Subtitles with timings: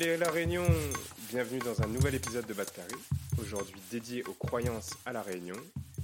[0.00, 0.64] Est la Réunion
[1.28, 2.94] Bienvenue dans un nouvel épisode de Bas de Carré,
[3.38, 5.56] aujourd'hui dédié aux croyances à la Réunion.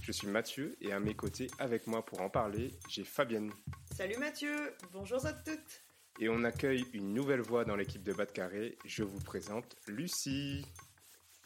[0.03, 3.51] Je suis Mathieu et à mes côtés, avec moi pour en parler, j'ai Fabienne.
[3.97, 5.83] Salut Mathieu, bonjour à toutes.
[6.21, 8.77] Et on accueille une nouvelle voix dans l'équipe de Bas de Carré.
[8.85, 10.67] Je vous présente Lucie.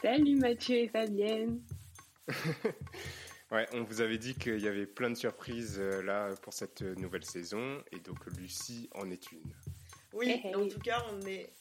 [0.01, 1.61] Salut Mathieu et Fabienne.
[3.51, 6.81] ouais, on vous avait dit qu'il y avait plein de surprises euh, là pour cette
[6.81, 9.53] nouvelle saison et donc Lucie en est une.
[10.13, 10.55] Oui, Hey, hey.
[10.55, 11.53] en tout cas, on est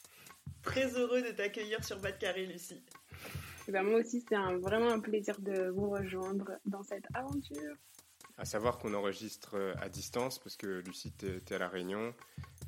[0.62, 2.82] très heureux de t'accueillir sur Bas de Carré, Lucie.
[3.68, 7.74] Eh ben, moi aussi, c'est un- vraiment un plaisir de vous rejoindre dans cette aventure.
[8.38, 12.14] À savoir qu'on enregistre euh, à distance parce que Lucie, t'es t'es à La Réunion,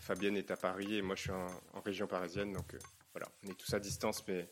[0.01, 2.53] Fabienne est à Paris et moi je suis en, en région parisienne.
[2.53, 2.79] Donc euh,
[3.15, 4.51] voilà, on est tous à distance, mais,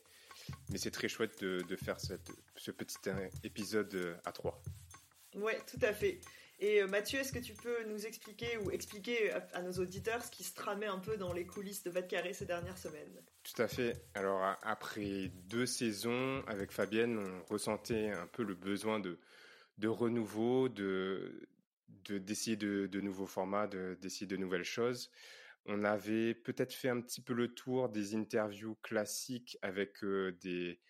[0.70, 4.62] mais c'est très chouette de, de faire cette- ce petit euh, épisode à trois.
[5.34, 6.20] Ouais, tout à fait.
[6.60, 10.30] Et euh, Mathieu, est-ce que tu peux nous expliquer ou expliquer à, nos auditeurs ce
[10.30, 13.20] qui se tramait un peu dans les coulisses de Bas de Carré ces dernières semaines?
[13.42, 14.04] Tout à fait.
[14.14, 19.18] Alors après deux saisons avec Fabienne, on ressentait un peu le besoin de,
[19.78, 21.48] de renouveau, de
[22.04, 25.10] de- d'essayer de, de nouveaux formats, de- d'essayer de nouvelles choses.
[25.66, 30.80] On avait peut-être fait un petit peu le tour des interviews classiques avec euh, des,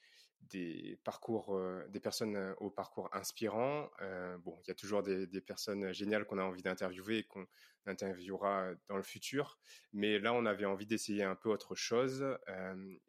[0.43, 3.91] des parcours, euh, des personnes euh, au parcours inspirant.
[4.01, 7.47] Euh, bon, il y a toujours des, personnes géniales qu'on a envie d'interviewer et qu'on
[7.87, 9.59] interviewera dans le futur.
[9.93, 12.25] Mais là, on avait envie d'essayer un peu autre chose.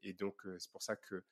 [0.01, 1.23] et donc, c'est pour ça que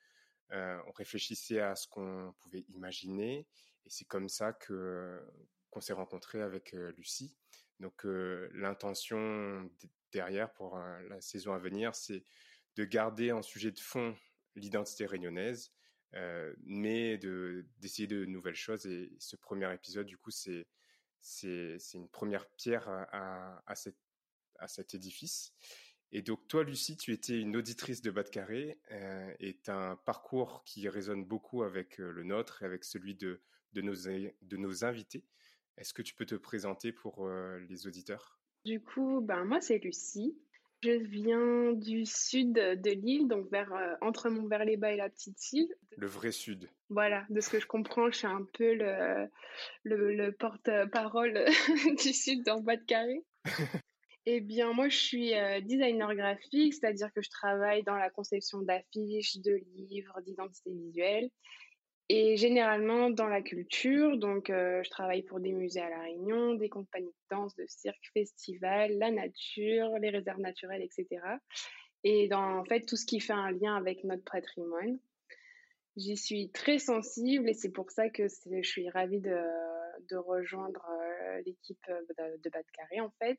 [0.51, 3.47] on réfléchissait à ce qu'on pouvait imaginer.
[3.85, 5.21] Et c'est comme ça que
[5.69, 7.37] qu'on s'est rencontré avec Lucie.
[7.79, 9.69] Donc, l'intention
[10.11, 12.23] derrière pour la saison à venir, c'est
[12.75, 14.15] de garder en sujet de fond
[14.55, 15.71] l'identité réunionnaise,
[16.15, 18.85] euh, mais de d'essayer de nouvelles choses.
[18.85, 20.67] Et ce premier épisode, du coup, c'est
[21.21, 23.73] c'est une première pierre à, à,
[24.59, 25.53] à cet édifice.
[26.11, 29.33] Et donc toi, Lucie, tu étais une auditrice de Bas de Carré euh,
[29.67, 33.41] un parcours qui résonne beaucoup avec euh, le nôtre et avec celui de,
[33.73, 35.23] de, nos, de nos invités.
[35.77, 38.39] Est-ce que tu peux te présenter pour euh, les auditeurs?
[38.65, 40.35] Du coup, ben, moi, c'est Lucie.
[40.81, 45.75] Je viens du sud de l'île, donc vers, euh, entre Montverlet-Bas et la Petite Île.
[45.97, 46.69] Le vrai Sud.
[46.89, 49.27] Voilà, de ce que je comprends, je suis un peu le,
[49.83, 51.45] le, le porte-parole
[52.01, 53.23] du sud dans Bas de Carré.
[54.31, 58.61] Eh bien, moi, je suis euh, designer graphique, c'est-à-dire que je travaille dans la conception
[58.61, 61.31] d'affiches, de livres, d'identité visuelle,
[62.09, 64.17] et généralement dans la culture.
[64.17, 67.65] Donc, euh, je travaille pour des musées à La Réunion, des compagnies de danse, de
[67.67, 71.21] cirque, festivals, la nature, les réserves naturelles, etc.
[72.03, 74.99] Et dans, en fait, tout ce qui fait un lien avec notre patrimoine.
[75.97, 79.37] J'y suis très sensible et c'est pour ça que je suis ravie de,
[80.09, 83.37] de rejoindre euh, l'équipe euh, de, de Bas de Carré, en fait.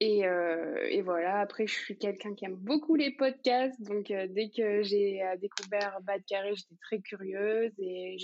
[0.00, 3.80] Et, euh, et voilà, après, je suis quelqu'un qui aime beaucoup les podcasts.
[3.82, 7.72] Donc, euh, dès que j'ai euh, découvert Bas de Carré, j'étais très curieuse.
[7.78, 8.16] Et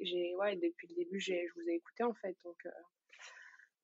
[0.00, 2.36] j'ai, ouais, depuis le début, je vous ai écouté, en fait.
[2.44, 2.62] Donc,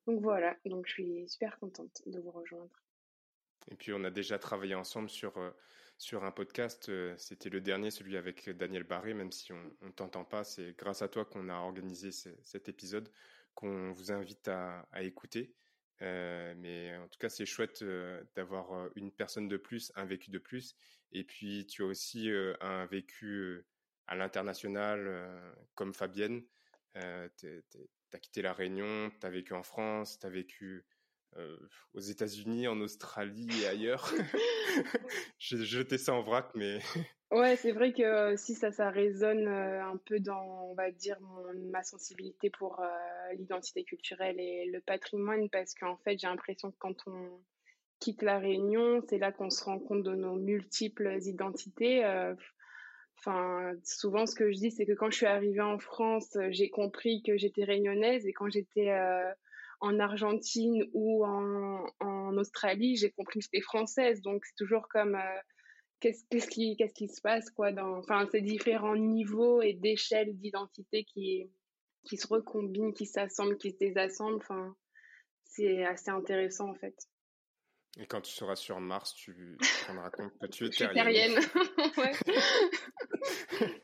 [0.07, 2.71] donc voilà, donc je suis super contente de vous rejoindre.
[3.71, 5.35] Et puis on a déjà travaillé ensemble sur,
[5.99, 6.91] sur un podcast.
[7.17, 10.43] C'était le dernier, celui avec Daniel Barré, même si on ne t'entend pas.
[10.43, 13.11] C'est grâce à toi qu'on a organisé ce- cet épisode
[13.55, 15.55] qu'on vous invite à écouter.
[16.03, 20.31] Euh, mais en tout cas, c'est chouette euh, d'avoir une personne de plus, un vécu
[20.31, 20.77] de plus.
[21.13, 23.65] Et puis, tu as aussi euh, un vécu
[24.07, 26.43] à l'international, comme Fabienne.
[26.95, 27.65] Tu
[28.13, 30.85] as quitté La Réunion, tu as vécu en France, tu as vécu
[31.95, 34.13] aux États-Unis, en Australie et ailleurs.
[35.39, 36.81] J'ai jeté ça en vrac, mais
[37.31, 40.91] Ouais, c'est vrai que euh, si ça, ça résonne euh, un peu dans, on va
[40.91, 42.87] dire, mon- ma sensibilité pour euh,
[43.35, 47.41] l'identité culturelle et le patrimoine, parce qu'en fait, j'ai l'impression que quand on
[48.01, 52.03] quitte la Réunion, c'est là qu'on se rend compte de nos multiples identités.
[53.85, 57.23] souvent, ce que je dis, c'est que quand je suis arrivée en France, j'ai compris
[57.23, 58.91] que j'étais réunionnaise, et quand j'étais
[59.81, 64.23] en Argentine ou en, Australie, j'ai compris que j'étais française.
[64.23, 65.19] Donc, c'est toujours comme
[66.01, 71.05] qu'est-ce qui qu'est-ce qui se passe quoi dans enfin ces différents niveaux et d'échelle d'identité
[71.05, 71.51] qui
[72.05, 74.75] qui se recombinent qui s'assemblent qui se désassemblent enfin
[75.45, 76.97] c'est assez intéressant en fait
[77.99, 81.35] Et quand tu seras sur Mars, tu te rendras compte que tu es terrienne.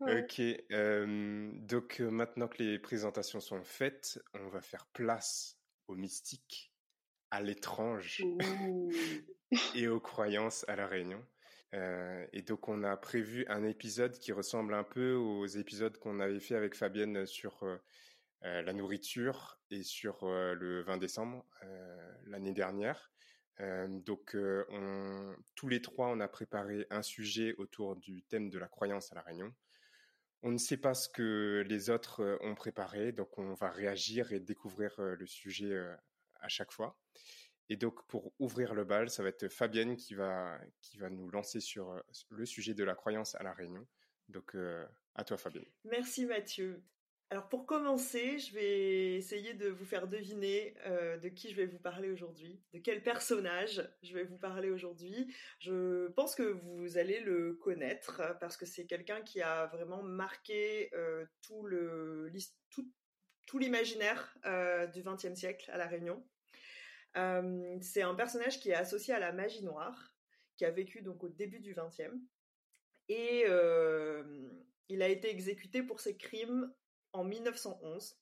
[0.00, 0.02] ouais.
[0.22, 0.40] Ok,
[0.72, 5.58] euh, donc euh, maintenant que les présentations sont faites, on va faire place
[5.88, 6.72] au mystique,
[7.30, 8.22] à l'étrange
[9.74, 11.24] et aux croyances à la Réunion.
[11.74, 16.18] Euh, et donc on a prévu un épisode qui ressemble un peu aux épisodes qu'on
[16.20, 17.76] avait fait avec Fabienne sur euh,
[18.44, 21.44] euh, la nourriture et sur euh, le 20 décembre
[22.26, 23.10] l'année dernière.
[23.88, 28.68] Donc on, tous les trois, on a préparé un sujet autour du thème de la
[28.68, 29.52] croyance à la Réunion.
[30.44, 34.38] On ne sait pas ce que les autres ont préparé, donc on va réagir et
[34.38, 35.74] découvrir le sujet
[36.40, 36.98] à chaque fois.
[37.70, 41.28] Et donc pour ouvrir le bal, ça va être Fabienne qui va, qui va nous
[41.30, 42.00] lancer sur euh,
[42.30, 43.86] le sujet de la croyance à la Réunion.
[44.28, 45.66] Donc euh, à toi Fabienne.
[45.84, 46.82] Merci Mathieu.
[47.30, 51.66] Alors pour commencer, je vais essayer de vous faire deviner euh, de qui je vais
[51.66, 55.30] vous parler aujourd'hui, de quel personnage je vais vous parler aujourd'hui.
[55.58, 60.90] Je pense que vous allez le connaître parce que c'est quelqu'un qui a vraiment marqué
[61.42, 62.56] tout le l'his-
[63.48, 66.22] tout, l'imaginaire euh, du XXe siècle à la Réunion.
[67.16, 70.12] Euh, c'est un personnage qui est associé à la magie noire,
[70.56, 72.14] qui a vécu donc au début du XXe
[73.08, 74.22] et euh,
[74.88, 76.72] il a été exécuté pour ses crimes
[77.12, 78.18] en 1911.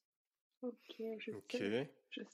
[0.63, 2.29] Ok, je sais, je sais,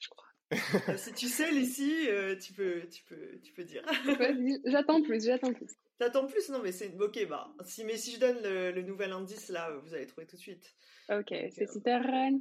[0.00, 0.31] je crois.
[0.52, 3.82] Euh, si tu sais, Lucie, euh, tu, peux, tu, peux, tu peux dire.
[4.66, 5.68] J'attends plus, j'attends plus.
[5.98, 6.94] T'attends plus Non, mais c'est.
[7.00, 7.54] Ok, bah.
[7.64, 10.40] Si, mais si je donne le, le nouvel indice, là, vous allez trouver tout de
[10.40, 10.74] suite.
[11.08, 12.40] Ok, c'est euh, Citaran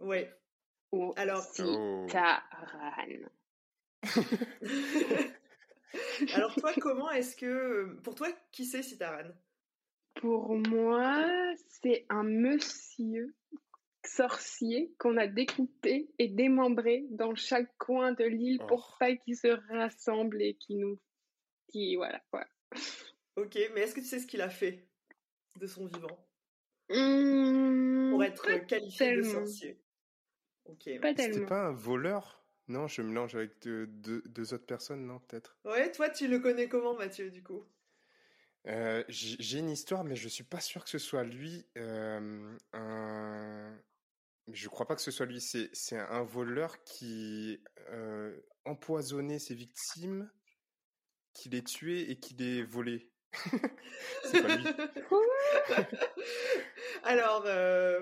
[0.00, 0.32] Ouais.
[0.92, 1.42] ou Alors-.
[1.42, 2.06] Citaran
[6.34, 7.96] Alors, toi, comment est-ce que.
[8.02, 9.30] Pour toi, qui c'est Citaran
[10.14, 11.24] Pour moi,
[11.68, 13.34] c'est un monsieur
[14.06, 18.96] sorcier qu'on a découpé et démembré dans chaque coin de l'île pour Oh.
[18.98, 21.00] pas qu'ils se rassemblent et qu'ils nous...
[21.68, 22.44] Qui, voilà, quoi.
[23.36, 24.86] Ok, mais est-ce que tu sais ce qu'il a fait
[25.58, 26.28] de son vivant?
[26.90, 29.80] Mmh, pour être qualifié de sorcier
[30.66, 31.00] Ok.
[31.00, 31.46] Pas C'était tellement.
[31.46, 32.46] pas un voleur?
[32.68, 35.56] Non, je mélange avec deux, deux- deux autres personnes, non, peut-être.
[35.64, 37.64] Ouais, toi, tu le connais comment, Mathieu, du coup?
[38.66, 41.66] Euh, J'ai j'ai une histoire, mais je suis pas sûr que ce soit lui.
[41.76, 43.78] euh, un...
[44.52, 45.40] Je crois pas que ce soit lui.
[45.40, 47.60] C'est c'est un voleur qui
[47.90, 50.30] euh, empoisonnait ses victimes,
[51.32, 53.08] qui les tuait et qui les volait.
[54.24, 54.64] C'est pas lui.
[57.02, 58.00] Alors, euh,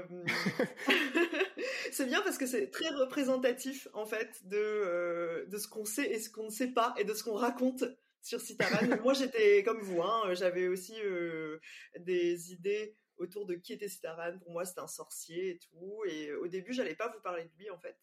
[1.91, 6.11] c'est bien parce que c'est très représentatif en fait de, euh, de ce qu'on sait
[6.11, 7.85] et ce qu'on ne sait pas et de ce qu'on raconte
[8.23, 8.87] sur Citaran.
[9.03, 11.59] Moi, j'étais comme vous, hein, j'avais aussi euh,
[11.99, 14.39] des idées autour de qui était Citaran.
[14.39, 16.03] Pour moi, c'était un sorcier et tout.
[16.07, 17.97] Et au début, j'allais pas vous parler de lui en fait.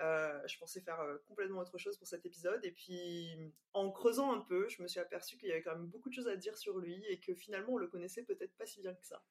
[0.00, 2.64] Euh, je pensais faire euh, complètement autre chose pour cet épisode.
[2.64, 5.86] Et puis, en creusant un peu, je me suis aperçue qu'il y avait quand même
[5.86, 8.66] beaucoup de choses à dire sur lui et que finalement, on le connaissait peut-être pas
[8.66, 9.22] si bien que ça.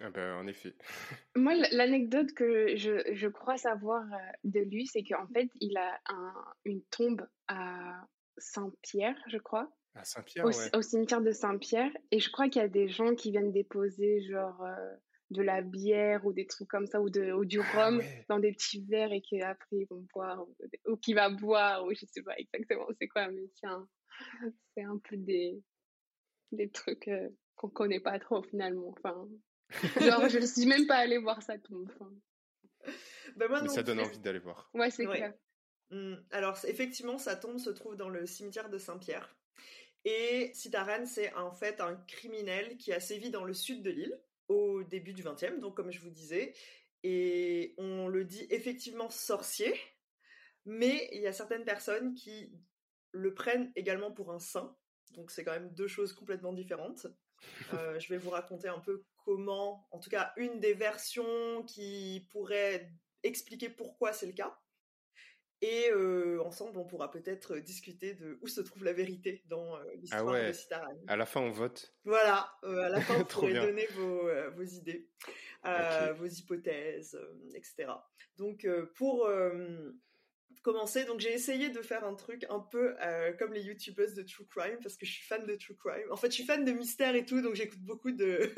[0.00, 0.74] Ah ben, en effet.
[1.36, 6.00] Moi, l'anecdote que je, je crois savoir euh, de lui, c'est qu'en fait, il a
[6.06, 8.06] un, une tombe à
[8.38, 10.76] Saint-Pierre, je crois, À Saint-Pierre, au, ouais.
[10.76, 11.90] au cimetière de Saint-Pierre.
[12.10, 14.96] Et je crois qu'il y a des gens qui viennent déposer, genre, euh,
[15.30, 18.24] de la bière ou des trucs comme ça, ou, de, ou du Ah rhum ouais.
[18.28, 20.56] dans des petits verres et qu'après ils vont boire, ou,
[20.92, 23.88] ou qui va boire, ou je sais pas exactement c'est quoi, mais c'est un,
[24.76, 25.62] c'est un peu des,
[26.52, 28.88] des trucs euh, qu'on connaît pas trop finalement.
[28.98, 29.28] Enfin,
[30.00, 31.88] genre, je ne suis même pas allée voir sa tombe.
[31.94, 32.12] Enfin,
[33.36, 34.70] Ben, moi Mais non ça donne envie d'aller voir.
[34.74, 35.16] ouais, c'est Ouais.
[35.16, 35.34] clair.
[35.90, 39.36] Hmm, Alors, effectivement, sa tombe se trouve dans le cimetière de Saint-Pierre.
[40.04, 44.20] Et Sitaran, c'est en fait un criminel qui a sévi dans le sud de l'île
[44.48, 46.52] au début du XXe, donc comme je vous disais.
[47.02, 49.74] Et on le dit effectivement sorcier,
[50.64, 52.52] mais il y a certaines personnes qui
[53.12, 54.76] le prennent également pour un saint.
[55.12, 57.06] Donc c'est quand même deux choses complètement différentes.
[57.72, 62.26] Euh, je vais vous raconter un peu comment, en tout cas une des versions qui
[62.30, 62.90] pourrait
[63.22, 64.58] expliquer pourquoi c'est le cas.
[65.66, 69.94] Et euh, ensemble, on pourra peut-être discuter de où se trouve la vérité dans euh,
[69.96, 70.48] l'histoire Ah ouais.
[70.48, 70.94] de Sitaran.
[71.06, 71.94] À la fin, on vote.
[72.04, 73.64] Voilà, euh, à la fin, vous pourrez bien.
[73.64, 75.08] donner vos, euh, vos idées,
[75.64, 77.86] euh, vos hypothèses, euh, etc.
[78.36, 79.92] Donc, euh, pour euh,
[80.62, 84.22] commencer, donc j'ai essayé de faire un truc un peu euh, comme les youtubeuses de
[84.22, 86.10] True Crime, parce que je suis fan de True Crime.
[86.10, 88.52] En fait, je suis fan de mystère et tout, donc j'écoute beaucoup de...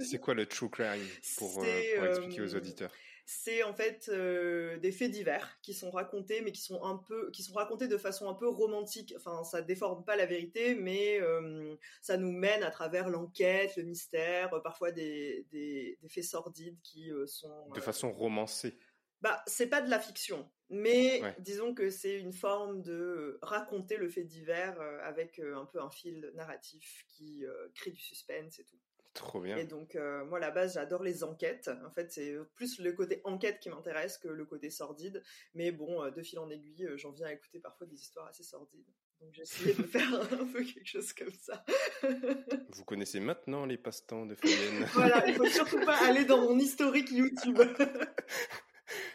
[0.00, 1.04] C'est quoi le true crime
[1.36, 1.66] pour, euh,
[2.08, 2.92] expliquer aux euh, auditeurs?
[3.32, 7.30] C'est en fait euh, des faits divers qui sont racontés, mais qui sont un peu,
[7.30, 9.14] qui sont racontés de façon un peu romantique.
[9.16, 13.84] Enfin, ça déforme pas la vérité, mais euh, ça nous mène à travers l'enquête, le
[13.84, 17.68] mystère, euh, parfois des, des, des faits sordides qui euh, sont.
[17.70, 18.76] De façon romancée.
[19.20, 24.08] Bah, c'est pas de la fiction, mais disons que c'est une forme de raconter le
[24.08, 27.44] fait divers avec un peu un fil narratif qui
[27.74, 28.78] crée du suspense et tout.
[29.14, 29.56] Trop bien.
[29.56, 29.96] Et donc,
[30.28, 31.70] moi, à la base, j'adore les enquêtes.
[31.84, 35.22] En fait, c'est plus le côté enquête qui m'intéresse que le côté sordide.
[35.54, 38.86] Mais bon, de fil en aiguille, j'en viens à écouter parfois des histoires assez sordides.
[39.20, 41.64] Donc, essayé de faire un peu quelque chose comme ça.
[42.70, 44.86] Vous connaissez maintenant les passe-temps de Fabienne.
[44.92, 47.60] voilà, il faut surtout pas aller dans mon historique YouTube.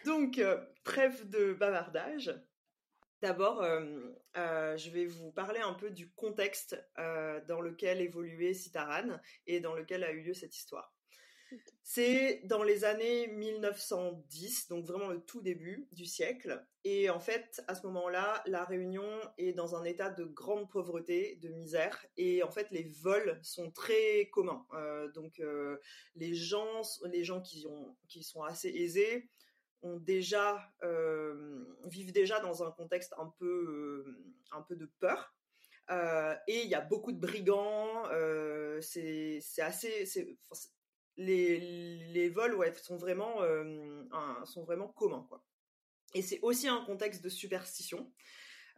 [0.06, 0.42] donc,
[0.84, 2.34] trêve de bavardage.
[3.25, 3.63] D'abord,
[4.36, 9.17] je vais vous parler un peu du contexte dans lequel évoluait Citaran
[9.48, 10.94] et dans lequel a eu lieu cette histoire.
[11.82, 16.63] C'est dans les années 1910, donc vraiment le tout début du siècle.
[16.84, 21.39] Et en fait, à ce moment-là, la Réunion est dans un état de grande pauvreté,
[21.41, 22.05] de misère.
[22.17, 24.67] Et en fait, les vols sont très communs.
[25.15, 25.41] donc,
[26.15, 29.32] les gens, les gens qui, ont, qui sont assez aisés
[29.82, 35.34] ont déjà euh, vivent déjà dans un contexte un peu euh, un peu de peur.
[35.91, 38.03] Euh, et il y a beaucoup de brigands
[38.82, 40.05] c'est assez
[41.17, 43.41] les, les vols ouais, sont vraiment
[44.46, 45.44] sont vraiment communs quoi.
[46.13, 48.12] Et c'est aussi un contexte de superstition.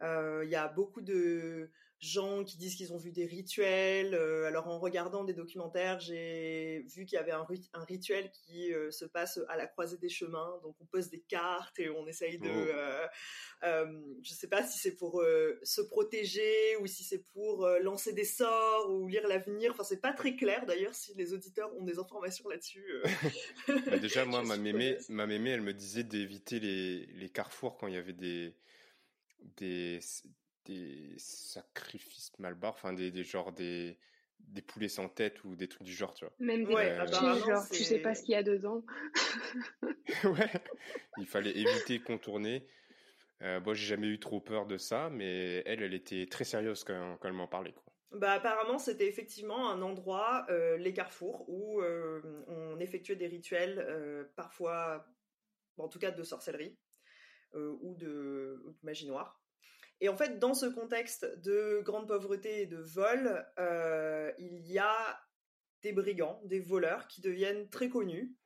[0.02, 4.14] Il y a beaucoup de gens qui disent qu'ils ont vu des rituels.
[4.14, 8.72] Euh, alors en regardant des documentaires, j'ai vu qu'il y avait un, un rituel qui
[8.72, 10.60] euh, se passe à la croisée des chemins.
[10.62, 12.48] Donc on pose des cartes et on essaye de...
[12.48, 13.64] Oh.
[13.64, 13.86] Euh,
[14.22, 15.22] je sais pas si c'est pour
[15.62, 19.72] se protéger ou si c'est pour lancer des sorts ou lire l'avenir.
[19.72, 23.02] Enfin c'est pas très clair d'ailleurs si les auditeurs ont des informations là-dessus.
[23.66, 27.88] Bah, déjà moi ma mémé, ma mémé elle me disait d'éviter les, les carrefours quand
[27.88, 28.54] il y avait des
[29.56, 30.00] des,
[30.68, 33.98] des sacrifices mal barres, enfin des, des genres des,
[34.38, 36.34] des poulets sans tête ou des trucs du genre, tu vois.
[36.38, 38.84] Même des ouais, genre tu sais pas ce qu'il y a dedans.
[40.24, 40.52] ouais,
[41.18, 42.66] il fallait éviter, contourner.
[43.42, 46.84] Euh, bon, j'ai jamais eu trop peur de ça, mais elle, elle était très sérieuse
[46.84, 47.72] quand, quand elle m'en parlait.
[47.72, 47.88] Quoi.
[48.12, 53.78] Bah, apparemment, c'était effectivement un endroit, euh, les carrefours, où euh, on effectuait des rituels,
[53.78, 55.06] euh, parfois,
[55.76, 56.76] en tout cas de sorcellerie
[57.54, 59.37] ou de, ou de magie noire.
[60.00, 64.78] Et en fait, dans ce contexte de grande pauvreté et de vol, euh, il y
[64.78, 65.20] a
[65.82, 68.36] des brigands, des voleurs qui deviennent très connus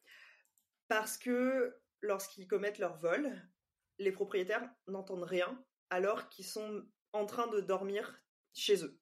[0.89, 3.31] parce que lorsqu'ils commettent leur vol,
[3.99, 8.23] les propriétaires n'entendent rien alors qu'ils sont en train de dormir
[8.55, 8.99] chez eux.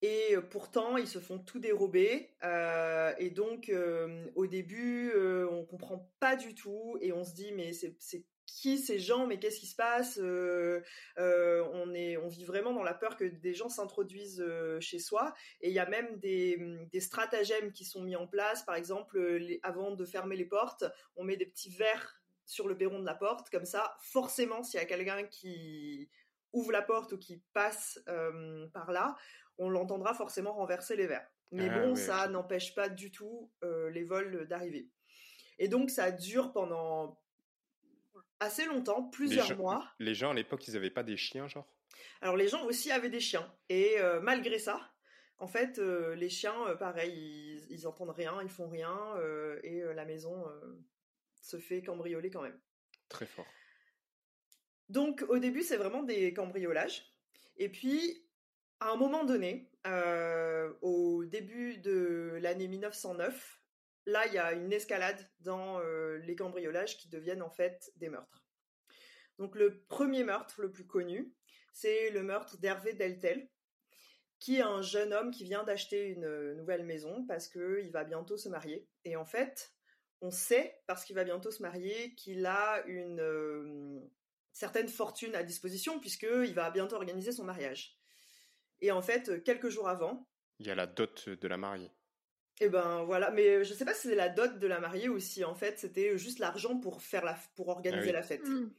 [0.00, 2.36] Et pourtant, ils se font tout dérober.
[2.42, 5.14] Euh, et donc, euh, au début,
[5.50, 6.98] on comprend pas du tout.
[7.00, 10.82] Et on se dit, mais c'est qui ces gens, mais qu'est-ce qui se passe euh,
[11.18, 14.98] euh, on, est, on vit vraiment dans la peur que des gens s'introduisent euh, chez
[14.98, 15.34] soi.
[15.60, 18.64] Et il y a même des, des, stratagèmes qui sont mis en place.
[18.64, 20.84] Par exemple, avant de fermer les portes,
[21.16, 23.50] on met des petits verres sur le perron de la porte.
[23.50, 26.10] Comme ça, forcément, s'il y a quelqu'un qui
[26.52, 28.00] ouvre la porte ou qui passe
[28.72, 29.16] par là,
[29.58, 31.28] on l'entendra forcément renverser les verres.
[31.50, 34.88] Mais ah bon, ça n'empêche pas du tout les vols d'arriver.
[35.58, 37.18] Et donc, ça dure pendant
[38.44, 39.88] assez longtemps, plusieurs mois.
[39.98, 41.66] Les gens à l'époque, ils n'avaient pas des chiens, genre?
[42.20, 43.52] Alors les gens aussi avaient des chiens.
[43.68, 44.80] Et euh, malgré ça,
[45.38, 48.96] en fait, euh, les chiens, euh, pareil, ils, entendent rien, ils font rien,
[49.62, 50.44] et la maison
[51.40, 52.58] se fait cambrioler quand même.
[53.08, 53.46] Très fort.
[54.88, 57.04] Donc au début, c'est vraiment des cambriolages.
[57.56, 58.26] Et puis,
[58.80, 59.70] à un moment donné,
[60.82, 63.63] au début de l'année 1909,
[64.06, 68.08] là, il y a une escalade dans euh, les cambriolages qui deviennent en fait des
[68.08, 68.44] meurtres.
[69.38, 71.34] Donc le premier meurtre le plus connu,
[71.72, 73.48] c'est le meurtre d'Hervé Deltel,
[74.38, 78.04] qui est un jeune homme qui vient d'acheter une euh, nouvelle maison parce qu'il va
[78.04, 78.88] bientôt se marier.
[79.04, 79.72] Et en fait,
[80.20, 84.00] on sait, parce qu'il va bientôt se marier, qu'il a une euh,
[84.52, 87.98] certaine fortune à disposition, puisqu'il va bientôt organiser son mariage.
[88.80, 90.28] Et en fait, quelques jours avant...
[90.60, 91.90] Il y a la dot de la mariée.
[92.60, 95.08] Et eh ben voilà, mais je sais pas si c'est la dot de la mariée
[95.08, 98.46] ou si en fait c'était juste l'argent pour faire la pour organiser ah la fête.
[98.46, 98.70] Mmh,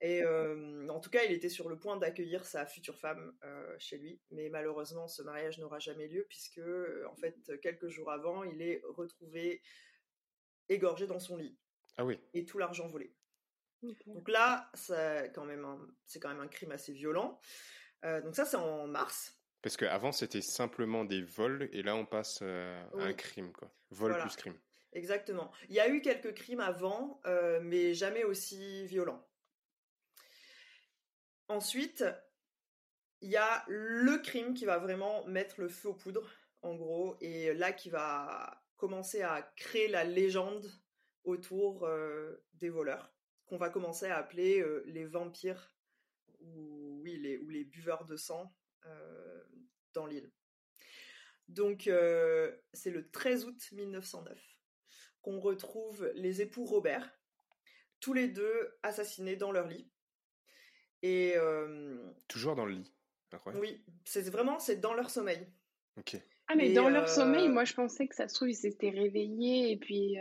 [0.00, 3.76] Et euh, en tout cas, il était sur le point d'accueillir sa future femme euh,
[3.78, 8.10] chez lui, mais malheureusement, ce mariage n'aura jamais lieu puisque euh, en fait quelques jours
[8.10, 9.62] avant, il est retrouvé
[10.68, 11.56] égorgé dans son lit.
[11.96, 12.18] Ah oui.
[12.32, 13.14] Et tout l'argent volé.
[14.06, 15.64] Donc là, c'est quand même
[16.04, 17.40] c'est quand même un crime assez violent.
[18.02, 19.38] donc ça, c'est en mars.
[19.64, 23.72] Parce qu'avant, c'était simplement des vols, et là, on passe euh, à un crime, quoi.
[23.92, 24.58] Vol plus crime.
[24.92, 25.50] Exactement.
[25.70, 29.26] Il y a eu quelques crimes avant, euh, mais jamais aussi violents.
[31.48, 32.04] Ensuite,
[33.22, 36.30] il y a le crime qui va vraiment mettre le feu aux poudres,
[36.60, 40.70] en gros, et là qui va commencer à créer la légende
[41.22, 43.14] autour euh, des voleurs.
[43.46, 45.74] qu'on va commencer à appeler les vampires
[46.40, 48.54] ou, oui, les, ou les buveurs de sang
[49.94, 50.30] dans l'île.
[51.48, 51.90] Donc,
[52.72, 54.38] c'est le 13 août 1909
[55.22, 57.18] qu'on retrouve les époux Robert,
[58.00, 59.90] tous les deux assassinés dans leur lit.
[61.02, 61.34] Et
[62.28, 62.94] toujours dans le lit.
[63.54, 65.50] Oui, c'est vraiment c'est dans leur sommeil.
[65.96, 66.16] Ok.
[66.46, 69.72] Ah mais dans leur sommeil, moi je pensais que ça se trouve ils s'étaient réveillés
[69.72, 70.16] et puis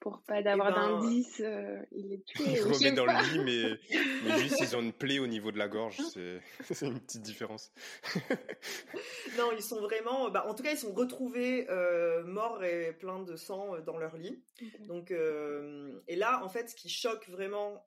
[0.00, 2.44] pour pas d'avoir eh ben, d'indices, euh, il est tué.
[2.46, 5.58] Il remet dans le lit, mais, mais juste ils ont une plaie au niveau de
[5.58, 5.96] la gorge,
[6.70, 7.72] c'est une petite différence.
[9.38, 13.22] non, ils sont vraiment, bah, en tout cas, ils sont retrouvés euh, morts et pleins
[13.22, 14.42] de sang euh, dans leur lit.
[14.86, 17.84] Donc, et là, en fait, ce qui choque vraiment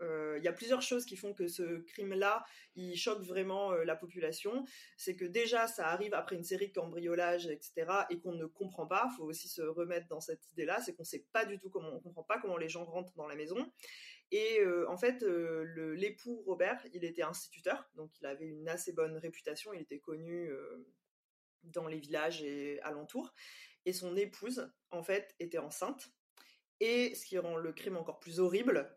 [0.00, 4.64] il y a plusieurs choses qui font que ce crime-là, il choque vraiment la population.
[4.96, 8.86] C'est que déjà, ça arrive après une série de cambriolages, etc., et qu'on ne comprend
[8.86, 9.08] pas.
[9.12, 11.70] Il faut aussi se remettre dans cette idée-là, c'est qu'on ne sait pas du tout
[11.70, 13.72] comment, on comprend pas comment les gens rentrent dans la maison.
[14.32, 19.72] Et en fait, l'époux Robert, il était instituteur, donc il avait une assez bonne réputation.
[19.72, 20.50] Il était connu
[21.62, 23.32] dans les villages et alentours.
[23.86, 26.10] Et son épouse, en fait, était enceinte.
[26.80, 28.94] Et ce qui rend le crime encore plus horrible,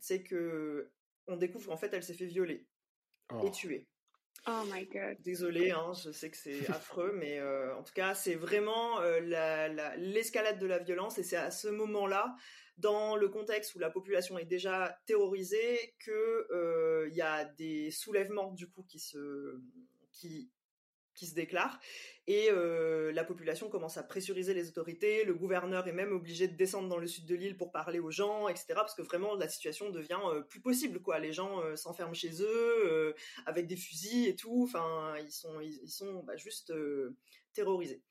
[0.00, 0.90] c'est que
[1.26, 2.66] on découvre qu'en fait elle s'est fait violer
[3.30, 3.50] et oh.
[3.50, 3.88] tuer.
[4.46, 5.16] Oh my god.
[5.20, 9.00] Désolée, hein, je sais que c'est affreux, mais en tout cas, c'est vraiment
[9.96, 12.34] l'escalade de la violence et c'est à ce moment-là,
[12.76, 18.52] dans le contexte où la population est déjà terrorisée, que il y a des soulèvements
[18.52, 19.60] du coup qui se
[20.12, 20.50] qui
[21.14, 21.80] qui se déclarent
[22.26, 25.24] et euh, la population commence à pressuriser les autorités.
[25.24, 28.10] Le gouverneur est même obligé de descendre dans le sud de l'île pour parler aux
[28.10, 28.66] gens, etc.
[28.76, 31.00] Parce que vraiment la situation devient euh, plus possible.
[31.20, 34.62] Les gens euh, s'enferment chez eux avec des fusils et tout.
[34.64, 36.72] Enfin, ils sont, ils, sont bah, juste
[37.52, 38.02] terrorisés.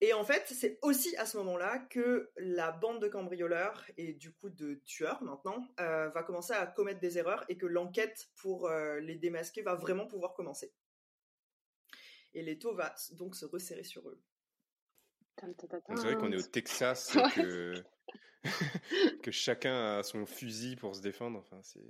[0.00, 4.32] Et en fait, c'est aussi à ce moment-là que la bande de cambrioleurs et du
[4.32, 9.16] coup de tueurs maintenant va commencer à commettre des erreurs et que l'enquête pour les
[9.16, 10.72] démasquer va vraiment pouvoir commencer
[12.34, 14.20] et l'étau va donc se resserrer sur eux.
[15.38, 17.74] C'est vrai qu'on est au Texas que...
[19.22, 21.38] que chacun a son fusil pour se défendre.
[21.38, 21.84] Enfin, c'est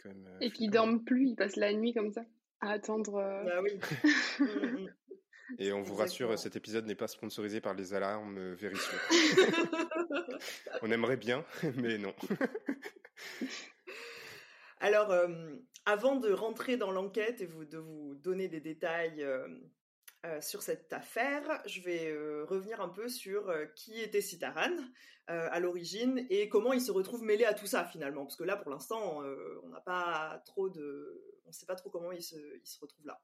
[0.00, 0.26] quand même.
[0.26, 2.24] Euh, et qu'ils dorment plus, ils passent la nuit comme ça
[2.60, 3.16] à attendre.
[3.16, 3.78] Euh, bah oui.
[4.38, 4.44] Mm,
[4.84, 4.94] mm.
[5.58, 8.98] Et on vous rassure, cet épisode n'est pas sponsorisé par les alarmes euh, Verisio.
[10.82, 11.44] on aimerait bien,
[11.76, 12.14] mais non.
[14.80, 15.12] Alors,
[15.86, 19.46] avant de rentrer dans l'enquête et vous, de vous donner des détails euh,
[20.40, 24.76] sur cette affaire, je vais euh, revenir un peu sur euh, qui était Sitaran
[25.28, 28.56] à l'origine et comment il se retrouve mêlé à tout ça finalement, parce que là
[28.56, 29.20] pour l'instant
[29.64, 32.78] on n'a pas trop de, on ne sait pas trop comment il se, il se
[32.78, 33.20] retrouve là.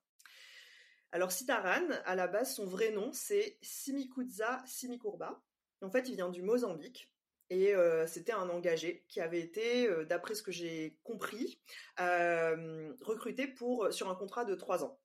[1.12, 5.40] Alors Sitaran, à la base son vrai nom c'est Simikudza Simikurba.
[5.80, 7.08] En fait il vient du Mozambique.
[7.50, 7.72] Et
[8.08, 11.60] c'était un engagé qui avait été, d'après ce que j'ai compris,
[11.98, 14.98] recruté pour sur un contrat de trois ans.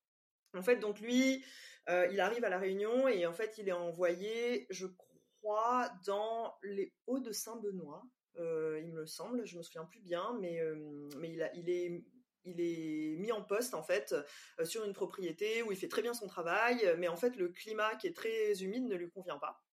[0.53, 1.43] En fait, donc lui,
[1.89, 6.57] euh, il arrive à la Réunion et en fait, il est envoyé, je crois, dans
[6.63, 8.03] les Hauts de Saint-Benoît,
[8.37, 12.03] euh, il me semble, je me souviens plus bien, mais, euh, mais il, est
[12.43, 14.15] il est mis en poste en fait
[14.63, 17.95] sur une propriété où il fait très bien son travail, mais en fait le climat
[17.95, 19.63] qui est très humide ne lui convient pas.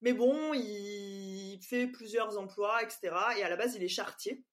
[0.00, 3.14] Mais bon, il fait plusieurs emplois, etc.
[3.38, 4.44] Et à la base, il est charretier,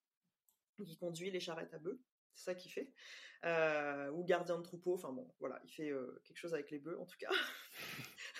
[0.79, 1.99] il conduit les charrettes à bœufs,
[2.33, 2.91] c'est ça qu'il fait.
[3.43, 4.93] Euh, ou gardien de troupeau.
[4.93, 7.31] Enfin bon, voilà, il fait euh, quelque chose avec les bœufs en tout cas.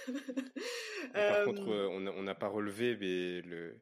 [1.14, 3.82] Par contre, euh, on n'a pas relevé, mais le.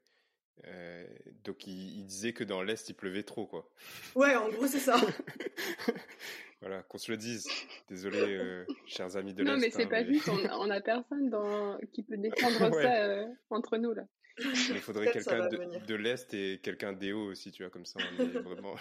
[1.43, 3.69] donc il, disait que dans l'est il pleuvait trop quoi.
[4.15, 4.95] Ouais, en gros c'est ça.
[6.62, 7.49] voilà, qu'on se le dise.
[7.89, 9.51] Désolé, chers amis de l'est.
[9.51, 11.77] Non mais c'est hein, pas juste, on, a personne dans...
[11.91, 14.08] qui peut défendre ça entre nous là.
[14.39, 18.23] Il faudrait quelqu'un de, l'Est et quelqu'un des Hauts aussi, tu vois, comme ça on
[18.23, 18.75] est vraiment.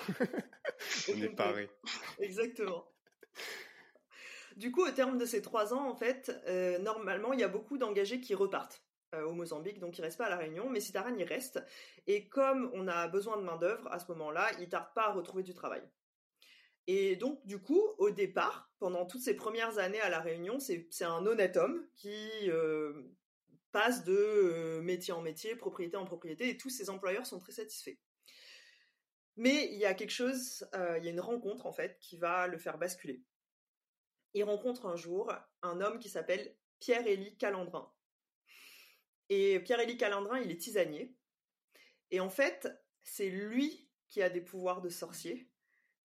[1.08, 1.68] on est paré.
[2.20, 2.86] Exactement.
[4.56, 7.48] Du coup, au terme de ces trois ans, en fait, euh, normalement, il y a
[7.48, 8.82] beaucoup d'engagés qui repartent
[9.14, 11.62] euh, au Mozambique, donc ils restent pas à la Réunion, mais Sitaran y reste.
[12.06, 15.12] Et comme on a besoin de main d'œuvre à ce moment-là, il tarde pas à
[15.12, 15.82] retrouver du travail.
[16.88, 21.04] Et donc, du coup, au départ, pendant toutes ces premières années à la Réunion, c'est
[21.04, 22.16] un honnête homme qui
[22.48, 22.92] euh,
[24.04, 27.98] de euh, métier en métier, propriété en propriété, et tous ses employeurs sont très satisfaits.
[29.36, 32.16] Mais il y a quelque chose, euh, il y a une rencontre en fait qui
[32.16, 33.22] va le faire basculer.
[34.34, 37.92] Il rencontre un jour un homme qui s'appelle Pierre-Élie Calandrin.
[39.28, 41.14] Et Pierre-Élie Calandrin, il est tisanier.
[42.10, 42.68] Et en fait,
[43.02, 45.48] c'est lui qui a des pouvoirs de sorcier.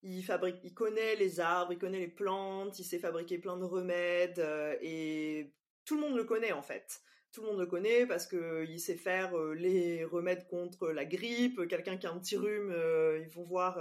[0.02, 3.64] Il fabrique, il connaît les arbres, il connaît les plantes, il sait fabriquer plein de
[3.64, 7.02] remèdes euh, et tout le monde le connaît en fait
[7.34, 11.66] tout le monde le connaît parce qu'il sait faire les remèdes contre la grippe.
[11.68, 12.72] Quelqu'un qui a un petit rhume,
[13.20, 13.78] ils vont voir,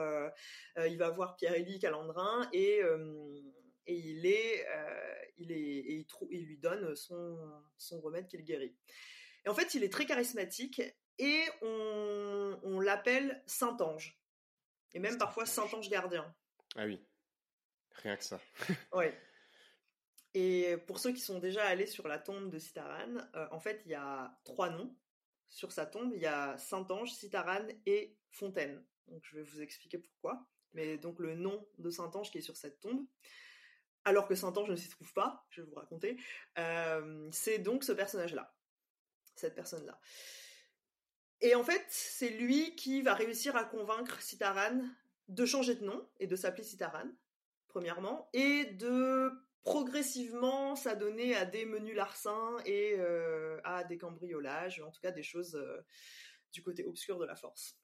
[0.77, 2.81] il va voir Pierre-Élie Calandrin et,
[3.85, 4.65] et il est,
[5.37, 7.37] il est, et il, il, lui donne son,
[7.77, 8.75] son remède qui le guérit.
[9.45, 10.81] Et en fait, il est très charismatique
[11.19, 14.19] et on, on l'appelle Saint-Ange.
[14.93, 16.33] Et même parfois Saint-Ange gardien.
[16.75, 16.99] Ah oui,
[17.91, 18.39] rien que ça.
[18.93, 19.05] oui.
[20.33, 23.81] Et pour ceux qui sont déjà allés sur la tombe de Citaran, euh, en fait,
[23.85, 24.95] il y a trois noms
[25.47, 26.11] sur sa tombe.
[26.15, 28.83] Il y a Saint-Ange, Citaran et Fontaine.
[29.07, 30.47] Donc je vais vous expliquer pourquoi.
[30.73, 33.05] Mais donc le nom de Saint-Ange qui est sur cette tombe,
[34.05, 36.17] alors que Saint-Ange ne s'y trouve pas, je vais vous raconter,
[36.57, 38.55] euh, c'est donc ce personnage-là.
[39.35, 39.99] Cette personne-là.
[41.41, 44.81] Et en fait, c'est lui qui va réussir à convaincre Citaran
[45.27, 47.07] de changer de nom et de s'appeler Citaran,
[47.67, 49.31] premièrement, et de
[49.63, 55.23] progressivement s'adonner à des menus larcins et euh, à des cambriolages, en tout cas des
[55.23, 55.81] choses euh,
[56.51, 57.77] du côté obscur de la force.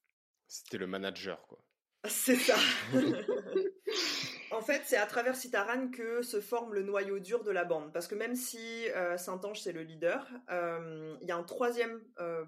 [0.47, 1.59] C'était le manager, quoi.
[2.05, 2.55] C'est ça.
[4.51, 7.93] en fait, c'est à travers Citaran que se forme le noyau dur de la bande.
[7.93, 12.01] Parce que même si euh, Saint-Ange, c'est le leader, il y a un troisième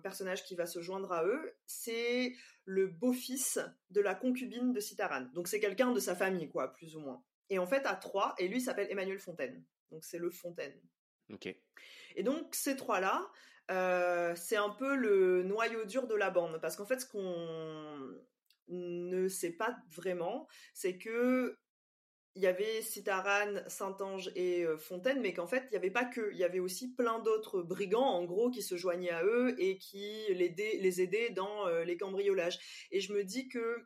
[0.04, 1.54] personnage qui va se joindre à eux.
[1.68, 2.34] C'est
[2.66, 5.28] le beau-fils de la concubine de Citaran.
[5.34, 7.22] Donc c'est quelqu'un de sa famille, quoi, plus ou moins.
[7.52, 9.62] Et en fait, à trois, et lui s'appelle Emmanuel Fontaine.
[9.92, 10.74] Donc c'est le Fontaine.
[11.32, 11.54] Ok.
[12.16, 13.30] Et donc ces trois-là,
[13.70, 16.60] euh, c'est un peu le noyau dur de la bande.
[16.62, 18.00] Parce qu'en fait, ce qu'on
[18.70, 21.58] ne sait pas vraiment, c'est que
[22.36, 26.06] il y avait Citaran, Saint-Ange et euh, Fontaine, mais qu'en fait, il n'y avait pas
[26.06, 26.32] que.
[26.32, 29.78] Il y avait aussi plein d'autres brigands, en gros, qui se joignaient à eux et
[29.78, 32.88] qui les, aidaient dans euh, les cambriolages.
[32.92, 33.86] Et je me dis que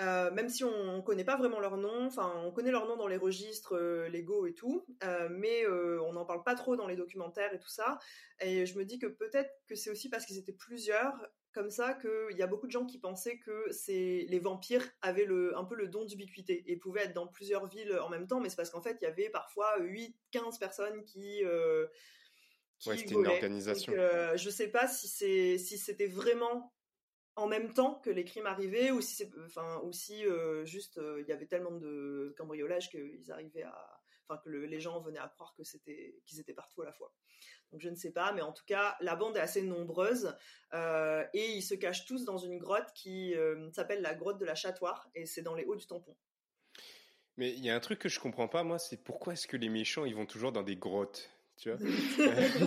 [0.00, 2.96] euh, même si on ne connaît pas vraiment leur nom, enfin on connaît leur nom
[2.96, 6.86] dans les registres euh, légaux et tout, euh, mais on n'en parle pas trop dans
[6.86, 7.98] les documentaires et tout ça.
[8.40, 11.12] Et je me dis que peut-être que c'est aussi parce qu'ils étaient plusieurs,
[11.52, 15.56] comme ça, qu'il y a beaucoup de gens qui pensaient que les vampires avaient le,
[15.58, 18.48] un peu le don d'ubiquité et pouvaient être dans plusieurs villes en même temps, mais
[18.48, 21.42] c'est parce qu'en fait il y avait parfois 8, 15 personnes qui...
[22.78, 23.92] qui ouais, c'était une organisation.
[23.92, 26.72] Donc, je sais pas si c'est si c'était vraiment
[27.36, 31.28] en même temps que les crimes arrivaient ou si enfin aussi euh, juste euh, il
[31.28, 33.98] y avait tellement de cambriolages qu'ils arrivaient à
[34.46, 37.12] que les gens venaient à croire que c'était qu'ils étaient partout à la fois.
[37.70, 40.34] Donc je ne sais pas mais en tout cas la bande est assez nombreuse
[40.72, 43.34] euh, et ils se cachent tous dans une grotte qui
[43.74, 46.16] s'appelle la grotte de la Chatoire et c'est dans les hauts du tampon.
[47.36, 49.58] Mais il y a un truc que je comprends pas moi c'est pourquoi est-ce que
[49.58, 51.30] les méchants ils vont toujours dans des grottes?
[51.62, 51.88] Tu vois.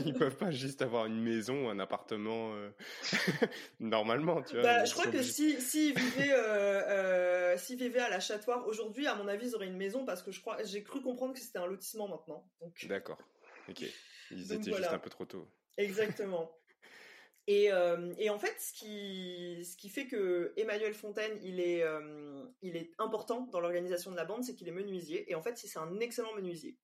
[0.05, 2.69] Ils peuvent pas juste avoir une maison ou un appartement euh,
[3.81, 4.63] normalement, tu vois.
[4.63, 9.15] Bah, je crois que si s'ils vivaient, euh, euh, vivaient à la Chatoire aujourd'hui, à
[9.15, 11.59] mon avis, ils auraient une maison parce que je crois, j'ai cru comprendre que c'était
[11.59, 12.49] un lotissement maintenant.
[12.61, 12.85] Donc.
[12.87, 13.21] D'accord.
[13.67, 13.83] Ok.
[14.31, 15.45] Ils étaient juste un peu trop tôt.
[15.77, 16.51] Exactement.
[17.47, 17.65] Et,
[18.17, 21.85] et, en fait, ce qui, ce qui fait que Emmanuel Fontaine, il est,
[22.63, 25.29] il est important dans l'organisation de la bande, c'est qu'il est menuisier.
[25.29, 26.75] Et en fait, c'est un excellent menuisier.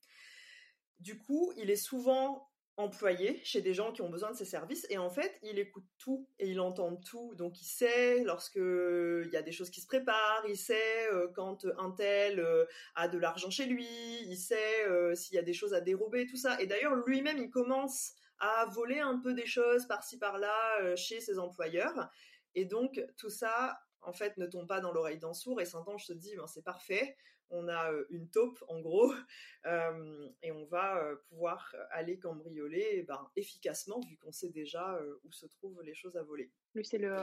[1.01, 4.85] Du coup, il est souvent employé chez des gens qui ont besoin de ses services
[4.89, 7.33] et en fait, il écoute tout et il entend tout.
[7.35, 11.27] Donc, il sait lorsque il y a des choses qui se préparent, il sait euh,
[11.33, 13.87] quand un tel euh, a de l'argent chez lui,
[14.27, 16.61] il sait euh, s'il y a des choses à dérober, tout ça.
[16.61, 21.39] Et d'ailleurs, lui-même, il commence à voler un peu des choses par-ci par-là chez ses
[21.39, 22.09] employeurs.
[22.55, 26.05] Et donc, tout ça, en fait, ne tombe pas dans l'oreille d'un sourd et Saint-Ange
[26.05, 27.15] se dit, ben, c'est parfait,
[27.51, 29.13] on a euh, une taupe en gros,
[29.65, 34.99] euh, et on va euh, pouvoir aller cambrioler eh ben, efficacement vu qu'on sait déjà
[35.23, 36.51] où se trouvent les choses à voler.
[36.73, 37.15] Lui, c'est le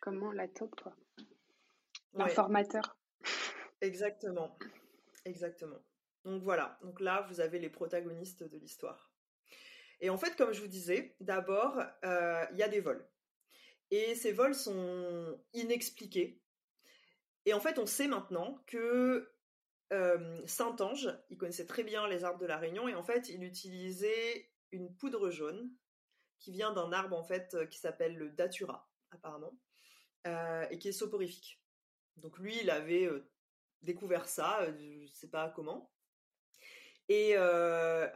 [0.00, 0.94] comment la taupe, toi
[2.14, 2.98] L'informateur.
[3.80, 4.58] Exactement,
[5.24, 5.78] exactement.
[6.24, 9.12] Donc voilà, donc là vous avez les protagonistes de l'histoire.
[10.00, 13.08] Et en fait, comme je vous disais, d'abord il y a des vols.
[13.90, 16.42] Et ces vols sont inexpliqués.
[17.46, 19.32] Et en fait, on sait maintenant que
[20.46, 24.50] Saint-Ange, il connaissait très bien les arbres de la Réunion et en fait, il utilisait
[24.70, 25.70] une poudre jaune
[26.38, 29.58] qui vient d'un arbre en fait qui s'appelle le datura apparemment
[30.26, 31.62] euh, et qui est soporifique.
[32.16, 33.30] Donc lui, il avait euh,
[33.82, 35.90] découvert ça, euh, je sais pas comment.
[37.10, 37.36] Et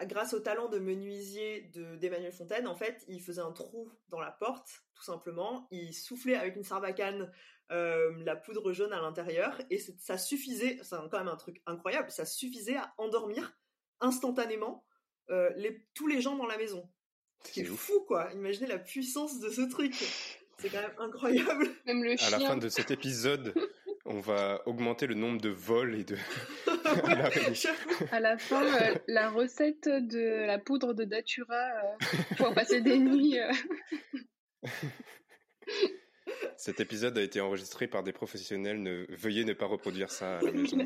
[0.02, 1.62] grâce au talent de menuisier
[1.98, 5.66] d'Emmanuel Fontaine, en fait, il faisait un trou dans la porte, tout simplement.
[5.70, 7.32] Il soufflait avec une sarbacane
[7.70, 12.10] euh, la poudre jaune à l'intérieur et ça suffisait, c'est quand même un truc incroyable,
[12.10, 13.56] ça suffisait à endormir
[14.00, 14.84] instantanément
[15.30, 15.50] euh,
[15.94, 16.88] tous les gens dans la maison.
[17.44, 19.94] C'est fou quoi, imaginez la puissance de ce truc.
[20.58, 21.68] C'est quand même incroyable.
[21.86, 23.54] Même le À la fin de cet épisode,
[24.04, 26.16] on va augmenter le nombre de vols et de,
[28.12, 31.70] à la fin, euh, la recette de la poudre de Datura
[32.36, 33.38] pour passer des nuits.
[36.62, 38.80] Cet épisode a été enregistré par des professionnels.
[38.80, 39.04] Ne...
[39.08, 40.78] Veuillez ne pas reproduire ça à la maison.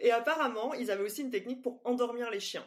[0.00, 2.66] Et apparemment, ils avaient aussi une technique pour endormir les chiens.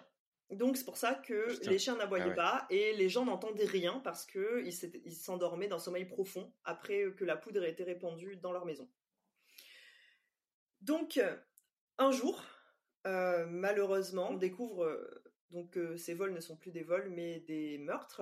[0.52, 4.00] Donc c'est pour ça que les chiens n'aboyaient ah pas et les gens n'entendaient rien
[4.04, 4.72] parce qu'ils
[5.16, 8.88] s'endormaient d'un sommeil profond après que la poudre ait été répandue dans leur maison.
[10.82, 11.20] Donc
[11.98, 12.44] un jour,
[13.08, 17.40] euh, malheureusement, on découvre euh, donc que ces vols ne sont plus des vols mais
[17.40, 18.22] des meurtres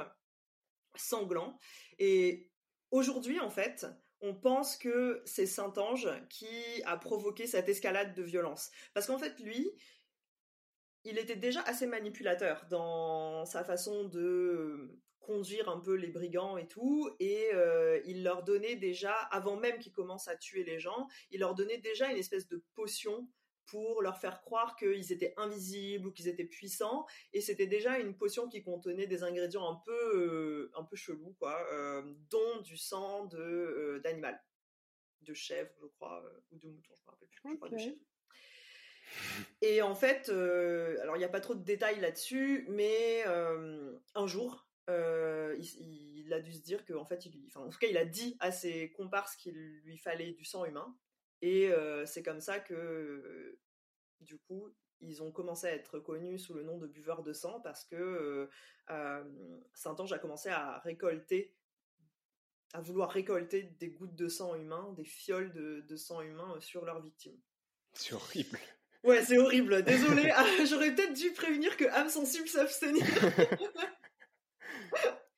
[0.95, 1.58] sanglants.
[1.99, 2.49] Et
[2.91, 3.86] aujourd'hui, en fait,
[4.21, 6.47] on pense que c'est Saint-Ange qui
[6.86, 8.71] a provoqué cette escalade de violence.
[8.93, 9.69] Parce qu'en fait, lui,
[11.03, 16.67] il était déjà assez manipulateur dans sa façon de conduire un peu les brigands et
[16.67, 21.08] tout, et euh, il leur donnait déjà, avant même qu'ils commencent à tuer les gens,
[21.32, 23.27] il leur donnait déjà une espèce de potion
[23.65, 27.06] pour leur faire croire qu'ils étaient invisibles ou qu'ils étaient puissants.
[27.34, 31.36] Et c'était déjà une potion qui contenait des ingrédients un peu, euh, un peu chelous,
[31.39, 34.41] quoi, euh, dont du sang de euh, d'animal,
[35.21, 37.97] de chèvre, je crois, ou de mouton, je me rappelle plus, je crois de chèvre.
[39.62, 44.67] Et en fait, alors il n'y a pas trop de détails là-dessus, mais un jour,
[44.88, 48.06] il, a dû se dire que, en fait, il, enfin, en tout cas, il a
[48.06, 50.97] dit à ses comparses qu'il lui fallait du sang humain.
[51.45, 51.69] Et
[52.06, 53.60] c'est comme ça que,
[54.21, 57.60] du coup, ils ont commencé à être connus sous le nom de buveurs de sang
[57.60, 58.49] parce que
[59.73, 61.53] Saint-Ange a commencé à récolter,
[62.73, 67.01] à vouloir récolter des gouttes de sang humain, des fioles de, sang humain sur leurs
[67.01, 67.38] victimes.
[67.91, 68.58] C'est horrible.
[69.03, 69.84] Ouais, c'est horrible.
[69.84, 73.06] Désolée, ah, j'aurais peut-être dû prévenir que âme sensible s'abstenir.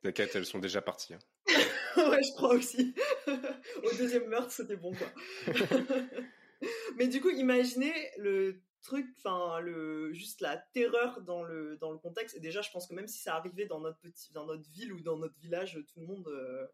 [0.03, 1.15] T'inquiète, elles sont déjà parties.
[1.15, 1.19] Hein.
[1.97, 2.93] ouais, je crois aussi.
[3.83, 5.53] Au deuxième meurtre, c'était bon, quoi.
[6.97, 11.97] Mais du coup, imaginez le truc, enfin, le, juste la terreur dans le, dans le
[11.97, 12.37] contexte.
[12.37, 14.93] Et déjà, je pense que même si ça arrivait dans notre, petit, dans notre ville
[14.93, 16.67] ou dans notre village, tout le monde, euh,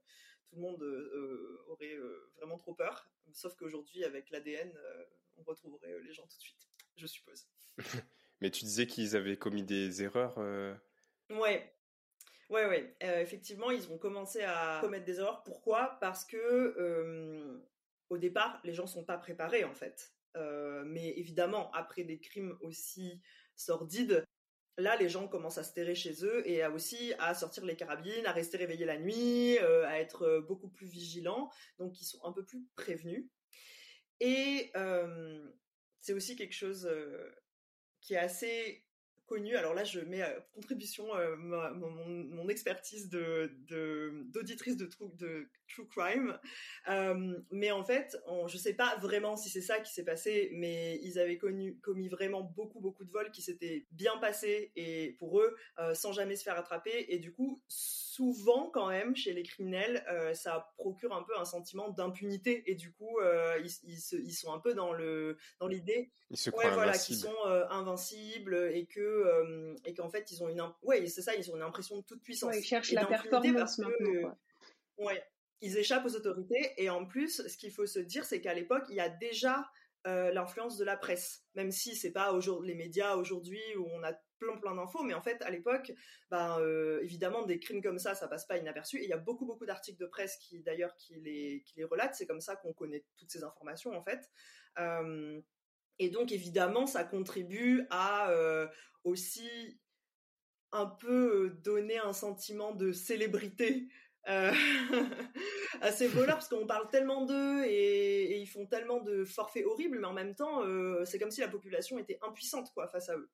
[0.49, 3.09] tout le monde euh, aurait euh, vraiment trop peur.
[3.33, 4.71] Sauf qu'aujourd'hui, avec l'ADN,
[5.37, 7.47] on retrouverait les gens tout de suite, je suppose.
[8.41, 10.37] Mais tu disais qu'ils avaient commis des erreurs
[11.29, 11.73] Ouais,
[12.51, 12.93] Ouais, ouais.
[13.03, 15.41] Euh, effectivement, ils ont commencé à commettre des erreurs.
[15.43, 15.97] Pourquoi?
[16.01, 17.61] Parce que
[18.09, 20.11] au départ, les gens sont pas préparés en fait.
[20.35, 23.21] Euh, mais évidemment, après des crimes aussi
[23.55, 24.25] sordides,
[24.77, 27.77] là, les gens commencent à se terrer chez eux et à aussi à sortir les
[27.77, 31.49] carabines, à rester réveillés la nuit, euh, à être beaucoup plus vigilants.
[31.79, 33.29] Donc, ils sont un peu plus prévenus.
[34.19, 34.73] Et
[36.01, 36.89] c'est aussi quelque chose
[38.01, 38.85] qui est assez
[39.55, 46.37] alors là, je mets à contribution euh, mon, expertise d'auditrice de, de, true crime.
[46.89, 50.49] Euh, mais en fait, je ne sais pas vraiment si c'est ça qui s'est passé,
[50.53, 55.15] mais ils avaient connu, commis vraiment beaucoup, beaucoup de vols qui s'étaient bien passés et
[55.19, 57.05] pour eux, euh, sans jamais se faire attraper.
[57.09, 60.03] Et du coup, souvent quand même, chez les criminels,
[60.33, 62.63] ça procure un peu un sentiment d'impunité.
[62.69, 63.19] Et du coup,
[63.59, 67.35] ils, ils, sont un peu dans le dans l'idée ouais, voilà, qu'ils sont
[67.69, 71.55] invincibles et que euh, et qu'en fait ils ont une ouais c'est ça ils ont
[71.55, 72.55] une impression de toute puissance.
[72.55, 74.37] ils cherchent la performance maintenant.
[74.97, 75.23] ouais,
[75.61, 78.83] ils échappent aux autorités et en plus ce qu'il faut se dire c'est qu'à l'époque
[78.89, 79.69] il y a déjà
[80.07, 84.13] euh, l'influence de la presse, même si c'est pas les médias aujourd'hui où on a
[84.39, 85.91] plein plein d'infos, mais en fait à l'époque,
[86.31, 88.97] ben euh, évidemment des crimes comme ça, ça passe pas inaperçu.
[88.97, 91.83] Et il y a beaucoup beaucoup d'articles de presse qui d'ailleurs qui les qui les
[91.83, 92.15] relatent.
[92.15, 94.27] C'est comme ça qu'on connaît toutes ces informations en fait.
[95.99, 98.33] et donc évidemment, ça contribue à
[99.03, 99.79] aussi
[100.71, 103.87] un peu donner un sentiment de célébrité
[104.27, 104.51] euh,
[105.81, 109.99] à ces voleurs parce qu'on parle tellement d'eux et, ils font tellement de forfaits horribles,
[109.99, 113.17] mais en même temps, euh, c'est comme si la population était impuissante quoi face à
[113.17, 113.29] eux.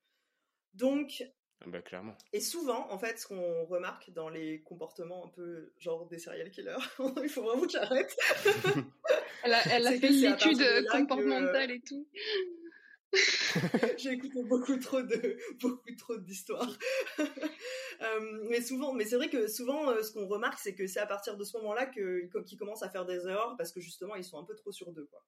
[0.74, 1.24] Donc,
[1.62, 2.16] ah bah, clairement.
[2.34, 6.52] Et souvent, en fait, ce qu'on remarque dans les comportements un peu genre des serial
[6.52, 6.78] killers,
[7.24, 8.16] il faut vraiment que j'arrête.
[9.44, 12.08] elle a, elle a fait l'étude comportementale et tout.
[13.98, 16.78] J'ai écouté beaucoup trop de beaucoup trop d'histoires.
[18.00, 21.00] Euh, mais souvent, mais c'est vrai que souvent, euh, ce qu'on remarque, c'est que c'est
[21.00, 24.24] à partir de ce moment-là qu'ils commencent à faire des erreurs parce que justement, ils
[24.24, 25.26] sont un peu trop sur deux, quoi.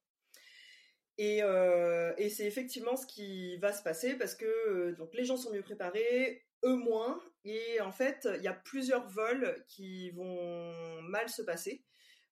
[1.18, 5.36] Et, euh, et c'est effectivement ce qui va se passer parce que donc les gens
[5.36, 11.02] sont mieux préparés, eux moins, et en fait, il y a plusieurs vols qui vont
[11.02, 11.84] mal se passer.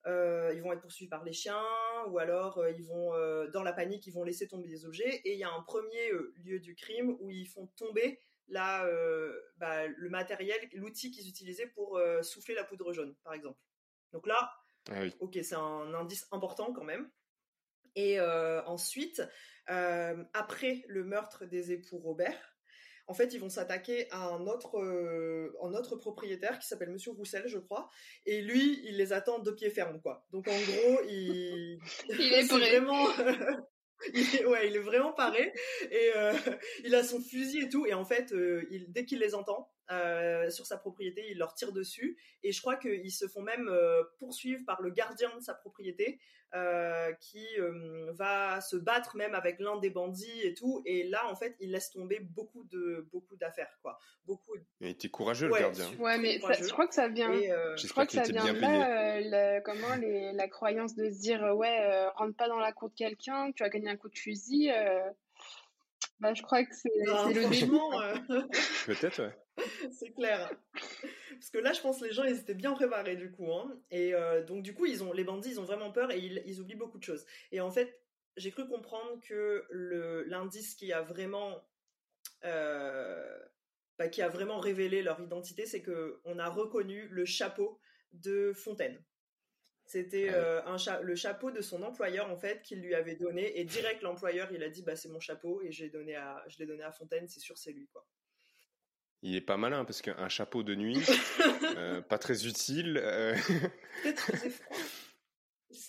[0.08, 1.62] Euh, ils vont être poursuivis par les chiens,
[2.10, 5.22] ou alors euh, ils vont, euh, dans la panique, ils vont laisser tomber des objets.
[5.26, 6.12] Et il y a un premier
[6.44, 8.88] lieu du crime où ils font tomber la,
[9.58, 13.60] bah, le matériel, l'outil qu'ils utilisaient pour souffler la poudre jaune, par exemple.
[14.14, 14.54] Donc là,
[14.90, 17.12] ah ok, c'est un indice important quand même.
[17.96, 19.22] Et ensuite,
[19.66, 22.57] après le meurtre des époux Robert,
[23.08, 24.78] en fait, ils vont s'attaquer à un autre,
[25.64, 27.90] un autre propriétaire qui s'appelle Monsieur Roussel, je crois.
[28.26, 30.26] Et lui, il les attend de pied ferme, quoi.
[30.32, 33.08] Donc, en gros, il, il est, vraiment,
[34.14, 35.54] il est, ouais, il est vraiment paré
[35.90, 36.12] et
[36.84, 37.86] il a son fusil et tout.
[37.86, 38.34] Et en fait,
[38.70, 39.72] il, dès qu'il les entend
[40.50, 42.18] sur sa propriété, il leur tire dessus.
[42.44, 43.72] Et je crois qu'ils se font même
[44.20, 46.20] poursuivre par le gardien de sa propriété
[46.58, 50.82] euh, qui euh, va se battre même avec l'un des bandits et tout.
[50.86, 54.00] Et là, en fait, il laisse tomber beaucoup de beaucoup d'affaires, quoi.
[54.26, 54.56] Beaucoup.
[54.82, 55.86] Il était courageux le gardien.
[56.00, 57.32] Ouais, mais je crois que ça vient.
[57.32, 61.42] Euh, je crois que ça vient de là, comment les, la croyance de se dire
[61.56, 64.72] ouais, rentre pas dans la cour de quelqu'un, tu as gagné un coup de fusil.
[66.20, 67.72] Bah, je crois que c'est bah, le début.
[68.88, 69.36] Peut-être, ouais.
[69.92, 70.50] c'est clair.
[70.74, 73.52] Parce que là, je pense que les gens, ils étaient bien préparés du coup.
[73.52, 73.80] Hein.
[73.92, 76.62] Et euh, donc, du coup, ils ont, les bandits, ils ont vraiment peur et ils,
[76.62, 77.26] oublient beaucoup de choses.
[77.52, 78.02] Et en fait,
[78.36, 79.66] j'ai cru comprendre que
[80.28, 81.64] l'indice qui a vraiment,
[82.46, 83.40] euh,
[83.98, 87.80] bah, qui a vraiment révélé leur identité, c'est que on a reconnu le chapeau
[88.14, 89.04] de Fontaine.
[89.86, 93.64] C'était ah euh, le chapeau de son employeur en fait qu'il lui avait donné et
[93.64, 96.66] direct l'employeur il a dit bah c'est mon chapeau et j'ai donné à je l'ai
[96.66, 98.06] donné à Fontaine c'est sûr c'est lui quoi.
[99.28, 100.98] Il est pas malin parce qu'un chapeau de nuit,
[101.76, 102.98] euh, pas très utile.
[102.98, 103.36] Euh...
[104.04, 104.78] Peut-être froid.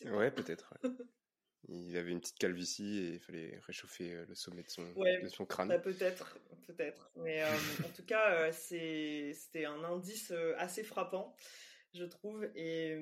[0.07, 0.75] Ouais, peut-être.
[1.69, 5.29] Il avait une petite calvitie et il fallait réchauffer euh, le sommet de son, de
[5.29, 5.69] son crâne.
[5.69, 7.11] Bah peut-être, peut-être.
[7.17, 7.49] Mais euh,
[7.85, 11.37] en tout cas, c'était un indice assez frappant,
[11.93, 12.49] je trouve.
[12.55, 12.97] Et,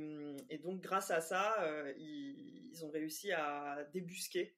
[0.50, 1.56] et donc, grâce à ça,
[1.96, 4.56] ils, ils, ont réussi à débusquer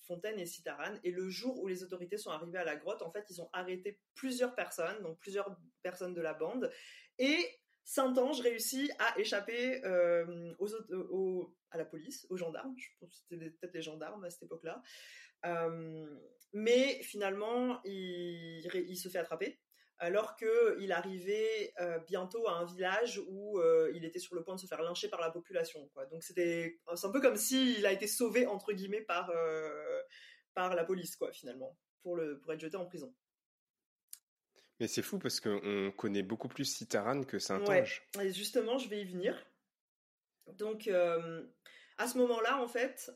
[0.00, 0.94] Fontaine et Citaran.
[1.04, 3.50] Et le jour où les autorités sont arrivées à la grotte, en fait, ils ont
[3.52, 6.70] arrêté plusieurs personnes, donc plusieurs personnes de la bande.
[7.18, 7.38] Et
[7.84, 10.54] Saint-Ange réussit à échapper euh,
[11.70, 12.74] à la police, aux gendarmes.
[12.76, 14.82] Je pense que c'était peut-être les gendarmes à cette époque-là.
[15.46, 16.06] Euh,
[16.52, 19.58] mais finalement, il, se fait attraper
[19.98, 24.54] alors qu'il arrivait euh, bientôt à un village où euh, il était sur le point
[24.54, 25.90] de se faire lyncher par la population.
[26.10, 30.00] Donc c'était c'est un peu comme s'il a été sauvé entre guillemets par euh,
[30.54, 33.12] par la police quoi finalement pour le pour être jeté en prison.
[34.80, 38.08] Mais c'est fou parce qu'on connaît beaucoup plus Citaran que Saint-Ange.
[38.16, 38.28] Ouais.
[38.28, 39.36] Et justement, je vais y venir.
[40.46, 43.10] Donc à ce moment-là, en fait,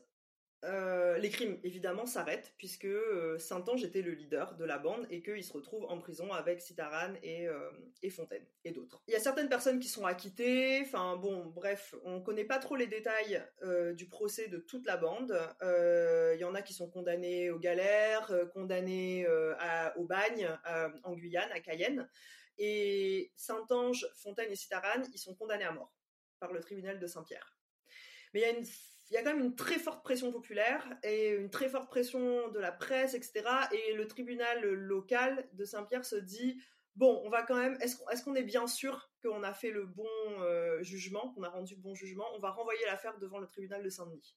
[0.63, 5.21] euh, les crimes, évidemment, s'arrêtent puisque euh, Saint-Ange était le leader de la bande et
[5.21, 7.69] qu'il se retrouve en prison avec Citaran et, euh,
[8.01, 9.01] et Fontaine et d'autres.
[9.07, 12.75] Il y a certaines personnes qui sont acquittées, enfin bon, bref, on connaît pas trop
[12.75, 13.43] les détails
[13.93, 15.37] du procès de toute la bande.
[15.61, 19.27] Il y en a qui sont condamnés aux galères, condamnés
[19.95, 20.49] au bagne
[21.03, 22.09] en Guyane, à Cayenne.
[22.57, 25.93] Et Saint-Ange, Fontaine et Citaran, ils sont condamnés à mort
[26.39, 27.57] par le tribunal de Saint-Pierre.
[28.33, 28.65] Mais il y a une
[29.13, 32.49] il y a quand même une très forte pression populaire et une très forte pression
[32.49, 33.43] de la presse, etc.
[33.71, 36.59] Et le tribunal local de Saint-Pierre se dit
[36.95, 37.77] bon, on va quand même.
[37.79, 41.75] Est-ce qu'on est, bien sûr qu'on a fait le bon euh, jugement, qu'on a rendu
[41.75, 44.35] le bon jugement On va renvoyer l'affaire devant le tribunal de Saint-Denis.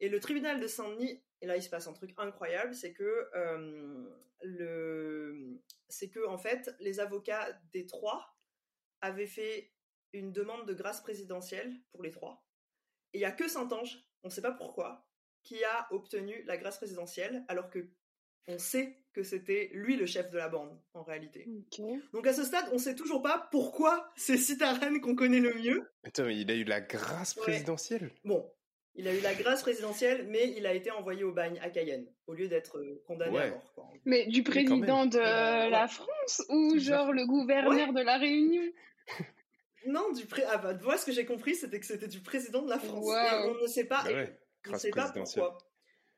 [0.00, 3.28] Et le tribunal de Saint-Denis, et là il se passe un truc incroyable, c'est que
[3.36, 4.04] euh,
[4.42, 8.36] le, c'est que en fait les avocats des trois
[9.00, 9.72] avaient fait
[10.12, 12.45] une demande de grâce présidentielle pour les trois
[13.12, 15.06] il y a que Saint-Ange, on ne sait pas pourquoi,
[15.42, 17.88] qui a obtenu la grâce présidentielle, alors que
[18.48, 21.48] on sait que c'était lui le chef de la bande, en réalité.
[22.12, 25.54] Donc à ce stade, on ne sait toujours pas pourquoi c'est Citaren qu'on connaît le
[25.54, 25.90] mieux.
[26.04, 28.12] Attends, il a eu la grâce présidentielle?
[28.24, 28.48] Bon,
[28.94, 32.06] il a eu la grâce présidentielle, mais il a été envoyé au bagne à Cayenne,
[32.26, 33.92] au lieu d'être euh, condamné à mort.
[34.04, 38.62] Mais du président de la France ou genre le gouverneur de la Réunion?
[39.86, 40.44] non, du pré...
[40.44, 43.06] ah bah, ce que j'ai compris, c'était que c'était du président de la France.
[43.06, 44.26] on ne sait pas, bah
[44.68, 45.58] on sait pas pourquoi.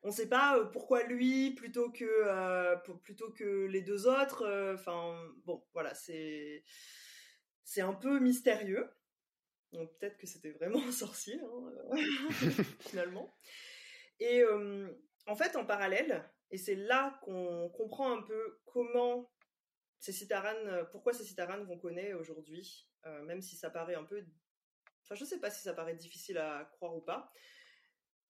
[0.02, 4.42] On ne sait pas euh, pourquoi lui plutôt que euh, plutôt que les deux autres.
[4.42, 6.62] Euh, enfin, bon, voilà, c'est
[7.64, 8.88] c'est un peu mystérieux.
[9.72, 11.96] Donc peut-être que c'était vraiment un sorcier hein,
[12.80, 13.36] finalement.
[14.20, 14.42] Et
[15.26, 19.30] en fait, en parallèle, et c'est là qu'on comprend un peu comment
[19.98, 24.24] ces Citaran, pourquoi ces Citaran qu'on connaît aujourd'hui euh, même si ça paraît un peu...
[25.02, 27.32] Enfin, je ne sais pas si ça paraît difficile à croire ou pas.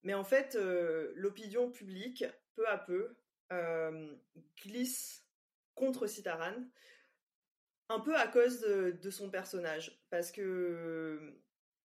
[0.02, 3.16] Mais en fait, euh, l'opinion publique, peu à peu,
[3.52, 4.16] euh,
[4.62, 5.26] glisse
[5.74, 6.54] contre Citaran,
[7.88, 11.40] un peu à cause de, son personnage, parce que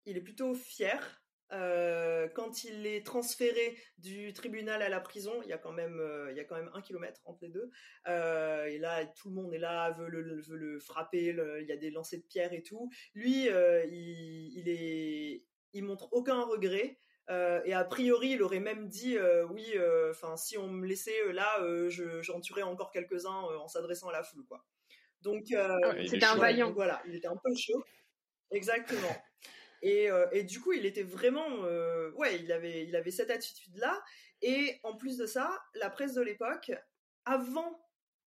[0.05, 1.22] il est plutôt fier
[1.53, 5.99] euh, quand il est transféré du tribunal à la prison, il y a quand même,
[5.99, 7.69] euh, il y a quand même un kilomètre entre les deux.
[8.07, 11.35] Euh, et là, tout le monde est là, veut le, veut le frapper.
[11.61, 12.89] il y a des lancers de pierre et tout.
[13.13, 15.43] Lui, il, il, est,
[15.73, 16.97] il montre aucun regret.
[17.29, 19.17] et a priori, il aurait même dit
[19.49, 19.65] oui,
[20.09, 21.59] enfin si on me laissait là,
[22.21, 24.65] j'en tuerais encore quelques-uns en s'adressant à la foule, quoi.
[25.21, 26.73] Donc ah, c'était un vaillant.
[26.73, 27.83] voilà, il était un peu chaud.
[28.51, 29.15] Exactement.
[29.85, 31.59] Et, et, du coup, il était vraiment,
[32.15, 34.01] ouais, il avait, il avait cette attitude-là.
[34.41, 36.71] Et en plus de ça, la presse de l'époque,
[37.25, 37.83] avant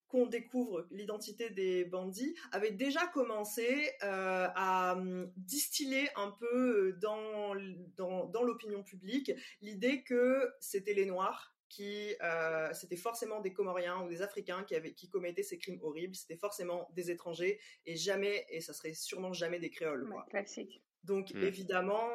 [0.08, 7.54] qu'on découvre l'identité des bandits, avait déjà commencé euh, à hum, distiller un peu dans,
[7.96, 14.08] dans, l'opinion publique l'idée que c'était les Noirs qui euh, c'était forcément des Comoriens ou
[14.08, 18.46] des Africains qui avaient qui commettaient ces crimes horribles, c'était forcément des étrangers et jamais
[18.50, 20.08] et ça serait sûrement jamais des créoles.
[20.30, 20.80] classique.
[21.06, 21.42] Donc hmm.
[21.42, 22.08] évidemment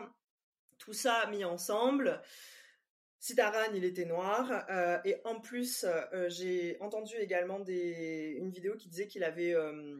[0.77, 2.21] tout ça mis ensemble,
[3.21, 4.65] Sitaran, il était noir.
[4.71, 9.53] Euh, et en plus, euh, j'ai entendu également des, une vidéo qui disait qu'il avait,
[9.53, 9.99] euh,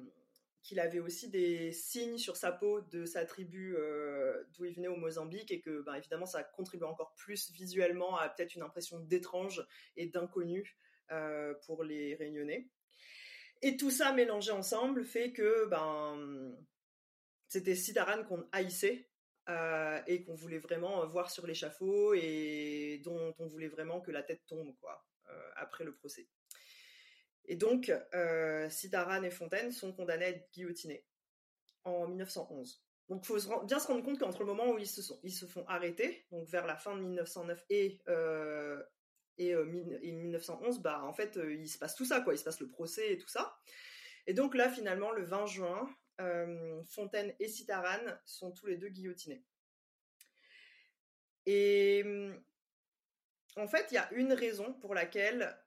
[0.64, 3.78] qu'il avait aussi des signes sur sa peau de sa tribu
[4.54, 8.28] d'où il venait au Mozambique et que, ben, évidemment, ça contribue encore plus visuellement à
[8.28, 9.64] peut-être une impression d'étrange
[9.96, 10.76] et d'inconnu
[11.68, 12.70] pour les Réunionnais.
[13.62, 16.58] Et tout ça mélangé ensemble fait que ben,
[17.52, 19.10] c'était Sitaran qu'on haïssait
[19.50, 24.24] euh, et qu'on voulait vraiment voir sur l'échafaud et dont on voulait vraiment que la
[24.24, 26.30] tête tombe quoi euh, après le procès.
[27.44, 31.06] Et donc, euh, Sitaran et Fontaine sont condamnés à être guillotinés
[31.84, 32.86] en 1911.
[33.10, 35.46] Donc, faut bien se rendre compte qu'entre le moment où ils se, sont, ils se
[35.46, 38.00] font arrêter, donc vers la fin de 1909 et,
[39.38, 42.34] et, 1911, bah, en fait, il se passe tout ça, quoi.
[42.34, 43.58] Il se passe le procès et tout ça.
[44.26, 46.01] Et donc là, finalement, le 20 juin, euh,
[46.86, 49.44] Fontaine et Citaran sont tous les deux guillotinés.
[51.46, 52.04] Et
[53.56, 55.58] en fait, il y a une raison pour laquelle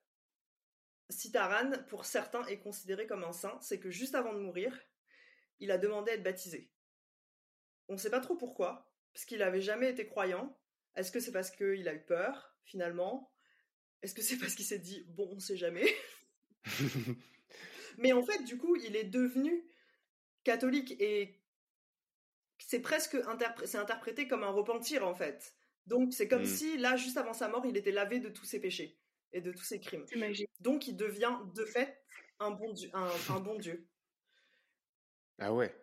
[1.10, 4.78] Citaran, pour certains, est considéré comme un saint, c'est que juste avant de mourir,
[5.60, 6.70] il a demandé à être baptisé.
[7.88, 10.58] On ne sait pas trop pourquoi, parce qu'il n'avait jamais été croyant.
[10.94, 13.32] Est-ce que c'est parce qu'il a eu peur, finalement?
[14.02, 15.86] Est-ce que c'est parce qu'il s'est dit, bon, on ne sait jamais?
[17.98, 19.64] Mais en fait, du coup, il est devenu
[20.44, 21.40] catholique et
[22.58, 23.16] c'est presque
[23.64, 25.54] c'est interprété comme un repentir en fait.
[25.86, 26.46] Donc c'est comme mmh.
[26.46, 28.98] si là, juste avant sa mort, il était lavé de tous ses péchés
[29.32, 30.06] et de tous ses crimes.
[30.60, 32.02] Donc il devient de fait
[32.40, 32.90] un bon Dieu.
[32.94, 33.86] Un, bon Dieu.
[35.38, 35.74] Ah ouais.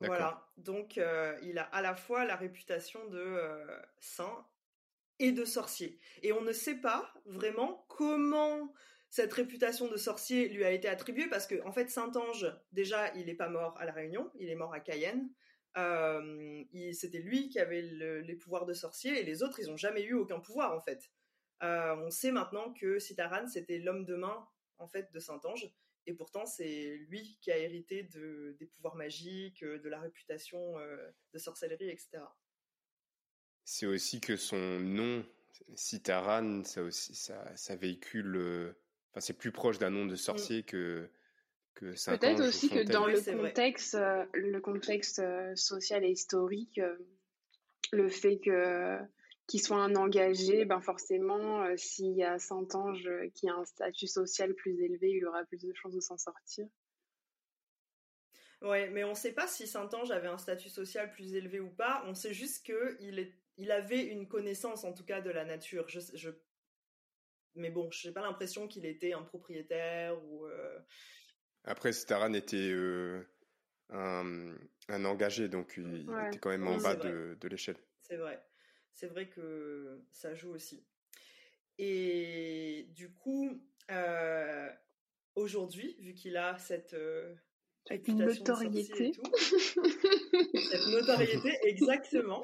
[0.00, 0.46] Voilà.
[0.56, 4.46] Donc euh, il a à la fois la réputation de euh, saint
[5.18, 5.98] et de sorcier.
[6.22, 8.72] Et on ne sait pas vraiment comment
[9.10, 13.26] cette réputation de sorcier lui a été attribuée parce que, en fait, Saint-Ange, déjà, il
[13.26, 15.30] n'est pas mort à La Réunion, il est mort à Cayenne.
[15.76, 20.02] Euh, c'était lui qui avait les pouvoirs de sorcier et les autres, ils n'ont jamais
[20.02, 21.10] eu aucun pouvoir, en fait.
[21.62, 24.46] Euh, on sait maintenant que Sitaran, c'était l'homme de main,
[24.78, 25.70] en fait, de Saint-Ange.
[26.06, 30.96] Et pourtant, c'est lui qui a hérité de, des pouvoirs magiques, de la réputation euh,
[31.32, 32.22] de sorcellerie, etc.
[33.64, 35.24] C'est aussi que son nom,
[35.74, 38.74] Sitaran, ça, ça, ça véhicule
[39.20, 40.16] c'est plus proche d'un nom de mmh.
[40.16, 41.08] sorcier que
[41.78, 46.96] que Peut-être aussi que dans le contexte, euh, le contexte euh, social et historique, euh,
[47.92, 48.98] le fait que
[49.46, 54.52] qu'il soit un engagé, ben forcément, s'il y a Saint-Ange qui a un statut social
[54.52, 56.66] plus élevé, il aura plus de chances de s'en sortir.
[58.60, 61.70] Ouais, mais on ne sait pas si Saint-Ange avait un statut social plus élevé ou
[61.70, 62.02] pas.
[62.06, 65.88] On sait juste qu'il est, il avait une connaissance, en tout cas, de la nature.
[65.88, 66.28] Je, je
[67.54, 70.46] mais bon, je n'ai pas l'impression qu'il était un propriétaire ou.
[70.46, 70.78] Euh,
[71.64, 73.22] Après, Staran était euh,
[73.90, 77.78] un, engagé, donc il, était quand même en bas de, l'échelle.
[78.00, 78.42] C'est vrai.
[78.94, 80.84] C'est vrai que ça joue aussi.
[81.78, 84.70] Et du coup, euh,
[85.36, 86.96] aujourd'hui, vu qu'il a cette
[88.08, 89.12] notoriété.
[89.12, 92.42] cette notoriété, exactement.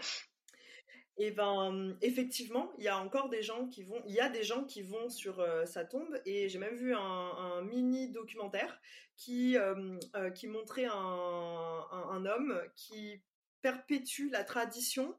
[1.17, 4.43] Et ben effectivement, il y a encore des gens qui vont, il y a des
[4.43, 8.81] gens qui vont sur euh, sa tombe et j'ai même vu un, mini documentaire
[9.17, 13.23] qui euh, euh, qui montrait un, un, homme qui
[13.63, 15.17] perpétue la tradition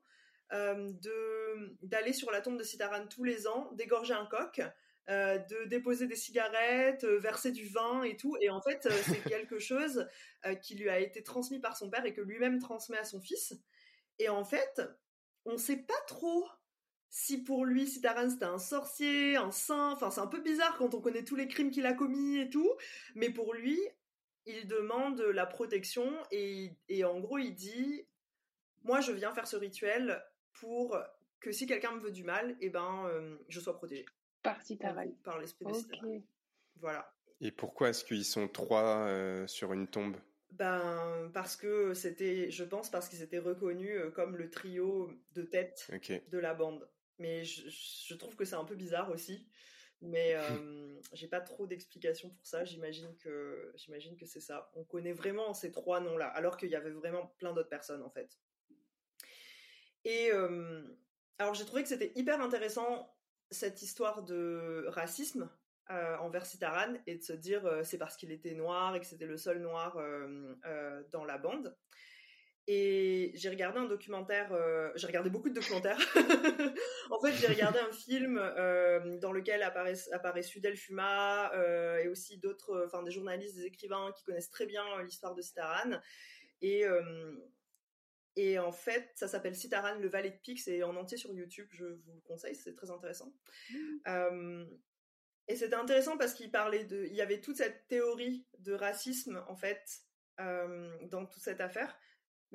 [0.52, 4.62] de d'aller sur la tombe de Sitaran tous les ans, d'égorger un coq.
[5.08, 8.38] de déposer des cigarettes, verser du vin et tout.
[8.42, 10.08] Et en fait, c'est quelque chose
[10.62, 13.56] qui lui a été transmis par son père et que lui-même transmet à son fils.
[14.20, 14.82] Et en fait,
[15.46, 16.48] on ne sait pas trop
[17.10, 20.94] si pour lui Sitaran c'était un sorcier, un saint, enfin c'est un peu bizarre quand
[20.94, 22.70] on connaît tous les crimes qu'il a commis et tout,
[23.16, 23.80] mais pour lui,
[24.46, 26.76] il demande la protection et,
[27.06, 28.06] en gros il dit
[28.84, 30.22] moi je viens faire ce rituel
[30.54, 30.98] pour
[31.40, 34.06] que si quelqu'un me veut du mal, eh ben euh, je sois protégé.
[34.42, 35.08] Par Sitaran.
[35.24, 36.22] Par l'esprit de Sitaran.
[36.78, 37.14] Voilà.
[37.42, 40.18] Et pourquoi est-ce qu'ils sont trois euh, sur une tombe?
[40.58, 45.90] Ben, parce que c'était, je pense, parce qu'ils étaient reconnus comme le trio de tête
[46.30, 46.90] de la bande.
[47.20, 49.48] Mais je, trouve que c'est un peu bizarre aussi.
[50.02, 52.64] Mais euh, j'ai pas trop d'explications pour ça.
[52.64, 54.72] J'imagine que, j'imagine que c'est ça.
[54.76, 58.10] On connaît vraiment ces trois noms-là, alors qu'il y avait vraiment plein d'autres personnes en
[58.10, 58.40] fait.
[60.06, 60.30] Et
[61.40, 63.14] alors j'ai trouvé que c'était hyper intéressant
[63.52, 65.50] cette histoire de racisme
[65.92, 69.06] euh, envers Citaran et de se dire euh, c'est parce qu'il était noir et que
[69.06, 69.98] c'était le seul noir
[71.12, 71.76] dans la bande.
[72.68, 76.00] Et j'ai regardé un documentaire, euh, j'ai regardé beaucoup de documentaires.
[77.12, 82.08] en fait, j'ai regardé un film euh, dans lequel apparaît, apparaît Sudel Fuma euh, et
[82.08, 86.00] aussi d'autres, enfin des journalistes, des écrivains qui connaissent très bien l'histoire de Citaran.
[86.62, 86.86] Et,
[88.36, 91.68] et en fait, ça s'appelle Citaran, le valet de Pix, et en entier sur YouTube,
[91.70, 93.32] je vous le conseille, c'est très intéressant.
[93.70, 94.64] Mmh.
[95.48, 99.44] Et c'était intéressant parce qu'il parlait de, il y avait toute cette théorie de racisme
[99.48, 100.02] en fait
[100.38, 101.98] dans toute cette affaire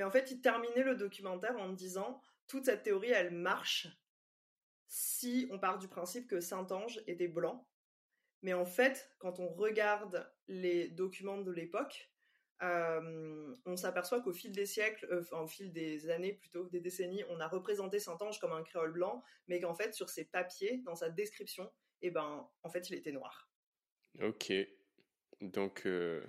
[0.00, 3.88] mais en fait, il terminait le documentaire en disant toute cette théorie, elle marche
[4.88, 7.68] si on part du principe que Saint-Ange était blanc.
[8.40, 12.10] Mais en fait, quand on regarde les documents de l'époque,
[12.62, 16.80] euh, on s'aperçoit qu'au fil des siècles, euh, enfin, au fil des années plutôt, des
[16.80, 20.78] décennies, on a représenté Saint-Ange comme un créole blanc, mais qu'en fait, sur ses papiers,
[20.84, 21.70] dans sa description,
[22.02, 23.50] eh ben, en fait, il était noir.
[24.22, 24.52] Ok.
[25.40, 26.22] Donc, euh,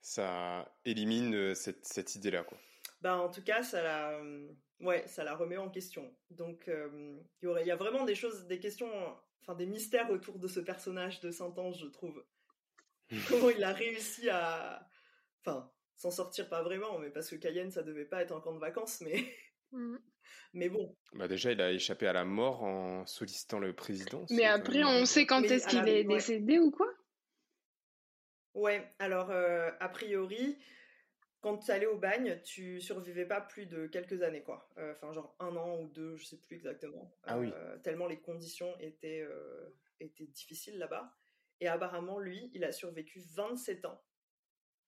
[0.00, 2.58] ça élimine cette, cette idée-là, quoi
[3.00, 4.48] bah, en tout cas, ça la, euh,
[4.80, 6.12] ouais, ça la remet en question.
[6.30, 8.90] Donc, euh, il y, y a vraiment des choses, des questions,
[9.40, 12.24] enfin des mystères autour de ce personnage de Saint-Ange, je trouve.
[13.28, 14.88] Comment il a réussi à,
[15.40, 18.52] enfin, s'en sortir pas vraiment, mais parce que Cayenne, ça devait pas être un camp
[18.52, 19.32] de vacances, mais.
[20.52, 20.96] Mais bon.
[21.12, 24.26] Bah déjà, il a échappé à la mort en sollicitant le président.
[24.30, 26.88] Mais après, on sait quand est-ce qu'il est décédé ou quoi?
[28.54, 30.58] Ouais, alors, euh, a priori,
[31.40, 34.68] quand tu allais au bagne, tu survivais pas plus de quelques années, quoi.
[34.78, 37.14] Euh, enfin, genre un an ou deux, je sais plus exactement.
[37.24, 37.52] Ah oui.
[37.54, 39.68] Euh, tellement les conditions étaient, euh,
[40.00, 41.14] étaient difficiles là-bas.
[41.60, 44.02] Et apparemment, lui, il a survécu 27 ans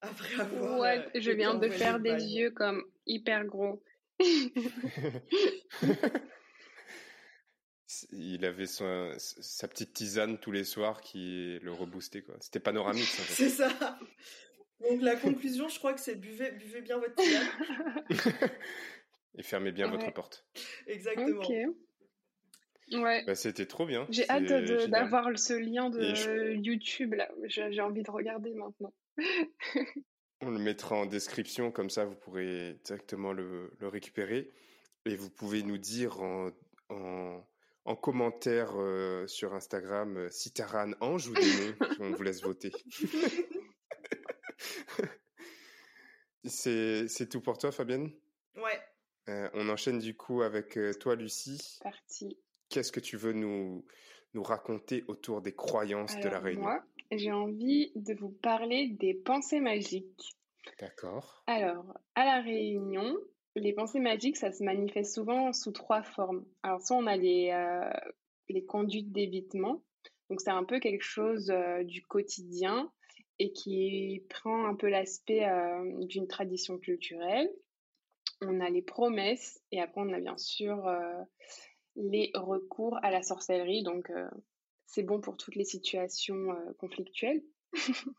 [0.01, 0.80] après avoir.
[0.80, 3.82] Ouais, je viens de faire des yeux comme hyper gros.
[8.12, 12.37] il avait sa petite tisane tous les soirs qui le reboostait, quoi.
[12.41, 13.23] C'était panoramique, ça.
[13.23, 13.99] C'est ça.
[14.81, 17.49] Donc la conclusion, je crois que c'est buvez, buvez bien votre tisane.
[19.37, 20.47] Et fermez bien votre porte.
[20.87, 21.39] Exactement.
[21.39, 21.51] Ok.
[22.93, 23.25] Ouais.
[23.25, 24.07] Bah, c'était trop bien.
[24.11, 24.47] J'ai hâte
[24.91, 27.31] d'avoir ce lien de YouTube là.
[27.45, 28.93] J'ai envie de regarder maintenant.
[30.43, 34.51] On le mettra en description, comme ça vous pourrez directement le, le récupérer.
[35.07, 36.51] Et vous pouvez nous dire en,
[36.88, 37.43] en,
[37.84, 41.74] en commentaire euh, sur Instagram euh, si Taran Ange ou Démon.
[42.01, 42.72] on vous laisse voter.
[46.45, 48.11] C'est tout pour toi, Fabienne?
[48.57, 48.80] Ouais.
[49.28, 51.78] Euh, on enchaîne du coup avec toi, Lucie.
[51.82, 52.36] Parti.
[52.70, 53.84] Qu'est-ce que tu veux nous,
[54.34, 59.15] nous raconter autour des croyances de la Réunion Moi, j'ai envie de vous parler des
[59.15, 60.37] pensées magiques.
[60.79, 61.43] D'accord.
[61.47, 63.17] Alors, à la Réunion,
[63.57, 66.45] les pensées magiques, ça se manifeste souvent sous trois formes.
[66.63, 67.91] Alors, soit on a les, euh,
[68.49, 69.83] les conduites d'évitement.
[70.29, 71.53] Donc, c'est un peu quelque chose
[71.85, 72.91] du quotidien
[73.41, 77.51] et qui prend un peu l'aspect euh, d'une tradition culturelle.
[78.43, 81.23] On a les promesses et après on a bien sûr euh,
[81.97, 83.83] les recours à la sorcellerie.
[83.83, 84.29] Donc euh,
[84.91, 87.43] c'est bon pour toutes les situations conflictuelles.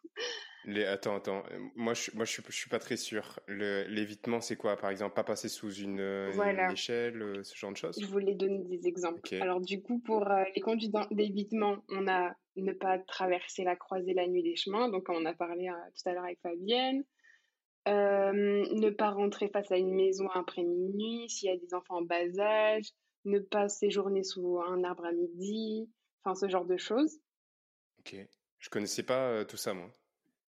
[0.65, 1.41] Les, attends, attends.
[1.76, 3.39] Moi, je, moi, je suis, je suis pas très sûr.
[3.47, 5.99] L'évitement, c'est quoi, par exemple, pas passer sous une,
[6.72, 7.99] échelle, ce genre de choses?
[7.99, 9.22] Je voulais donner des exemples.
[9.41, 14.28] Alors, du coup, pour les conduites d'évitement, on a ne pas traverser la croisée la
[14.28, 17.03] nuit des chemins, donc on a parlé euh, tout à l'heure avec Fabienne.
[17.88, 18.32] Euh,
[18.74, 22.01] ne pas rentrer face à une maison après minuit s'il y a des enfants en
[22.03, 22.86] bas âge,
[23.26, 25.89] ne pas séjourner sous un arbre à midi,
[26.24, 27.19] enfin ce genre de choses.
[27.99, 28.15] Ok,
[28.59, 29.89] je connaissais pas euh, tout ça moi.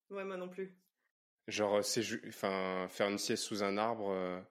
[0.10, 0.76] Ouais, moi non plus.
[1.48, 1.82] Genre,
[2.28, 4.44] enfin, faire une sieste sous un arbre.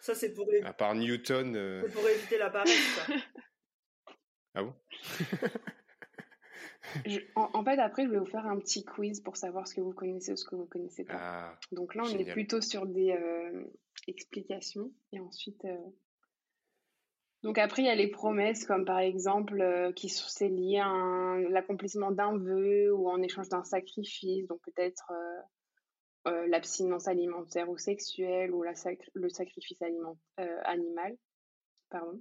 [0.00, 0.48] Ça c'est pour.
[0.64, 1.82] À part Newton.
[1.84, 2.96] C'est pour éviter la paresse.
[2.96, 3.12] Ça.
[4.54, 4.74] ah bon?
[7.36, 9.92] En, fait, après, je vais vous faire un petit quiz pour savoir ce que vous
[9.92, 11.18] connaissez ou ce que vous ne connaissez pas.
[11.18, 13.64] Ah, Donc là, on est plutôt sur des euh,
[14.08, 14.90] explications.
[15.12, 15.64] Et ensuite.
[17.44, 20.80] Euh, donc après, il y a les promesses, comme par exemple, euh, qui sont liées
[20.82, 24.46] à l'accomplissement d'un vœu ou en échange d'un sacrifice.
[24.46, 25.12] Donc peut-être
[26.48, 28.72] l'abstinence alimentaire ou sexuelle ou la
[29.14, 31.16] le sacrifice animal.
[31.88, 32.20] Pardon.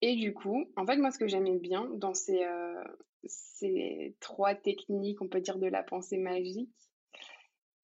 [0.00, 2.84] Et du coup, en fait, moi, ce que j'aimais bien dans ces, euh,
[3.24, 6.70] ces trois techniques, on peut dire, de la pensée magique,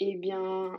[0.01, 0.77] eh bien,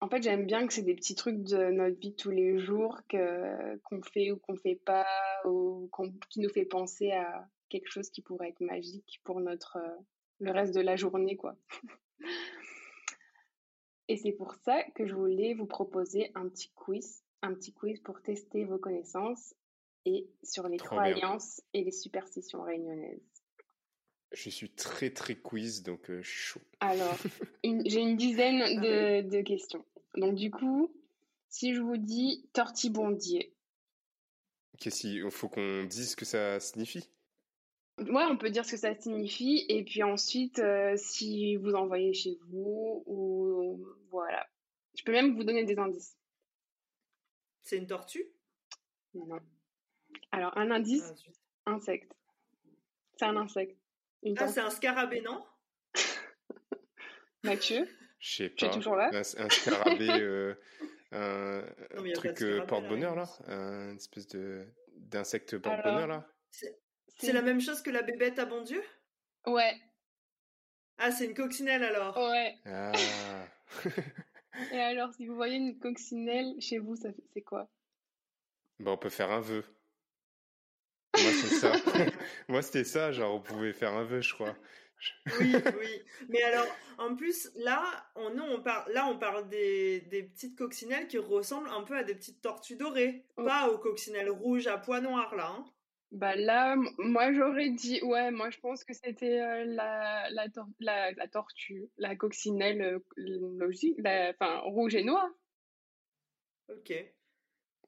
[0.00, 2.58] en fait, j'aime bien que c'est des petits trucs de notre vie de tous les
[2.58, 5.06] jours que qu'on fait ou qu'on fait pas,
[5.44, 5.90] ou
[6.30, 9.96] qui nous fait penser à quelque chose qui pourrait être magique pour notre euh,
[10.40, 11.54] le reste de la journée, quoi.
[14.08, 18.00] Et c'est pour ça que je voulais vous proposer un petit quiz, un petit quiz
[18.00, 19.54] pour tester vos connaissances
[20.04, 23.40] et sur les croyances et les superstitions réunionnaises.
[24.32, 26.60] Je suis très très quiz, donc euh, chaud.
[26.80, 27.16] Alors,
[27.64, 29.84] j'ai une dizaine ah de, de, questions.
[30.16, 30.92] Donc du coup,
[31.48, 33.54] si je vous dis tortibondier.
[34.78, 37.08] Qu'est-ce qu'il faut qu'on dise ce que ça signifie
[37.98, 42.14] Ouais, on peut dire ce que ça signifie, et puis ensuite, euh, si vous envoyez
[42.14, 44.48] chez vous, ou voilà.
[44.94, 46.16] Je peux même vous donner des indices.
[47.62, 48.24] C'est une tortue?
[49.12, 49.38] Non.
[50.32, 51.12] Alors, un indice,
[51.66, 52.16] ah, insecte.
[53.18, 53.76] C'est un insecte
[54.38, 55.44] ah, c'est un scarabée, non?
[57.42, 57.88] Mathieu?
[58.20, 58.68] Je sais pas.
[58.68, 59.10] Toujours là?
[59.12, 60.54] Un, scarabée, euh,
[61.12, 61.62] un,
[62.14, 64.66] truc euh, porte-bonheur, là, Un espèce de
[64.96, 68.82] d'insecte porte-bonheur, là C'est la même chose que la bébête à bon Dieu?
[69.46, 69.74] Ouais.
[70.98, 72.56] Ah, c'est une coccinelle, alors Ouais.
[72.66, 72.92] Ah.
[74.72, 77.70] Et alors, si vous voyez une coccinelle chez vous, c'est quoi?
[78.78, 79.64] Bon, on peut faire un vœu.
[81.18, 81.72] Moi, c'est ça.
[82.48, 83.12] Moi, c'était ça.
[83.12, 84.56] Genre, on pouvait faire un vœu, je crois.
[85.40, 86.02] Oui, oui.
[86.28, 86.66] Mais alors,
[86.98, 87.82] en plus, là,
[88.16, 92.04] on, on parle, là, on parle des, des, petites coccinelles qui ressemblent un peu à
[92.04, 93.24] des petites tortues dorées.
[93.36, 93.44] Oh.
[93.44, 95.48] Pas aux coccinelles rouges à pois noirs, là.
[95.48, 95.64] Hein.
[96.12, 100.46] Bah là, moi j'aurais dit, ouais, moi je pense que c'était euh, la, la,
[101.12, 105.28] la, tortue, la coccinelle euh, logique, enfin rouge et noir.
[106.68, 106.92] Ok.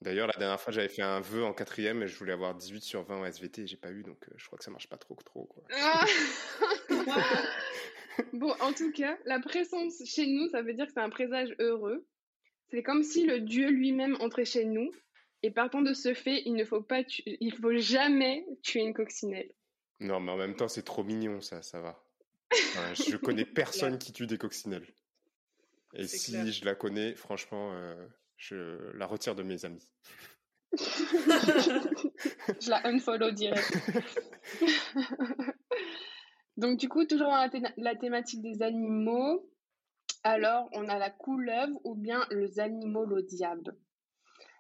[0.03, 2.81] D'ailleurs, la dernière fois, j'avais fait un vœu en quatrième et je voulais avoir 18
[2.83, 4.89] sur 20 en SVT et j'ai pas eu, donc euh, je crois que ça marche
[4.89, 5.45] pas trop trop.
[5.45, 5.63] Quoi.
[8.33, 11.55] Bon, en tout cas, la présence chez nous, ça veut dire que c'est un présage
[11.59, 12.07] heureux.
[12.71, 14.93] C'est comme si le Dieu lui-même entrait chez nous.
[15.43, 19.51] Et partant de ce fait, il ne faut pas, il faut jamais tuer une coccinelle.
[20.01, 22.03] Non, mais en même temps, c'est trop mignon, ça, ça va.
[22.95, 24.87] je connais personne qui tue des coccinelles.
[25.95, 27.95] Et si je la connais, franchement, euh,
[28.37, 29.89] je la retire de mes amis.
[30.79, 33.77] je la unfollow direct.
[36.57, 39.49] Donc du coup, toujours dans la, thématique des animaux,
[40.23, 43.77] alors on a la couleuvre ou bien les animaux le diable.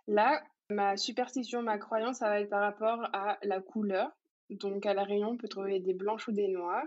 [0.07, 4.11] Là, ma superstition, ma croyance, ça va être par rapport à la couleur.
[4.51, 6.86] Donc à la Réunion, on peut trouver des blanches ou des noires.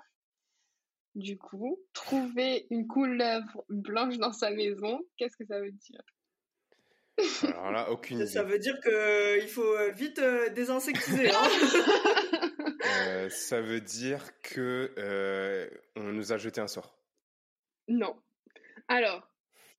[1.13, 6.01] Du coup, trouver une couleuvre blanche dans sa maison, qu'est-ce que ça veut dire?
[7.43, 8.27] Alors là, aucune idée.
[8.27, 11.29] Ça veut dire qu'il euh, faut euh, vite euh, désinsectiser.
[11.31, 12.51] Hein
[13.29, 14.93] ça veut dire que
[15.95, 16.97] on nous a jeté un sort.
[17.87, 18.15] Non.
[18.87, 19.27] Alors,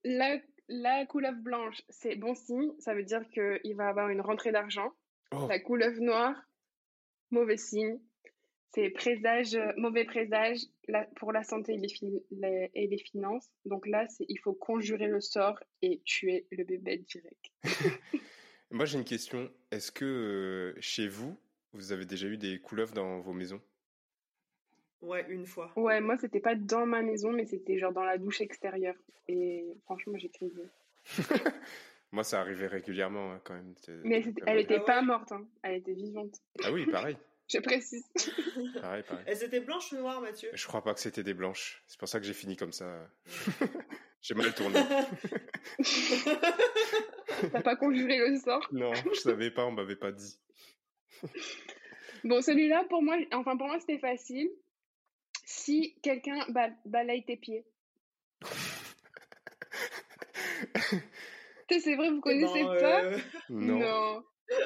[0.05, 2.72] la, la couleuvre blanche, c'est bon signe.
[2.78, 4.93] Ça veut dire qu'il va avoir une rentrée d'argent.
[5.32, 5.47] Oh.
[5.49, 6.37] La couleuvre noire,
[7.30, 7.99] mauvais signe
[8.76, 10.59] c'est présage, euh, mauvais présage
[11.16, 13.49] pour la santé et les, finances.
[13.64, 17.47] Donc là, il faut conjurer le sort et tuer le bébé direct.
[18.70, 19.51] Moi, j'ai une question.
[19.70, 21.39] Est-ce que euh, chez vous,
[21.77, 23.61] vous avez déjà eu des couleuvres dans vos maisons?
[25.03, 25.70] Ouais, une fois.
[25.77, 28.97] Ouais, moi, c'était pas dans ma maison, mais c'était genre dans la douche extérieure.
[29.29, 30.53] Et franchement, j'ai crié.
[32.12, 33.74] moi, ça arrivait régulièrement hein, quand même.
[34.05, 35.47] Mais elle était ah pas morte, hein.
[35.62, 36.41] elle était vivante.
[36.64, 37.16] Ah oui, pareil.
[37.49, 38.05] Je précise.
[38.81, 39.24] Pareil, pareil.
[39.24, 40.51] Elles étaient blanches ou noires, Mathieu?
[40.53, 41.81] Je crois pas que c'était des blanches.
[41.87, 43.09] C'est pour ça que j'ai fini comme ça.
[44.20, 44.81] j'ai mal tourné.
[47.53, 48.66] T'as pas conjuré le sort?
[48.72, 50.41] Non, je savais pas, on m'avait pas dit.
[52.25, 54.51] bon, celui-là, pour moi, enfin pour moi, c'était facile.
[55.45, 56.45] Si quelqu'un
[56.85, 57.64] balaye tes pieds.
[61.69, 63.05] c'est vrai, vous eh connaissez ben, pas?
[63.05, 63.19] euh,
[63.51, 63.79] Non.
[63.79, 64.23] non.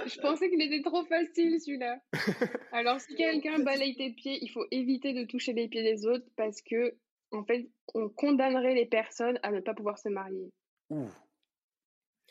[0.06, 2.00] Je pensais qu'il était trop facile celui-là.
[2.72, 6.26] Alors si quelqu'un balaye tes pieds, il faut éviter de toucher les pieds des autres
[6.36, 6.94] parce que
[7.32, 10.50] en fait, on condamnerait les personnes à ne pas pouvoir se marier.
[10.90, 11.08] Ouh.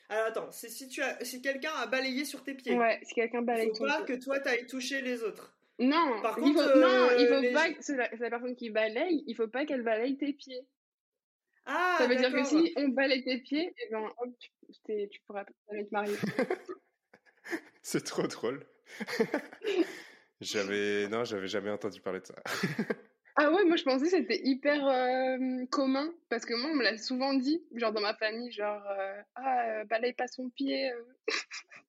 [0.09, 2.75] Alors attends, c'est si tu as si quelqu'un a balayé sur tes pieds.
[2.75, 3.69] Ouais, si quelqu'un balaye.
[3.71, 5.55] Il faut pas que toi tu ailles toucher les autres.
[5.77, 6.21] Non.
[6.21, 9.35] Par contre, il faut, non, il euh, faut pas c'est la, personne qui balaye, il
[9.35, 10.67] faut pas qu'elle balaye tes pieds.
[11.65, 15.07] Ah, ça veut dire que si on balaye tes pieds, et eh ben hop, tu,
[15.09, 15.51] tu pourras te
[15.91, 16.17] marier.
[17.83, 18.65] C'est trop drôle.
[20.41, 22.35] j'avais non, j'avais jamais entendu parler de ça.
[23.41, 26.83] ah ouais, moi je pensais que c'était hyper euh, commun parce que moi on me
[26.83, 30.91] l'a souvent dit, genre dans ma famille, genre euh, ah euh, balaye pas son pied.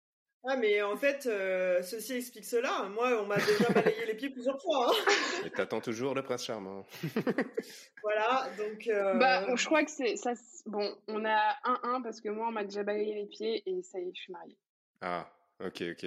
[0.42, 2.88] Ah, mais en fait, euh, ceci explique cela.
[2.88, 4.90] Moi, on m'a déjà balayé les pieds plusieurs fois.
[4.90, 5.12] Hein.
[5.46, 6.86] Et t'attends toujours le prince charmant.
[8.02, 8.86] voilà, donc.
[8.88, 9.18] Euh...
[9.18, 10.32] Bah, je crois que c'est ça.
[10.64, 13.82] Bon, on a un 1 parce que moi, on m'a déjà balayé les pieds et
[13.82, 14.56] ça y est, je suis mariée.
[15.02, 15.30] Ah,
[15.62, 16.06] ok, ok.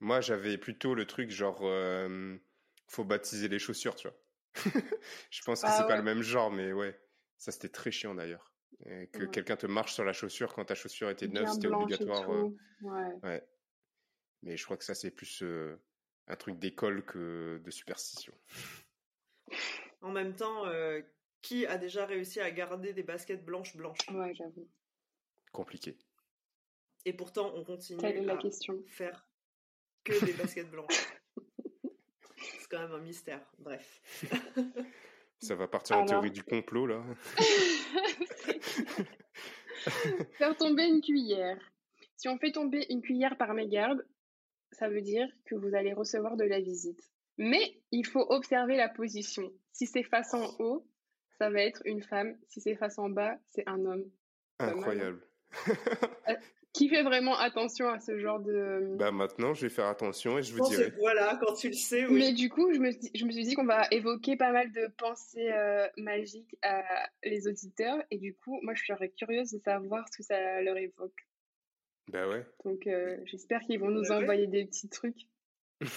[0.00, 2.36] Moi, j'avais plutôt le truc genre, euh,
[2.88, 4.16] faut baptiser les chaussures, tu vois.
[5.30, 5.96] je pense que Ah c'est pas ouais.
[5.98, 6.98] le même genre, mais ouais.
[7.36, 8.52] Ça, c'était très chiant d'ailleurs.
[8.86, 9.30] Et que Ouais.
[9.30, 12.30] quelqu'un te marche sur la chaussure quand ta chaussure était neuve, c'était obligatoire.
[12.32, 12.48] euh.
[12.82, 13.14] Ouais.
[13.22, 13.48] ouais.
[14.42, 15.76] Mais je crois que ça, c'est plus euh,
[16.28, 18.32] un truc d'école que de superstition.
[20.00, 21.00] En même temps, euh,
[21.42, 24.08] qui a déjà réussi à garder des baskets blanches blanches?
[24.10, 24.68] Ouais, j'avoue.
[25.52, 25.96] Compliqué.
[27.04, 28.82] Et pourtant, on continue Telle est la à question.
[28.86, 29.26] faire
[30.04, 31.06] que des baskets blanches.
[32.68, 33.40] C'est quand même un mystère.
[33.58, 34.00] Bref.
[35.40, 37.02] Ça va partir en Alors- théorie du complot, là.
[40.38, 41.58] Faire tomber une cuillère.
[42.16, 44.04] Si on fait tomber une cuillère par mégarde,
[44.72, 47.00] ça veut dire que vous allez recevoir de la visite.
[47.38, 49.52] Mais il faut observer la position.
[49.72, 50.84] Si c'est face en haut,
[51.38, 52.36] ça va être une femme.
[52.48, 54.10] Si c'est face en bas, c'est un homme.
[54.58, 54.68] Hein.
[54.70, 55.24] Incroyable.
[56.74, 58.94] Qui fait vraiment attention à ce genre de...
[58.98, 60.92] bah maintenant, je vais faire attention et je vous dirai.
[60.98, 62.18] voilà, quand tu le sais, oui.
[62.20, 64.70] Mais du coup, je me, suis- je me suis dit qu'on va évoquer pas mal
[64.72, 66.84] de pensées euh, magiques à
[67.24, 67.98] les auditeurs.
[68.10, 71.26] Et du coup, moi, je serais curieuse de savoir ce que ça leur évoque.
[72.12, 72.46] Bah ouais.
[72.64, 74.22] Donc, euh, j'espère qu'ils vont nous Bah ouais.
[74.22, 75.26] envoyer des petits trucs.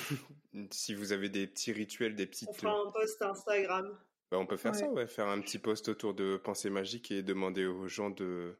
[0.71, 2.49] si vous avez des petits rituels, des petites.
[2.49, 3.97] On fera un post Instagram.
[4.31, 4.77] Bah, on peut faire Ouais.
[4.79, 5.07] ça, ouais.
[5.07, 8.57] Faire un petit post autour de pensées magiques et demander aux gens de,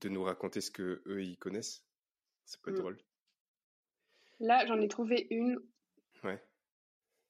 [0.00, 1.84] de nous raconter ce que eux ils connaissent?
[2.44, 2.80] Ça peut être Mm.
[2.80, 2.98] drôle.
[4.40, 5.58] Là, j'en ai trouvé une.
[6.24, 6.42] Ouais.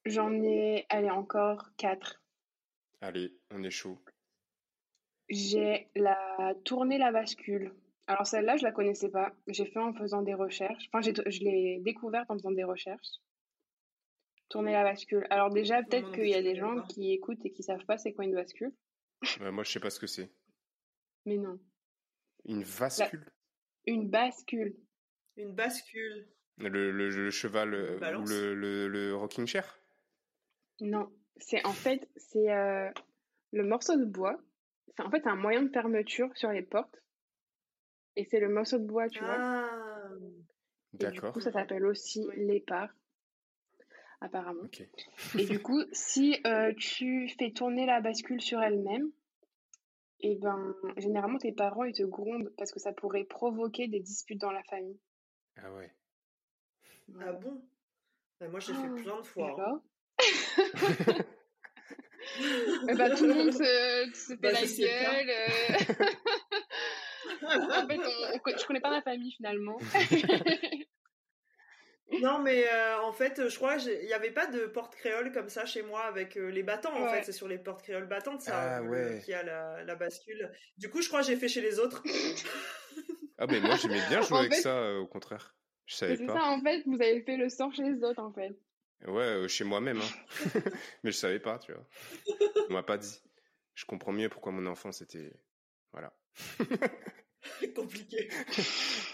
[0.05, 2.21] J'en ai, allez, encore quatre.
[3.01, 3.99] Allez, on est chaud.
[5.29, 7.73] J'ai la tournée la bascule.
[8.07, 9.33] Alors celle-là, je la connaissais pas.
[9.49, 10.89] J'ai fait en faisant des recherches.
[10.93, 13.19] Enfin, je l'ai découverte en faisant des recherches.
[14.49, 15.27] Tourner la bascule.
[15.31, 16.87] Alors déjà, peut-être qu'il y a des gens pas.
[16.87, 18.73] qui écoutent et qui savent pas c'est quoi une bascule.
[19.41, 20.31] Ouais, moi, je sais pas ce que c'est.
[21.25, 21.59] Mais non.
[22.47, 23.25] Une vascule
[23.87, 24.77] Une bascule.
[25.37, 26.27] Une bascule.
[26.59, 29.79] le, le- le cheval euh, ou le, le, le rocking chair?
[30.81, 31.11] Non.
[31.39, 32.91] C'est en fait, c'est euh,
[33.53, 34.39] le morceau de bois.
[34.97, 37.03] C'est en fait c'est un moyen de fermeture sur les portes.
[38.17, 39.37] Et c'est le morceau de bois, tu vois.
[39.39, 40.09] Ah,
[40.99, 41.33] Et du D'accord.
[41.35, 42.47] coup, ça s'appelle aussi Oui.
[42.47, 42.89] l'épar,
[44.23, 44.63] apparemment.
[45.39, 49.11] Et du coup, si euh, tu fais tourner la bascule sur elle-même,
[50.31, 54.41] et ben, généralement, tes parents, ils te grondent parce que ça pourrait provoquer des disputes
[54.41, 54.99] dans la famille.
[55.57, 55.91] Ah ouais.
[57.21, 57.63] ah bon?
[58.41, 59.57] Bah, Moi, j'ai fait Oh, plein de fois.
[59.59, 59.81] hein.
[60.75, 61.17] Alors
[62.89, 65.31] Eh ben, tout le monde se, se fait Bah, la gueule.
[65.31, 65.77] euh.
[67.83, 69.79] en fait, on, on je connais pas ma famille finalement.
[72.23, 75.49] Non, mais euh, en fait, je crois qu'il n'y avait pas de porte créole comme
[75.49, 76.95] ça chez moi avec euh, les battants.
[76.97, 79.23] En fait, c'est sur les portes créoles battantes, ça, Ah, le- ouais.
[79.25, 80.51] qui a la, la bascule.
[80.79, 82.03] Du coup, je crois que j'ai fait chez les autres.
[83.39, 85.57] Ah, mais moi, j'aimais bien jouer En avec fait- ça, euh, au contraire.
[85.87, 86.35] Je savais c'est pas.
[86.35, 88.57] ça, en fait, vous avez fait le sort chez les autres, en fait.
[89.07, 90.33] Ouais, euh, chez moi-même, hein.
[91.03, 91.87] mais je savais pas, tu vois.
[92.71, 93.21] On m'a pas dit.
[93.75, 95.33] Je comprends mieux pourquoi mon enfant c'était.
[95.93, 96.17] Voilà.
[97.75, 98.29] Compliqué.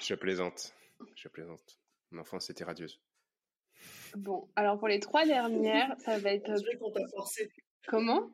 [0.01, 0.73] Je plaisante.
[1.17, 1.79] Je plaisante.
[2.13, 3.01] Mon enfance était radieuse.
[4.15, 7.51] Bon, alors pour les trois dernières, ça va être On dirait qu'on t'a forcé.
[7.89, 8.31] comment?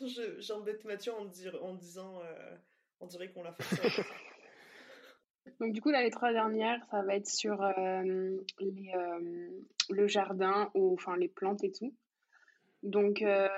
[0.00, 2.56] Je- J'embête Mathieu en, dire- en disant euh,
[3.00, 4.02] on dirait qu'on l'a forcé.
[5.60, 9.50] Donc du coup, là, les trois dernières, ça va être sur euh, les, euh,
[9.90, 11.94] le jardin ou enfin les plantes et tout.
[12.82, 13.48] Donc euh,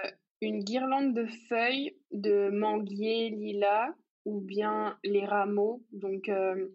[0.41, 3.93] une guirlande de feuilles de manguier lilas
[4.25, 5.85] ou bien les rameaux.
[5.93, 6.69] Donc euh,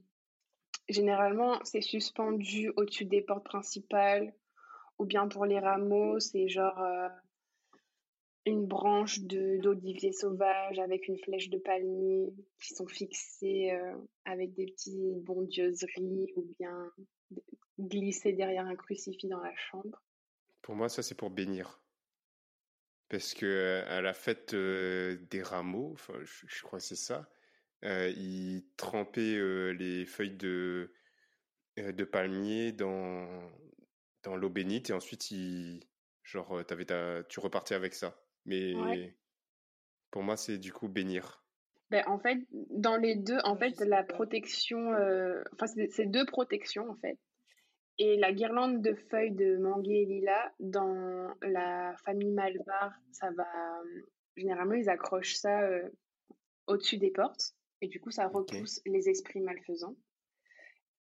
[0.90, 4.34] généralement, c'est suspendu au-dessus des portes principales
[5.00, 7.10] ou bien pour les rameaux, c'est genre euh,
[8.46, 14.66] une branche d'olivier sauvage avec une flèche de palmier qui sont fixées euh, avec des
[14.66, 16.92] petites bondieuseries ou bien
[17.80, 20.02] glissées derrière un crucifix dans la chambre.
[20.62, 21.80] Pour moi, ça c'est pour bénir.
[23.10, 27.30] Parce que à la fête euh, des rameaux, je, je crois que c'est ça,
[27.84, 30.93] ils trempaient euh, les feuilles de,
[31.78, 33.51] de palmier dans,
[34.23, 35.82] dans l'eau bénite et ensuite ils,
[36.23, 38.19] genre, t'avais ta, tu repartais avec ça.
[38.45, 39.17] Mais Ouais.
[40.11, 41.43] pour moi, c'est du coup bénir.
[41.89, 46.89] Ben, en fait, dans les deux, en fait, la protection, euh, enfin, c'est deux protections,
[46.89, 47.17] en fait.
[47.99, 53.47] Et la guirlande de feuilles de manguier et lilas, dans la famille Malvar, ça va.
[53.82, 54.01] euh,
[54.36, 55.89] Généralement, ils accrochent ça euh,
[56.67, 57.57] au-dessus des portes.
[57.82, 59.95] Et du coup, ça repousse les esprits malfaisants.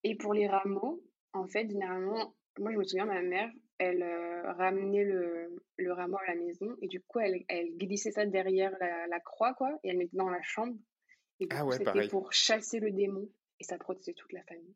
[0.05, 1.03] Et pour les rameaux,
[1.33, 6.19] en fait, généralement, moi je me souviens, ma mère, elle euh, ramenait le, le, rameau
[6.19, 9.79] à la maison et du coup, elle, elle glissait ça derrière la, la, croix, quoi,
[9.83, 10.77] et elle mettait dans la chambre.
[11.41, 14.43] Et du Ah coup, ouais, c'était pour chasser le démon et ça protégeait toute la
[14.45, 14.75] famille.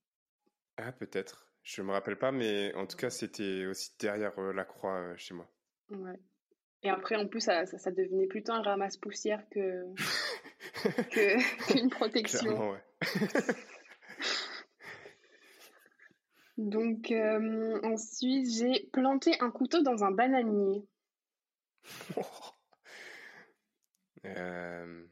[0.77, 1.51] Ah, peut-être.
[1.63, 5.17] Je me rappelle pas, mais en tout cas, c'était aussi derrière euh, la croix euh,
[5.17, 5.51] chez moi.
[5.91, 6.19] Ouais.
[6.85, 9.85] Et après, en plus, ça, ça, ça devenait plutôt un ramasse-poussière que,
[11.11, 12.73] que, qu'une protection.
[12.73, 12.83] Ouais.
[16.59, 20.87] Donc, euh, ensuite, j'ai planté un couteau dans un bananier.
[24.27, 25.05] Euh,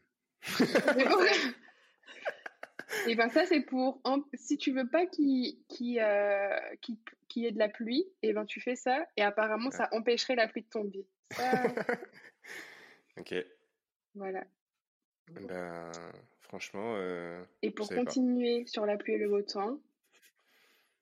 [3.08, 4.00] Et ben ça, c'est pour...
[4.34, 5.56] Si tu veux pas qu'il
[6.00, 6.98] euh, qu'il-
[7.36, 10.48] y ait de la pluie, et ben tu fais ça, et apparemment, ça empêcherait la
[10.48, 11.06] pluie de tomber.
[11.32, 11.62] Ça,
[13.16, 13.34] Ok.
[14.14, 14.44] voilà.
[15.30, 15.90] Ben,
[16.40, 17.94] franchement, euh, Et pour pas.
[17.96, 19.80] continuer sur la pluie et le beau temps,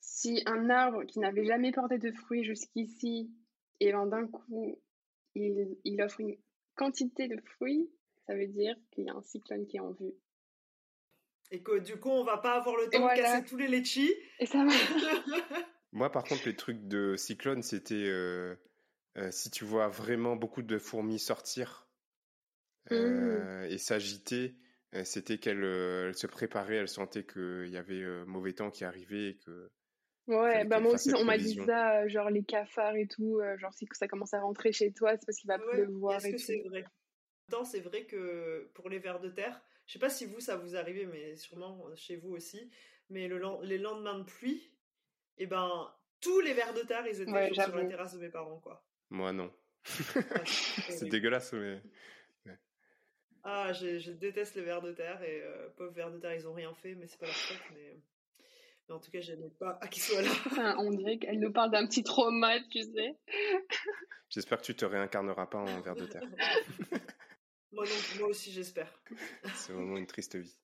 [0.01, 3.31] si un arbre qui n'avait jamais porté de fruits jusqu'ici,
[3.81, 4.79] et ben d'un coup,
[5.35, 6.37] il, il offre une
[6.77, 7.91] quantité de fruits,
[8.27, 10.15] ça veut dire qu'il y a un cyclone qui est en vue.
[11.51, 13.15] Et que du coup, on va pas avoir le temps Voilà.
[13.15, 14.15] de casser tous les litchis.
[14.39, 14.71] Et ça va.
[15.93, 18.57] Moi, par contre, les trucs de cyclone, c'était euh,
[19.19, 21.89] euh, si tu vois vraiment beaucoup de fourmis sortir
[22.91, 22.97] Mmh.
[22.97, 24.57] euh, et s'agiter,
[24.95, 28.71] euh, c'était qu'elles euh, elles se préparaient, elles sentaient qu'il y avait euh, mauvais temps
[28.71, 29.71] qui arrivait et que
[30.27, 33.87] Ouais, bah moi aussi, on m'a dit ça, genre les cafards et tout, genre si
[33.93, 36.37] ça commence à rentrer chez toi, c'est parce qu'il va Ouais, pleuvoir Est-ce et que
[36.37, 36.45] tout.
[36.47, 36.85] c'est vrai?
[37.65, 39.61] C'est vrai que pour les vers de terre,
[39.91, 42.71] je sais pas si vous ça vous arrivait, mais sûrement chez vous aussi.
[43.09, 44.73] Mais le, les lendemains de pluie,
[45.37, 48.29] et ben tous les vers de terre, ils étaient Ouais, sur- la terrasse de mes
[48.29, 48.87] parents, quoi.
[49.09, 49.53] moi, non.
[50.15, 51.83] Ouais, c'est dégueulasse, mais
[53.43, 56.47] Ah, je, je déteste les vers de terre et euh, pauvres vers de terre, ils
[56.47, 57.63] ont rien fait, mais c'est pas leur faute.
[57.75, 57.97] Mais,
[58.89, 60.31] mais en tout cas, j'aimais pas à qu'ils soient là.
[60.47, 63.17] Enfin, on dirait qu'elle nous parle d'un petit trauma, tu sais.
[64.29, 66.23] j'espère que tu te réincarneras pas en ver de terre.
[67.73, 69.03] Moi, non, moi aussi, j'espère.
[69.55, 70.57] C'est vraiment une triste vie.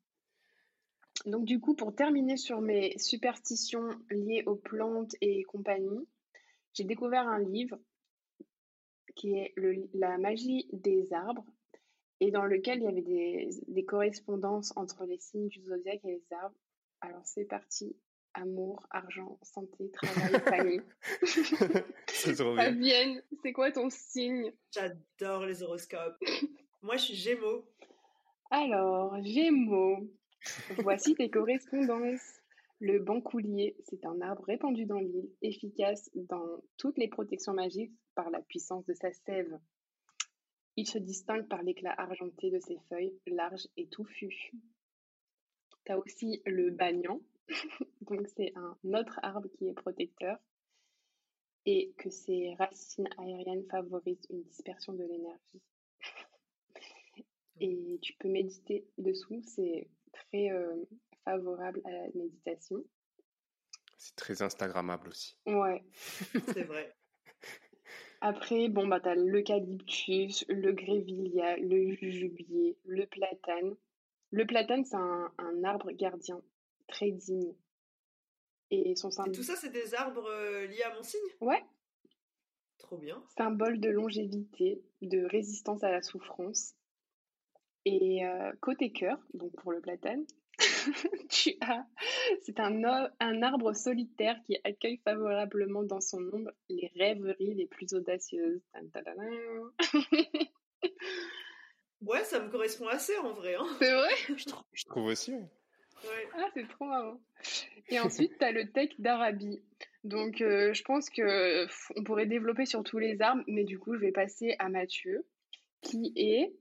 [1.24, 6.06] Donc du coup, pour terminer sur mes superstitions liées aux plantes et compagnie,
[6.74, 7.78] j'ai découvert un livre
[9.14, 11.44] qui est le- La magie des arbres
[12.20, 16.08] et dans lequel il y avait des, des correspondances entre les signes du zodiaque et
[16.08, 16.56] les arbres.
[17.00, 17.96] Alors c'est parti,
[18.34, 20.82] amour, argent, santé, travail, famille.
[22.08, 22.64] C'est trop bien.
[22.66, 24.52] Fabienne, c'est quoi ton signe?
[24.72, 26.18] J'adore les horoscopes.
[26.86, 27.64] moi, je suis Gémeaux.
[28.48, 30.08] Alors, Gémeaux,
[30.78, 32.40] voici tes correspondances.
[32.78, 38.30] Le bancoulier, c'est un arbre répandu dans l'île, efficace dans toutes les protections magiques par
[38.30, 39.58] la puissance de sa sève.
[40.76, 44.52] Il se distingue par l'éclat argenté de ses feuilles, larges et touffues.
[45.86, 47.20] Tu as aussi le banyan,
[48.02, 50.38] donc c'est un autre arbre qui est protecteur
[51.64, 55.62] et que ses racines aériennes favorisent une dispersion de l'énergie.
[57.60, 60.84] Et tu peux méditer dessous, c'est très euh,
[61.24, 62.84] favorable à la méditation.
[63.98, 65.38] C'est très Instagrammable aussi.
[65.46, 65.82] Ouais.
[66.52, 66.94] C'est vrai.
[68.20, 73.76] Après, bon, bah, t'as l'eucalyptus, le grevillea, le jujubier, le platane.
[74.30, 76.42] Le platane, c'est un, un arbre gardien
[76.88, 77.54] très digne.
[78.70, 81.20] Et son Et symb- tout ça, c'est des arbres euh, liés à mon signe?
[81.40, 81.62] Ouais,
[82.78, 83.22] Trop bien.
[83.36, 86.74] symbole de longévité, de résistance à la souffrance.
[87.88, 90.24] Et euh, côté cœur, donc pour le platane,
[91.30, 91.86] tu as,
[92.42, 92.82] c'est un,
[93.20, 98.60] un arbre solitaire qui accueille favorablement dans son ombre les rêveries les plus audacieuses.
[102.02, 103.54] Ouais, ça me correspond assez en vrai.
[103.54, 103.66] Hein.
[103.80, 104.10] C'est vrai?
[104.36, 105.32] Je, trou- je trouve aussi.
[105.32, 105.48] ouais.
[106.04, 106.28] Ouais.
[106.34, 107.20] Ah, c'est trop marrant.
[107.88, 109.62] Et ensuite, tu as le tech d'Arabie.
[110.04, 111.66] Donc, euh, je pense que
[111.98, 115.24] on pourrait développer sur tous les arbres, mais du coup, je vais passer à Mathieu,
[115.80, 116.52] qui est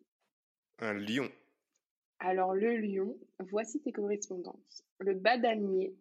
[0.80, 1.30] Un lion.
[2.19, 4.84] Alors, le lion, voici tes correspondances.
[4.99, 5.95] Le badanier.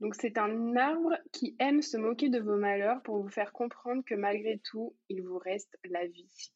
[0.00, 4.02] Donc, c'est un arbre qui aime se moquer de vos malheurs pour vous faire comprendre
[4.04, 6.52] que malgré tout, il vous reste la vie.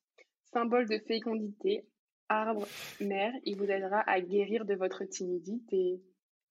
[0.52, 1.86] Symbole de fécondité,
[2.28, 2.66] arbre
[3.00, 6.02] mère, il vous aidera à guérir de votre timidité.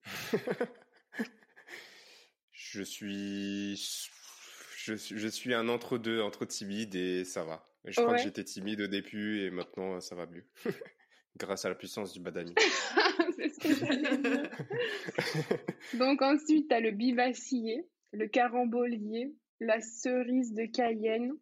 [2.76, 3.78] Je suis,
[4.76, 7.66] je suis, je suis un entre-deux, entre timide et ça va.
[7.88, 8.18] Je crois Ouais.
[8.18, 10.46] que j'étais timide au début et maintenant ça va mieux.
[11.38, 12.54] Grâce à la puissance du badani.
[13.38, 14.50] c'est ce que j'allais dire.
[16.00, 21.34] Donc, ensuite, tu as le bivacier, le carambolier, la cerise de Cayenne,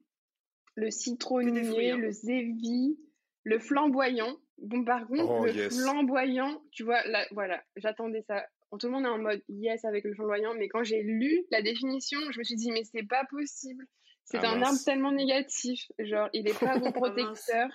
[0.76, 1.98] le citronnier, hein.
[1.98, 2.98] le zévi,
[3.44, 4.36] le flamboyant.
[4.58, 5.80] Bon, par contre, Oh, le yes.
[5.80, 8.46] flamboyant, tu vois, là, voilà, j'attendais ça.
[8.80, 11.62] tout le monde est en mode yes avec le flamboyant, mais quand j'ai lu la
[11.62, 13.86] définition, je me suis dit, mais c'est pas possible.
[14.26, 14.69] C'est Ah, un mince.
[14.69, 15.91] arbre tellement négatif.
[15.99, 17.69] Genre, il est pas bon protecteur.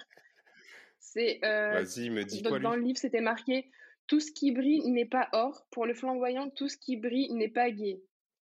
[0.99, 1.38] C'est.
[1.44, 3.70] euh, Vas-y, me dis dans, quoi, dans lui le livre, c'était marqué
[4.07, 5.66] Tout ce qui brille n'est pas or.
[5.70, 8.03] Pour le flamboyant, tout ce qui brille n'est pas gai.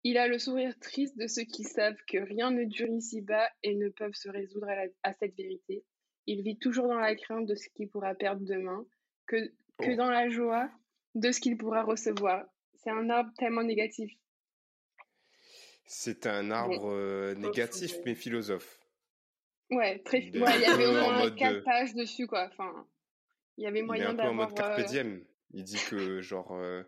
[0.04, 3.74] Il a le sourire triste de ceux qui savent que rien ne dure ici-bas et
[3.74, 5.84] ne peuvent se résoudre à, la- à cette vérité.
[6.26, 8.84] Il vit toujours dans la crainte de ce qu'il pourra perdre demain,
[9.26, 9.36] que,
[9.78, 9.96] que Oh.
[9.96, 10.70] dans la joie
[11.16, 12.44] de ce qu'il pourra recevoir.
[12.74, 14.12] C'est un arbre tellement négatif.
[15.90, 18.78] C'est un arbre négatif, mais philosophe.
[19.70, 20.20] Ouais, très.
[20.22, 22.46] Il ouais, y avait au moins quatre de- pages dessus, quoi.
[22.50, 22.86] Enfin,
[23.56, 24.48] il y avait Il est moyen un peu en d'avoir.
[24.48, 25.24] mode carpe diem.
[25.52, 26.82] Il dit que, genre, euh,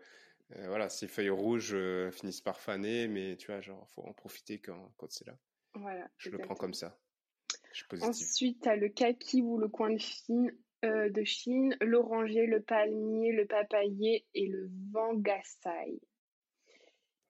[0.55, 4.13] euh, voilà, ces feuilles rouges euh, finissent par faner, mais tu vois, genre, faut en
[4.13, 5.35] profiter quand, quand c'est là.
[5.73, 6.07] Voilà.
[6.17, 6.97] Je le prends comme ça.
[7.71, 8.09] Je suis positif.
[8.27, 13.31] Ensuite, tu as le kaki ou le coin de Chine, de Chine, l'oranger, le palmier,
[13.31, 16.01] le papayer et le vangasai.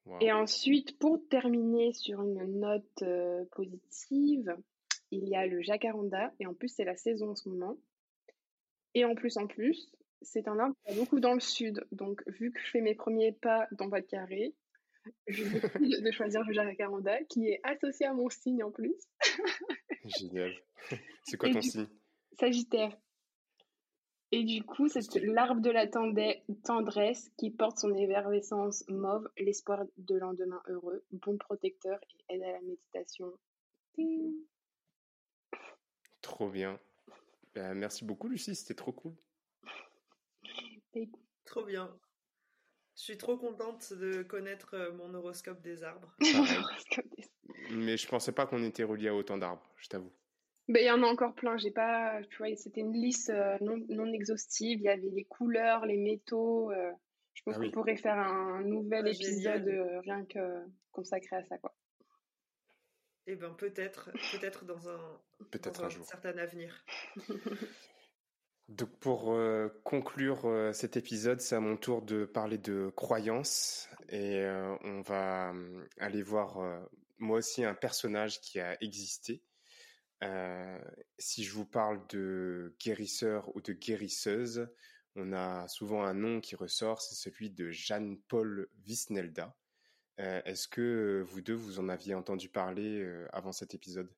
[0.06, 0.18] Wow.
[0.22, 4.56] Et ensuite, pour terminer sur une note euh, positive,
[5.12, 7.78] il y a le jacaranda, et en plus, c'est la saison en ce moment.
[8.94, 9.92] Et en plus, en plus,
[10.22, 11.86] c'est un arbre qui a beaucoup dans le sud.
[11.92, 14.54] Donc, vu que je fais mes premiers pas dans de Carré,
[15.28, 15.44] je
[15.80, 18.96] décide de choisir le jacaranda, qui est associé à mon signe en plus,
[20.06, 20.54] Génial.
[21.26, 21.88] C'est quoi Et ton signe?
[22.40, 22.98] Sagittaire.
[24.34, 30.16] Et du coup, c'est l'arbre de la tendresse qui porte son effervescence mauve, l'espoir de
[30.16, 33.34] lendemain heureux, bon protecteur et aide à la méditation.
[33.94, 34.34] Ting.
[36.22, 36.80] Trop bien.
[37.54, 38.56] Ben, merci beaucoup, Lucie.
[38.56, 39.14] C'était trop cool.
[41.44, 41.94] Trop bien.
[42.96, 46.16] Je suis trop contente de connaître euh, mon horoscope des arbres.
[47.72, 50.12] Mais je pensais pas qu'on était relié à autant d'arbres, je t'avoue.
[50.72, 51.58] Ben, il y en a encore plein.
[51.58, 54.80] J'ai pas, tu vois, c'était une liste euh, non, non exhaustive.
[54.80, 56.72] Il y avait les couleurs, les métaux.
[56.72, 56.92] euh,
[57.34, 57.72] je pense Ah qu'on oui.
[57.72, 59.70] pourrait faire un nouvel Ah, épisode génial.
[59.70, 61.76] euh, rien que consacré à ça, quoi.
[63.28, 66.06] Eh ben peut-être, peut-être dans un, Peut-être dans un un jour.
[66.06, 66.84] certain avenir.
[68.68, 73.90] Donc pour euh, conclure euh, cet épisode, c'est à mon tour de parler de croyances
[74.10, 76.80] et euh, on va euh, aller voir euh,
[77.20, 79.44] moi aussi un personnage qui a existé.
[80.24, 80.80] Euh,
[81.18, 84.68] si je vous parle de guérisseur ou de guérisseuse,
[85.16, 89.56] on a souvent un nom qui ressort, c'est celui de Jeanne-Paul Visnelda.
[90.20, 94.10] Euh, Est-ce que vous deux, vous en aviez entendu parler euh, avant cet épisode?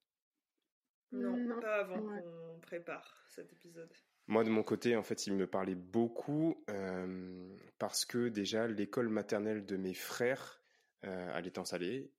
[1.12, 2.22] Non, Non, pas avant ouais.
[2.22, 3.92] qu'on prépare cet épisode.
[4.28, 9.10] Moi, de mon côté, en fait, il me parlait beaucoup euh, parce que déjà, l'école
[9.10, 10.62] maternelle de mes frères
[11.06, 12.12] euh, à l'étang salé,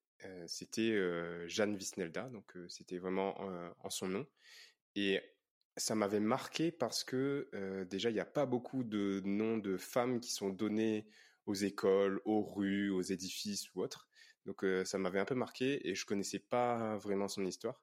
[0.47, 4.27] c'était euh, Jeanne Visnelda, donc euh, c'était vraiment euh, en son nom.
[4.97, 5.21] Et
[5.77, 9.77] ça m'avait marqué parce que euh, déjà, il n'y a pas beaucoup de noms de
[9.77, 11.07] femmes qui sont donnés
[11.47, 14.09] aux écoles, aux rues, aux édifices ou autres.
[14.47, 17.83] Donc euh, ça m'avait un peu marqué et je connaissais pas vraiment son histoire.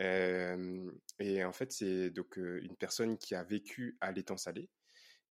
[0.00, 4.70] Euh, et en fait, c'est donc euh, une personne qui a vécu à l'étang salé.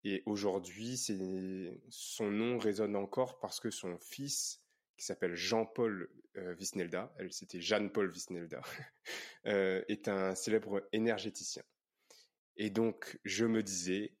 [0.04, 0.98] Et aujourd'hui,
[1.88, 4.63] son nom résonne encore parce que son fils,
[4.96, 8.60] qui s'appelle Jean-Paul euh, Visnelda, elle c'était Jeanne-Paul Visnelda,
[9.46, 11.62] euh, est un célèbre énergéticien.
[12.56, 14.14] Et donc, je me disais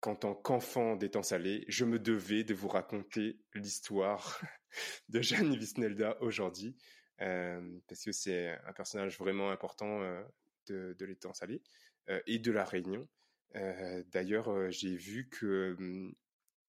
[0.00, 4.40] qu'en tant qu'enfant d'étang salé, je me devais de vous raconter l'histoire
[5.08, 6.76] de Jeanne Visnelda aujourd'hui,
[7.20, 10.22] euh, parce que c'est un personnage vraiment important euh,
[10.66, 11.62] de, de l'étang salé
[12.10, 13.08] euh, et de la Réunion.
[13.56, 16.14] Euh, D'ailleurs, euh, j'ai vu que hum,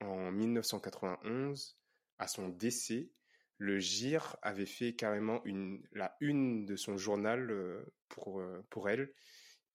[0.02, 1.78] en 1991,
[2.18, 3.10] à son décès,
[3.58, 8.90] le GIR avait fait carrément une, la une de son journal euh, pour, euh, pour
[8.90, 9.14] elle,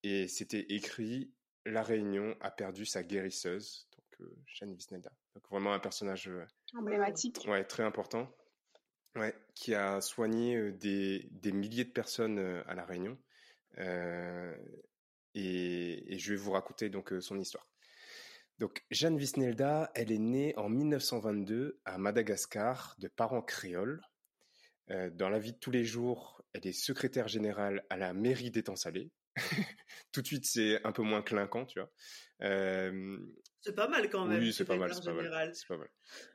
[0.02, 1.32] et c'était écrit
[1.64, 5.12] La Réunion a perdu sa guérisseuse, donc euh, Jeanne Visnelda.
[5.34, 7.44] Donc vraiment un personnage euh, Emblématique.
[7.46, 8.34] Ouais, très important.
[9.16, 13.18] Ouais, qui a soigné euh, des, des milliers de personnes euh, à La Réunion.
[13.78, 14.56] Euh,
[15.34, 17.69] et, et je vais vous raconter donc euh, son histoire.
[18.60, 24.02] Donc, Jeanne Visnelda, elle est née en 1922 à Madagascar de parents créoles.
[24.90, 28.50] Euh, dans la vie de tous les jours, elle est secrétaire générale à la mairie
[28.50, 29.10] d'étang salé.
[30.12, 31.90] Tout de suite, c'est un peu moins clinquant, tu vois.
[32.42, 33.18] Euh,
[33.62, 34.40] C'est pas mal quand même.
[34.40, 35.24] oui, c'est pas mal, c'est pas mal.
[35.24, 35.54] général.
[35.54, 35.88] C'est pas mal.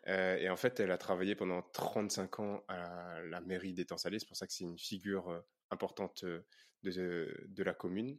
[0.08, 4.18] Euh, et en fait, elle a travaillé pendant 35 ans à la mairie d'étang salé.
[4.18, 8.18] C'est pour ça que c'est une figure importante de, de la commune.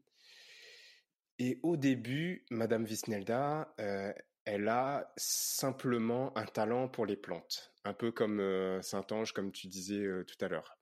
[1.38, 4.12] Et au début, Madame Visnelda, euh,
[4.44, 9.66] elle a simplement un talent pour les plantes, un peu comme euh, Saint-Ange, comme tu
[9.66, 10.78] disais euh, tout à l'heure.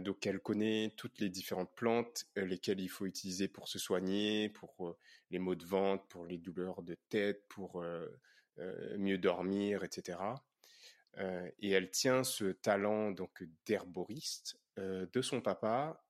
[0.00, 4.98] Donc, elle connaît toutes les différentes plantes, lesquelles il faut utiliser pour se soigner, pour
[5.30, 7.80] les maux de ventre, pour les douleurs de tête, pour
[8.98, 10.18] mieux dormir, etc.
[11.60, 16.04] et elle tient ce talent donc d'herboriste de son papa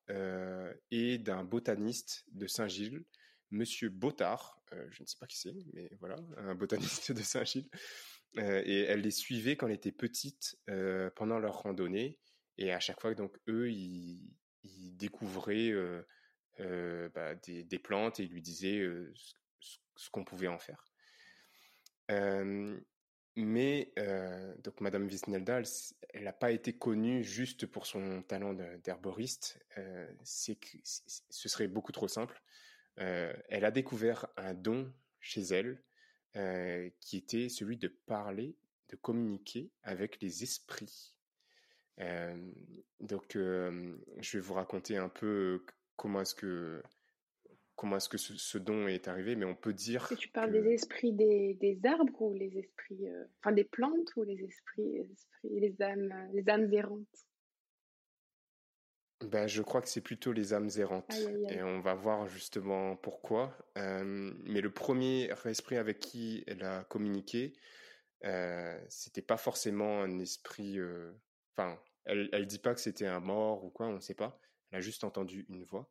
[0.91, 3.05] et d'un botaniste de Saint-Gilles,
[3.51, 4.61] Monsieur Bottard.
[4.91, 7.69] je ne sais pas qui c'est, mais voilà, un botaniste de Saint-Gilles.
[8.37, 10.57] et elle les suivait quand elle était petite
[11.17, 12.19] pendant leur randonnée.
[12.59, 14.37] Et à chaque fois, donc, eux, ils,
[14.97, 15.73] découvraient
[16.59, 18.87] bah, des, plantes et ils lui disaient
[19.97, 20.85] ce, qu'on pouvait en faire.
[23.37, 23.93] mais
[24.63, 25.63] donc Madame Wisnelda,
[26.11, 29.59] elle n'a pas été connue juste pour son talent d'herboriste.
[30.23, 32.41] c'est ce serait beaucoup trop simple.
[33.01, 35.83] Elle a découvert un don chez elle
[37.01, 38.57] qui était celui de parler,
[38.91, 41.15] de communiquer avec les esprits.
[43.01, 45.65] donc, je vais vous raconter un peu
[45.97, 46.83] comment est-ce que
[47.81, 50.07] comment est-ce que ce, don est arrivé, mais on peut dire.
[50.07, 54.15] que tu parles des esprits des, des, arbres ou les esprits, euh, enfin des plantes
[54.17, 57.27] ou les esprits, esprits, les âmes, les âmes errantes?
[59.23, 61.15] Ben, je crois que c'est plutôt les âmes errantes.
[61.51, 63.57] Et on va voir justement pourquoi.
[63.77, 67.53] Euh, mais le premier esprit avec qui elle a communiqué,
[68.25, 70.79] euh, c'était pas forcément un esprit.
[70.79, 71.13] Euh,
[71.55, 74.41] enfin, elle, elle dit pas que c'était un mort ou quoi, on ne sait pas.
[74.71, 75.91] Elle a juste entendu une voix.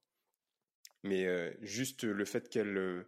[1.04, 1.28] Mais
[1.62, 3.06] juste le fait qu'elle,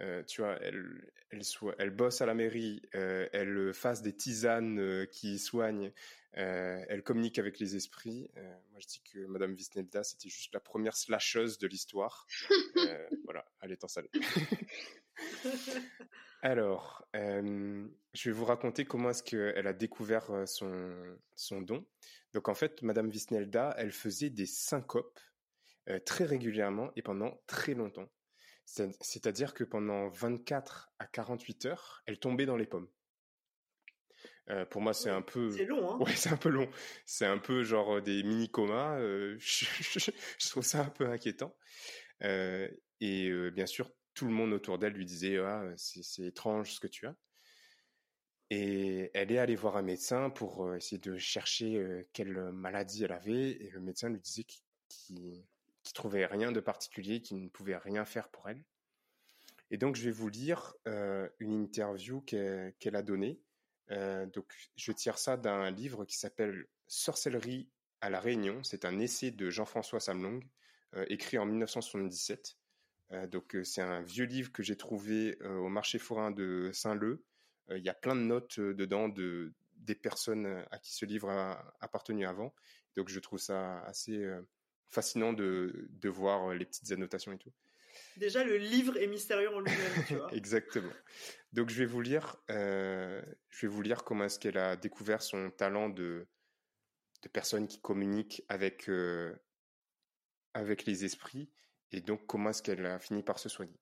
[0.00, 4.14] euh, euh, tu vois, elle, elle, soit, elle bosse à la mairie, elle fasse des
[4.14, 5.92] tisanes qui soignent,
[6.32, 8.28] elle communique avec les esprits.
[8.36, 12.26] moi, je dis que Madame Visnelda, c'était juste la première slasheuse de l'histoire.
[13.24, 14.08] voilà, elle est en salle.
[16.42, 20.92] Alors, je vais vous raconter comment est-ce qu'elle a découvert son,
[21.36, 21.86] son don.
[22.32, 25.20] Donc, en fait, Madame Visnelda, elle faisait des syncopes
[25.88, 28.08] euh, très régulièrement et pendant très longtemps.
[28.64, 32.88] C'est-à-dire que pendant 24 à 48 heures, elle tombait dans les pommes.
[34.50, 35.50] Euh, pour moi, c'est un peu.
[35.50, 36.68] C'est long, hein Ouais, c'est un peu long.
[37.04, 38.98] C'est un peu genre des mini comas.
[38.98, 41.54] Euh, je, trouve ça un peu inquiétant.
[42.20, 46.88] et bien sûr, tout le monde autour d'elle lui disait ah, c'est étrange ce que
[46.88, 47.16] tu as.
[48.50, 53.50] Et elle est allée voir un médecin pour essayer de chercher quelle maladie elle avait.
[53.50, 55.44] Et le médecin lui disait qu'il
[55.82, 58.64] qui trouvait rien de particulier, qui ne pouvait rien faire pour elle.
[59.72, 63.40] Et donc, je vais vous lire euh, une interview qu'elle a donnée.
[63.90, 67.70] Euh, donc, je tire ça d'un livre qui s'appelle Sorcellerie
[68.02, 68.62] à la Réunion.
[68.64, 70.44] C'est un essai de Jean-François Samlong,
[70.94, 72.58] euh, écrit en 1977.
[73.30, 77.24] donc, c'est un vieux livre que j'ai trouvé au marché forain de Saint-Leu.
[77.70, 81.74] Il y a plein de notes dedans de des personnes à qui ce livre a
[81.80, 82.54] appartenu avant.
[82.96, 84.24] Donc, je trouve ça assez
[84.92, 87.52] fascinant de, de voir euh, les petites annotations et tout.
[88.16, 90.32] Déjà, le livre est mystérieux en lui-même, tu vois.
[90.34, 90.92] Exactement.
[91.52, 95.22] Donc, je vais vous lire, euh, je vais vous lire comment est-ce qu'elle a découvert
[95.22, 96.26] son talent de,
[97.22, 99.34] de personne qui communique avec, euh,
[100.52, 101.50] avec les esprits
[101.90, 103.80] et donc comment est-ce qu'elle a fini par se soigner.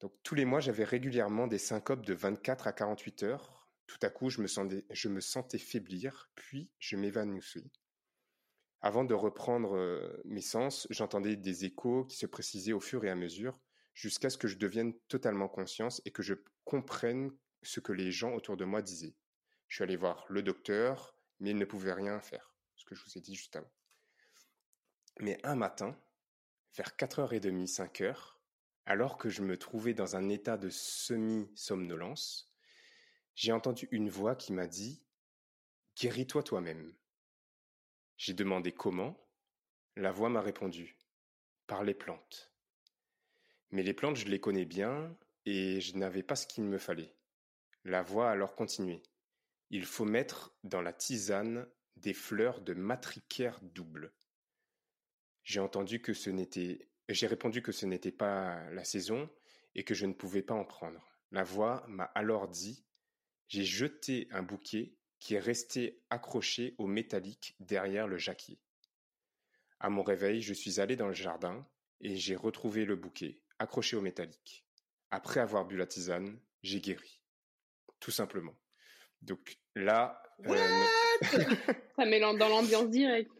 [0.00, 3.68] Donc, tous les mois, j'avais régulièrement des syncopes de 24 à 48 heures.
[3.86, 7.64] Tout à coup, je me sentais, je me sentais faiblir, puis je m'évanouissais.
[8.82, 13.10] Avant de reprendre euh, mes sens, j'entendais des échos qui se précisaient au fur et
[13.10, 13.60] à mesure,
[13.94, 17.30] jusqu'à ce que je devienne totalement conscience et que je comprenne
[17.62, 19.14] ce que les gens autour de moi disaient.
[19.68, 23.04] Je suis allé voir le docteur, mais il ne pouvait rien faire, ce que je
[23.04, 23.58] vous ai dit juste.
[25.20, 25.96] Mais un matin,
[26.76, 28.34] vers 4h30, 5h,
[28.84, 32.52] alors que je me trouvais dans un état de semi-somnolence,
[33.36, 35.04] j'ai entendu une voix qui m'a dit
[35.96, 36.92] Guéris-toi toi-même.
[38.22, 39.18] J'ai demandé comment.
[39.96, 40.96] La voix m'a répondu
[41.66, 42.52] par les plantes.
[43.72, 45.12] Mais les plantes, je les connais bien
[45.44, 47.16] et je n'avais pas ce qu'il me fallait.
[47.82, 49.02] La voix alors continué.
[49.70, 51.66] Il faut mettre dans la tisane
[51.96, 54.12] des fleurs de matricaire double.
[55.42, 59.28] J'ai entendu que ce n'était, j'ai répondu que ce n'était pas la saison
[59.74, 61.18] et que je ne pouvais pas en prendre.
[61.32, 62.84] La voix m'a alors dit,
[63.48, 68.58] j'ai jeté un bouquet qui est resté accroché au métallique derrière le jacquier.
[69.78, 71.64] À mon réveil, je suis allé dans le jardin
[72.00, 74.66] et j'ai retrouvé le bouquet, accroché au métallique.
[75.12, 77.20] Après avoir bu la tisane, j'ai guéri.
[78.00, 78.56] Tout simplement.
[79.20, 80.20] Donc là...
[80.44, 80.56] Euh,
[81.96, 83.30] Ça met dans l'ambiance directe.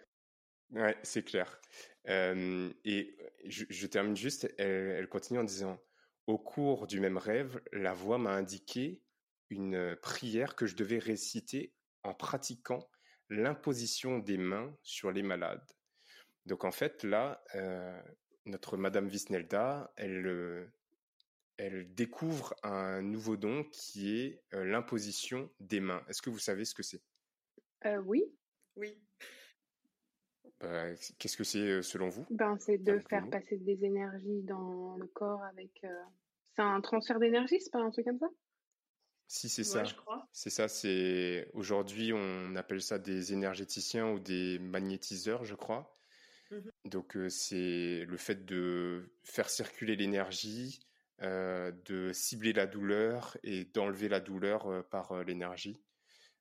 [0.71, 1.61] Ouais, c'est clair.
[2.09, 5.83] Euh, et je, termine juste, elle continue en disant,
[6.29, 9.03] au cours du même rêve, la voix m'a indiqué
[9.53, 12.89] une euh, prière que je devais réciter en pratiquant
[13.29, 15.65] l'imposition des mains sur les malades.
[16.47, 18.03] Donc en fait, là, euh,
[18.47, 20.67] notre Madame Visnelda, elle, euh,
[21.59, 26.03] elle découvre un nouveau don qui est l'imposition des mains.
[26.09, 27.03] Est-ce que vous savez ce que c'est?
[28.05, 28.25] Oui.
[28.77, 28.99] Oui.
[30.61, 32.27] Bah, qu'est-ce que c'est selon vous?
[32.31, 35.85] Ben, C'est de faire passer des énergies dans le corps avec.
[36.55, 38.29] C'est un transfert d'énergie, c'est pas un truc comme ça?
[39.33, 39.83] Si, c'est ça.
[40.31, 40.69] C'est ça.
[40.69, 45.99] C'est aujourd'hui, on appelle ça des énergéticiens ou des magnétiseurs, je crois.
[46.51, 50.81] Mmh Donc, c'est le fait de faire circuler l'énergie,
[51.23, 55.81] de cibler la douleur et d'enlever la douleur par l'énergie.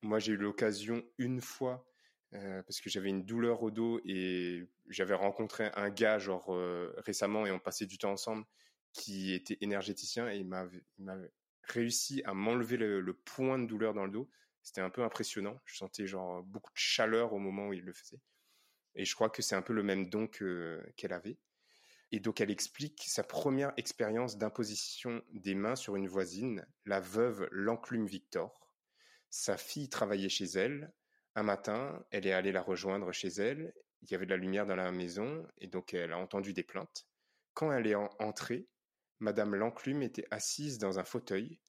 [0.01, 1.87] Moi, j'ai eu l'occasion une fois
[2.33, 6.93] euh, parce que j'avais une douleur au dos et j'avais rencontré un gars genre euh,
[6.97, 8.43] récemment et on passait du temps ensemble
[8.91, 10.67] qui était énergéticien et il m'a
[11.63, 14.29] réussi à m'enlever le, point de douleur dans le dos.
[14.63, 15.59] C'était un peu impressionnant.
[15.65, 18.21] Je sentais genre beaucoup de chaleur au moment où il le faisait.
[18.95, 21.37] Et je crois que c'est un peu le même don qu'elle avait.
[22.11, 27.47] Et donc elle explique sa première expérience d'imposition des mains sur une voisine, la veuve
[27.51, 28.73] Lanclume Victor.
[29.29, 30.91] Sa fille travaillait chez elle,
[31.35, 33.73] un matin, elle est allée la rejoindre chez elle.
[34.01, 36.63] Il y avait de la lumière dans la maison et donc elle a entendu des
[36.63, 37.07] plaintes.
[37.53, 38.67] Quand elle est entrée,
[39.21, 41.59] Madame Lanclume était assise dans un fauteuil.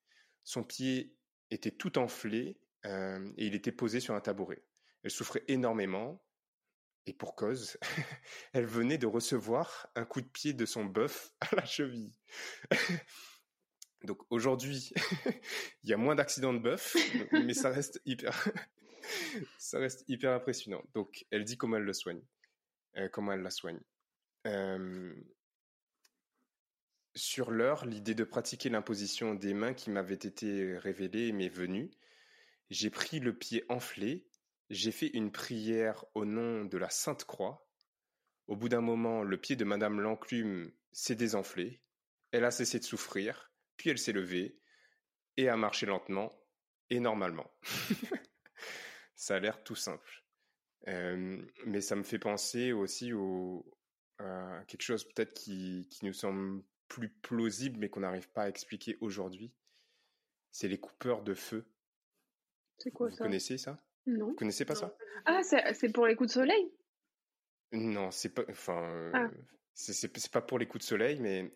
[0.42, 1.14] Son pied
[1.50, 4.64] était tout enflé euh, et il était posé sur un tabouret.
[5.04, 6.20] Elle souffrait énormément
[7.06, 7.78] et pour cause,
[8.52, 12.12] elle venait de recevoir un coup de pied de son bœuf à la cheville.
[14.04, 14.92] Donc aujourd'hui,
[15.84, 16.96] il y a moins d'accidents de bœuf,
[17.30, 18.48] mais ça reste hyper,
[19.58, 20.82] ça reste hyper impressionnant.
[20.92, 22.20] Donc, elle dit comment elle le soigne,
[22.96, 23.80] euh, comment elle la soigne.
[24.48, 25.14] Euh,
[27.14, 31.90] sur l'heure, l'idée de pratiquer l'imposition des mains qui m'avait été révélée m'est venue.
[32.70, 34.26] J'ai pris le pied enflé,
[34.70, 37.68] j'ai fait une prière au nom de la Sainte Croix.
[38.46, 41.82] Au bout d'un moment, le pied de Madame Lanclume s'est désenflé,
[42.32, 44.58] elle a cessé de souffrir, puis elle s'est levée
[45.36, 46.32] et a marché lentement
[46.90, 47.50] et normalement.
[49.14, 50.24] Ça a l'air tout simple.
[50.86, 53.64] mais ça me fait penser aussi au,
[54.18, 56.62] à quelque chose peut-être qui, qui, nous semble
[56.92, 59.50] plus plausible, mais qu'on n'arrive pas à expliquer aujourd'hui.
[60.50, 61.64] C'est les coupeurs de feu.
[62.78, 63.82] C'est quoi Vous connaissez ça?
[64.06, 64.28] Non.
[64.28, 64.94] Vous connaissez pas ça?
[65.24, 66.72] Ah, c'est pour les coups de soleil?
[67.72, 68.42] Non, c'est pas.
[68.50, 69.30] Enfin, ah.
[69.72, 71.50] c'est pas pour les coups de soleil, mais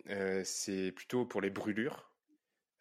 [0.45, 2.11] c'est plutôt pour les brûlures.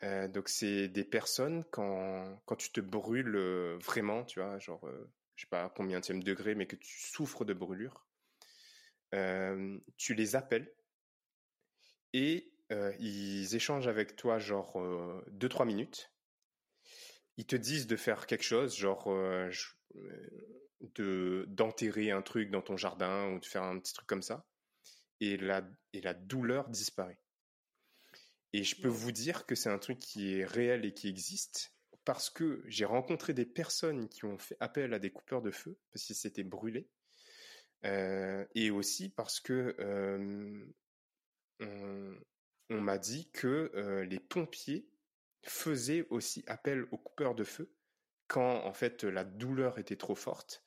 [0.03, 4.85] Euh, donc c'est des personnes quand quand tu te brûles euh, vraiment, tu vois, genre
[4.87, 8.05] euh, je sais pas combien de degré, mais que tu souffres de brûlure,
[9.97, 10.71] tu les appelles
[12.13, 12.51] et
[12.99, 14.77] ils échangent avec toi genre
[15.31, 16.11] 2-3 minutes.
[17.37, 19.09] Ils te disent de faire quelque chose, genre
[20.95, 24.45] de d'enterrer un truc dans ton jardin ou de faire un petit truc comme ça,
[25.19, 27.19] et la et la douleur disparaît.
[28.53, 31.73] Et je peux vous dire que c'est un truc qui est réel et qui existe
[32.05, 35.77] parce que j'ai rencontré des personnes qui ont fait appel à des coupeurs de feu
[35.91, 36.87] parce qu'ils s'étaient brûlés.
[37.83, 40.65] Euh, et aussi parce que euh,
[41.59, 44.87] on, m'a dit que euh, les pompiers
[45.43, 47.71] faisaient aussi appel aux coupeurs de feu
[48.27, 50.63] quand en fait la douleur était trop forte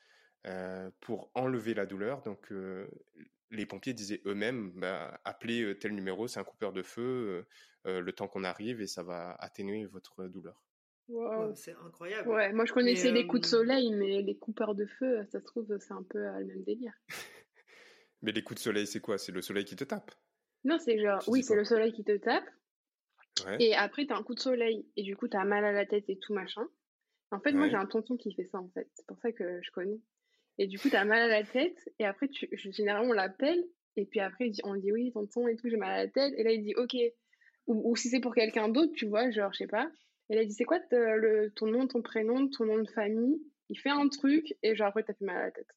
[1.01, 2.23] pour enlever la douleur.
[2.23, 2.51] Donc
[3.51, 7.45] les pompiers disaient eux-mêmes, bah, appelez tel numéro, c'est un coupeur de feu,
[7.85, 10.63] le temps qu'on arrive et ça va atténuer votre douleur.
[11.55, 12.29] c'est incroyable.
[12.29, 15.45] Ouais, moi je connaissais les coups de soleil, mais les coupeurs de feu, ça se
[15.45, 16.95] trouve, c'est un peu le même délire.
[18.23, 19.19] mais les coups de soleil, c'est quoi?
[19.19, 20.15] C'est le soleil qui te tape
[20.69, 22.45] Non, c'est genre, oui, c'est le soleil qui te tape.
[23.59, 26.05] Et après, t'as un coup de soleil et du coup, t'as mal à la tête
[26.09, 26.69] et tout machin.
[27.31, 28.87] En fait, moi j'ai un tonton qui fait ça en fait.
[28.93, 29.99] C'est pour ça que je connais.
[30.59, 31.89] Et du coup, tu as mal à la tête.
[31.99, 33.65] Et après, tu, généralement, on l'appelle.
[33.97, 36.35] Et puis après, on dit oui, tonton et tout, j'ai mal à la tête.
[36.37, 36.97] Et là, il dit ok.
[37.67, 39.91] Ou, si c'est pour quelqu'un d'autre, tu vois, genre, je sais pas.
[40.29, 43.41] Et là, il dit c'est quoi le, ton nom, ton prénom, ton nom de famille?
[43.71, 45.71] Il fait un truc et genre, après, t'as fait mal à la tête.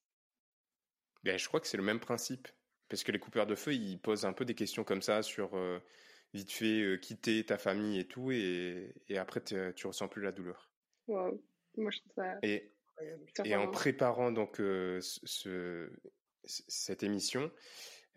[1.23, 2.49] Ben, je crois que c'est le même principe.
[2.91, 5.55] Parce que les coupeurs de feu, ils posent un peu des questions comme ça sur
[5.55, 5.79] euh,
[6.33, 8.31] vite fait euh, quitter ta famille et tout.
[8.33, 10.69] Et, et après, tu ressens plus la douleur.
[11.07, 11.41] Wow.
[11.77, 12.37] Moi, je trouve ça.
[12.43, 12.69] Et
[13.45, 15.89] et en préparant donc euh, ce,
[16.43, 17.49] cette émission,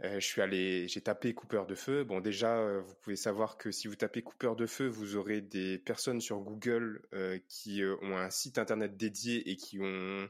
[0.02, 2.02] je suis allé, j'ai tapé coupeur de feu.
[2.04, 5.78] Bon, déjà, vous pouvez savoir que si vous tapez coupeur de feu, vous aurez des
[5.78, 7.00] personnes sur Google
[7.48, 10.28] qui ont un site internet dédié et qui ont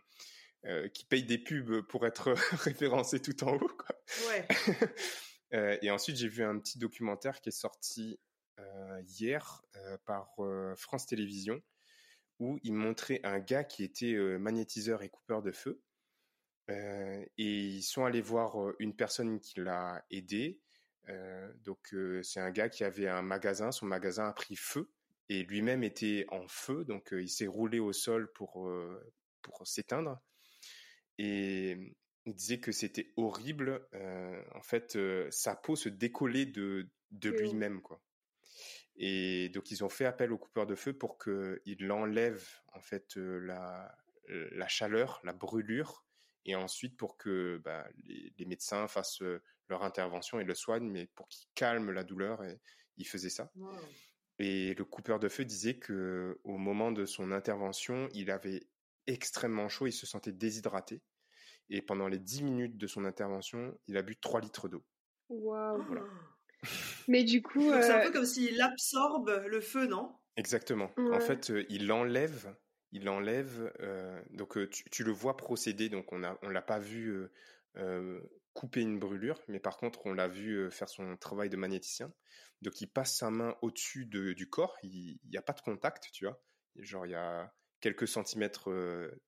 [0.92, 2.32] qui payent des pubs pour être
[2.64, 3.68] référencés tout en haut.
[3.68, 3.96] Quoi.
[4.28, 4.48] Ouais.
[5.82, 8.18] et ensuite, j'ai vu un petit documentaire qui est sorti
[9.06, 9.62] hier
[10.06, 10.36] par
[10.76, 11.60] France Télévisions
[12.40, 15.80] où il montrait un gars qui était magnétiseur et coupeur de feu.
[16.68, 20.60] et ils sont allés voir une personne qui l'a aidé.
[21.64, 24.90] donc c'est un gars qui avait un magasin, son magasin a pris feu
[25.28, 28.70] et lui-même était en feu, donc il s'est roulé au sol pour,
[29.42, 30.20] pour s'éteindre.
[31.18, 31.76] Et
[32.26, 33.86] il disait que c'était horrible.
[34.54, 34.98] en fait,
[35.30, 38.00] sa peau se décollait de, de lui-même, quoi.
[38.96, 43.16] Et donc ils ont fait appel au coupeur de feu pour qu'il enlève en fait
[43.16, 43.92] la,
[44.28, 46.04] la chaleur, la brûlure,
[46.44, 49.22] et ensuite pour que bah, les, médecins fassent
[49.68, 52.60] leur intervention et le soignent, mais pour qu'il calme la douleur, et
[52.96, 53.50] il faisait ça.
[54.38, 58.66] Et le coupeur de feu disait que au moment de son intervention, il avait
[59.06, 61.02] extrêmement chaud, il se sentait déshydraté.
[61.70, 64.84] Et pendant les 10 minutes de son intervention, il a bu 3 litres d'eau.
[65.28, 65.82] Waouh!
[67.08, 67.70] Mais du coup.
[67.80, 70.14] C'est un peu comme s'il absorbe le feu, non?
[70.36, 70.90] Exactement.
[70.96, 72.54] En fait, il enlève,
[72.92, 73.72] il enlève.
[74.32, 75.88] donc, tu, le vois procéder.
[75.88, 77.28] Donc, on a, on l'a pas vu
[78.52, 82.12] couper une brûlure, mais par contre, on l'a vu faire son travail de magnéticien.
[82.62, 84.76] Donc, il passe sa main au-dessus de, du corps.
[84.82, 86.42] Il n'y a pas de contact, tu vois.
[86.76, 87.52] Genre, il y a
[87.84, 88.70] quelques centimètres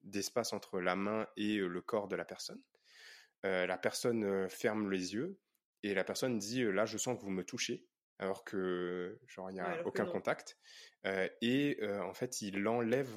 [0.02, 2.62] d'espace entre la main et le corps de la personne.
[3.42, 5.38] la personne ferme les yeux
[5.82, 7.84] et la personne dit là je sens que vous me touchez
[8.18, 10.56] alors que genre il n'y a aucun contact.
[11.42, 13.10] Et en fait il enlève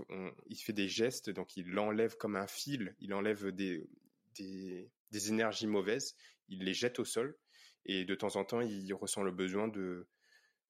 [0.48, 3.90] il fait des gestes donc il l'enlève comme un fil il enlève des,
[4.36, 6.18] des, des énergies mauvaises
[6.49, 7.38] il les jette au sol
[7.86, 10.06] et de temps en temps il ressent le besoin de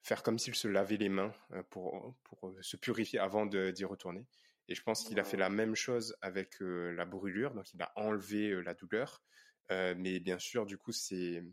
[0.04, 1.34] faire comme s'il se lavait les mains
[1.72, 4.28] pour, pour se purifier avant d'y retourner
[4.70, 7.92] et je pense qu'il a fait la même chose avec la brûlure, donc il a
[7.98, 9.24] enlevé la douleur.
[9.70, 11.44] mais bien sûr, du coup, c'est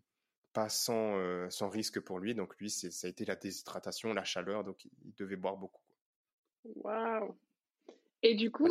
[0.53, 2.35] pas sans, sans risque pour lui.
[2.35, 5.83] Donc lui, ça a été la déshydratation, la chaleur, donc il devait boire beaucoup.
[6.65, 7.37] Waouh
[8.23, 8.69] Et du coup,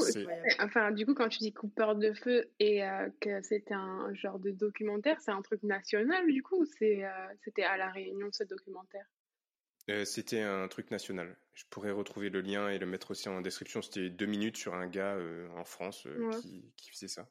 [0.60, 2.82] enfin, du coup, quand tu dis coupeur de feu et
[3.22, 7.04] que c'était un genre de documentaire, c'est un truc national du coup ou c'était
[7.64, 9.06] à la Réunion ce documentaire?
[10.06, 11.38] C'était un truc national.
[11.53, 13.82] Je pourrais retrouver le lien et le mettre aussi en description.
[13.82, 15.18] C'était deux minutes sur un gars
[15.56, 16.07] en France
[16.41, 17.30] qui, faisait ça.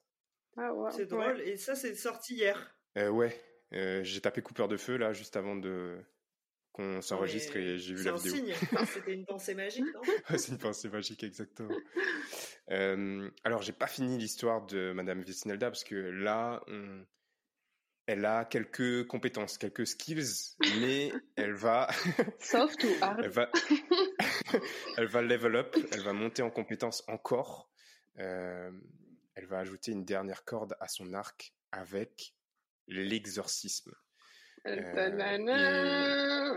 [0.57, 1.41] Ah, c'est drôle.
[1.41, 2.77] Et ça, c'est sorti hier.
[2.97, 3.39] ouais.
[3.71, 5.99] j'ai tapé coupeur de feu là juste avant de
[6.75, 8.33] qu'on s'enregistre et j'ai vu la vidéo.
[8.33, 8.87] C'est un signe.
[8.93, 10.03] C'était une pensée magique, non
[10.37, 11.75] C'est une pensée magique, exactement.
[12.69, 17.07] alors, j'ai pas fini l'histoire de Madame Vicinelda parce que là, on
[18.07, 21.89] elle a quelques compétences, quelques skills, mais elle va.
[22.39, 23.21] Soft ou hard?
[23.23, 23.51] elle va...
[24.99, 27.71] elle va level up, elle va monter en compétences encore.
[28.19, 28.71] Euh,
[29.35, 32.35] elle va ajouter une dernière corde à son arc avec
[32.87, 33.93] l'exorcisme.
[34.67, 36.57] Euh,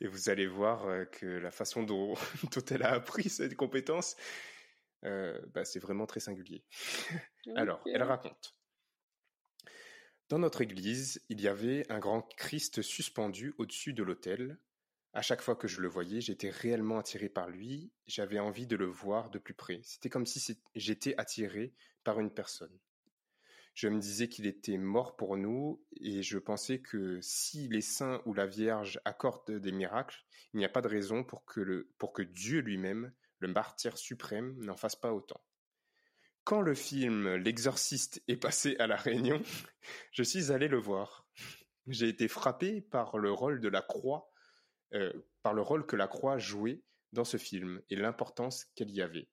[0.00, 0.06] et...
[0.06, 2.14] vous allez voir euh, que la façon dont,
[2.54, 4.16] dont elle a appris cette compétence,
[5.02, 6.64] bah, c'est vraiment très singulier.
[7.56, 8.54] Alors, elle raconte.
[10.28, 14.58] Dans notre église, il y avait un grand Christ suspendu au-dessus de l'autel.
[15.12, 18.76] À chaque fois que je le voyais, j'étais réellement attiré par lui, j'avais envie de
[18.76, 19.80] le voir de plus près.
[19.82, 22.78] C'était comme si j'étais attiré par une personne.
[23.74, 28.20] Je me disais qu'il était mort pour nous et je pensais que si les saints
[28.26, 32.60] ou la Vierge accordent des miracles, il n'y a pas de raison pour que, Dieu
[32.60, 35.40] lui-même, le martyr suprême, n'en fasse pas autant.
[36.44, 39.40] Quand le film L'Exorciste est passé à La Réunion,
[40.12, 41.26] je suis allé le voir.
[41.86, 44.28] J'ai été frappé par le rôle de la croix,
[44.92, 45.12] euh,
[45.42, 46.82] par le rôle que la croix jouait
[47.12, 49.28] dans ce film et l'importance qu'elle y avait.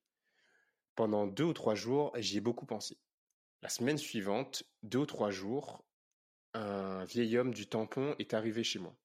[0.94, 2.98] Pendant deux ou trois jours, j'y ai beaucoup pensé.
[3.62, 5.84] La semaine suivante, deux ou trois jours,
[6.54, 8.96] un vieil homme du tampon est arrivé chez moi.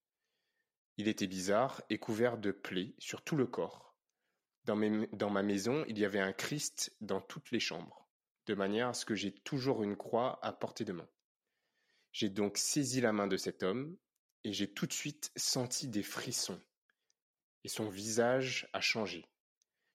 [0.98, 3.85] Il était bizarre et couvert de plaies sur tout le corps.
[4.66, 8.08] Dans, ma maison, il y avait un Christ dans toutes les chambres,
[8.48, 11.08] de manière à ce que j'ai toujours une croix à portée de main.
[12.12, 13.96] J'ai donc saisi la main de cet homme
[14.44, 16.60] et j'ai tout de suite senti des frissons.
[17.64, 19.30] Et son visage a changé.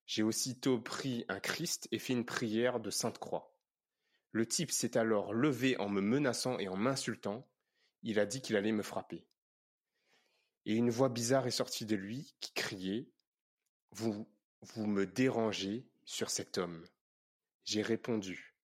[0.07, 3.57] J'ai aussitôt pris un Christ et fait une prière de Sainte Croix.
[4.31, 7.49] Le type s'est alors levé en me menaçant et en m'insultant.
[8.03, 9.27] Il a dit qu'il allait me frapper.
[10.65, 13.11] Et une voix bizarre est sortie de lui qui criait
[13.93, 14.29] Vous
[14.63, 16.85] vous me dérangez sur cet homme.
[17.65, 18.55] J'ai répondu.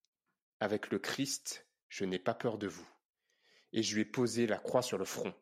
[0.60, 2.88] Avec le Christ, je n'ai pas peur de vous.
[3.72, 5.34] Et je lui ai posé la croix sur le front.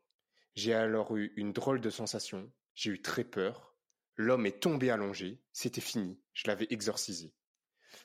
[0.54, 2.52] J'ai alors eu une drôle de sensation.
[2.74, 3.74] J'ai eu très peur.
[4.16, 5.42] L'homme est tombé allongé.
[5.52, 6.20] C'était fini.
[6.32, 7.34] Je l'avais exorcisé.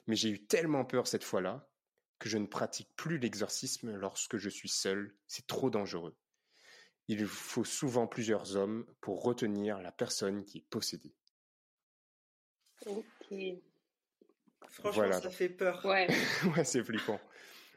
[0.08, 1.70] Mais j'ai eu tellement peur cette fois-là
[2.18, 5.16] que je ne pratique plus l'exorcisme lorsque je suis seul.
[5.28, 6.18] C'est trop dangereux.
[7.08, 11.16] Il faut souvent plusieurs hommes pour retenir la personne qui est possédée.
[12.86, 13.38] Ok.
[14.70, 15.84] Franchement, ça fait peur.
[15.86, 16.08] Ouais.
[16.58, 17.20] ouais, c'est flippant.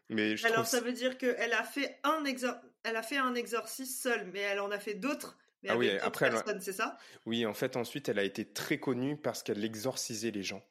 [0.09, 2.69] Mais Alors, ça veut dire qu'elle a fait un exorcisme.
[2.85, 5.39] elle a fait un exorcisme seule, mais elle en a fait d'autres.
[5.63, 6.99] Mais Ah oui, avec après, elle a- personnes, c'est ça?
[7.25, 10.63] Oui, en fait, ensuite, elle a été très connue parce qu'elle exorcisait les gens.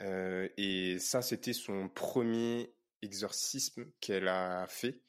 [0.00, 2.72] Euh, et ça, c'était son premier
[3.02, 5.00] exorcisme qu'elle a fait.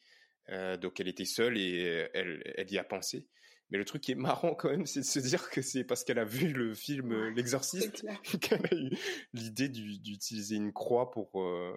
[0.50, 3.28] Euh, donc, elle était seule et elle, elle y a pensé.
[3.74, 6.04] Mais le truc qui est marrant quand même, c'est de se dire que c'est parce
[6.04, 8.06] qu'elle a vu le film euh, C'est L'Exorciste
[8.40, 8.92] qu'elle a eu
[9.34, 11.76] l'idée du- d'utiliser une croix pour, euh,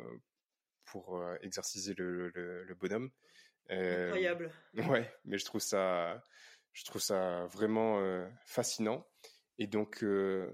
[0.85, 3.11] pour euh, exorciser le, le- le bonhomme.
[3.71, 4.51] Euh, Incroyable.
[4.91, 6.23] Ouais, mais je trouve ça,
[6.75, 9.07] je trouve ça vraiment euh, fascinant.
[9.59, 10.53] Et donc, euh,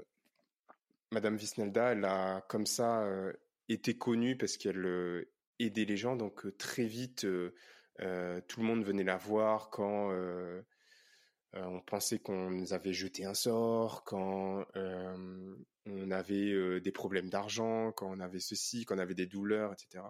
[1.11, 3.33] Madame Visnelda, elle a comme ça euh,
[3.69, 5.29] été connue parce qu'elle euh,
[5.59, 6.15] aidait les gens.
[6.15, 7.53] Donc, euh, très vite, euh,
[8.01, 10.13] euh, tout le monde venait la voir quand
[11.55, 15.55] euh, on pensait qu'on nous avait jeté un sort, quand euh,
[15.85, 19.73] on avait euh, des problèmes d'argent, quand on avait ceci, quand on avait des douleurs,
[19.73, 20.05] etc.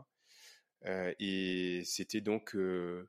[1.19, 3.07] Et c'était donc une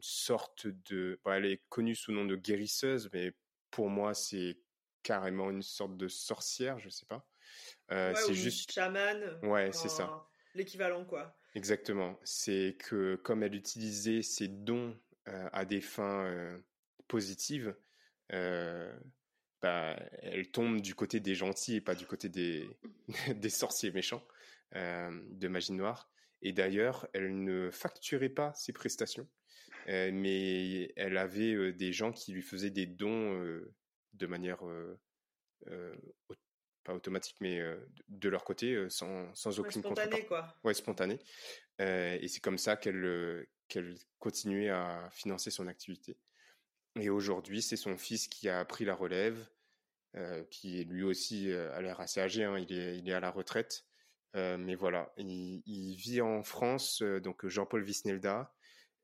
[0.00, 1.20] sorte de...
[1.24, 3.32] bon, elle est connue sous le nom de guérisseuse, mais
[3.70, 4.58] pour moi, c'est
[5.04, 7.24] carrément une sorte de sorcière, je sais pas.
[7.90, 8.72] Ouais, c'est juste...
[8.72, 9.38] chamane.
[9.44, 10.28] Ouais, c'est ça.
[10.56, 11.38] L'équivalent, quoi.
[11.54, 12.18] Exactement.
[12.24, 16.58] C'est que comme elle utilisait ses dons à des fins
[17.08, 17.74] positives,
[18.32, 18.92] euh,
[19.62, 22.68] bah, elle tombe du côté des gentils et pas du côté des,
[23.34, 24.24] des sorciers méchants
[24.76, 26.10] euh, de magie noire.
[26.42, 29.28] Et d'ailleurs, elle ne facturait pas ses prestations,
[29.88, 33.60] euh, mais elle avait des gens qui lui faisaient des dons
[34.12, 34.60] de manière
[36.84, 37.60] pas automatique, mais
[38.06, 40.26] de leur côté, sans, sans Ouais, aucune spontané, contrepartie.
[40.26, 40.56] quoi.
[40.62, 41.18] Ouais, spontanée.
[41.80, 46.16] Et c'est comme ça qu'elle qu'elle continuait à financer son activité.
[47.00, 49.46] Et aujourd'hui, c'est son fils qui a pris la relève,
[50.16, 53.20] euh, qui lui aussi euh, a l'air assez âgé, hein, il, est, il est à
[53.20, 53.84] la retraite.
[54.36, 58.52] Euh, mais voilà, il, vit en France, donc Jean-Paul Visnelda.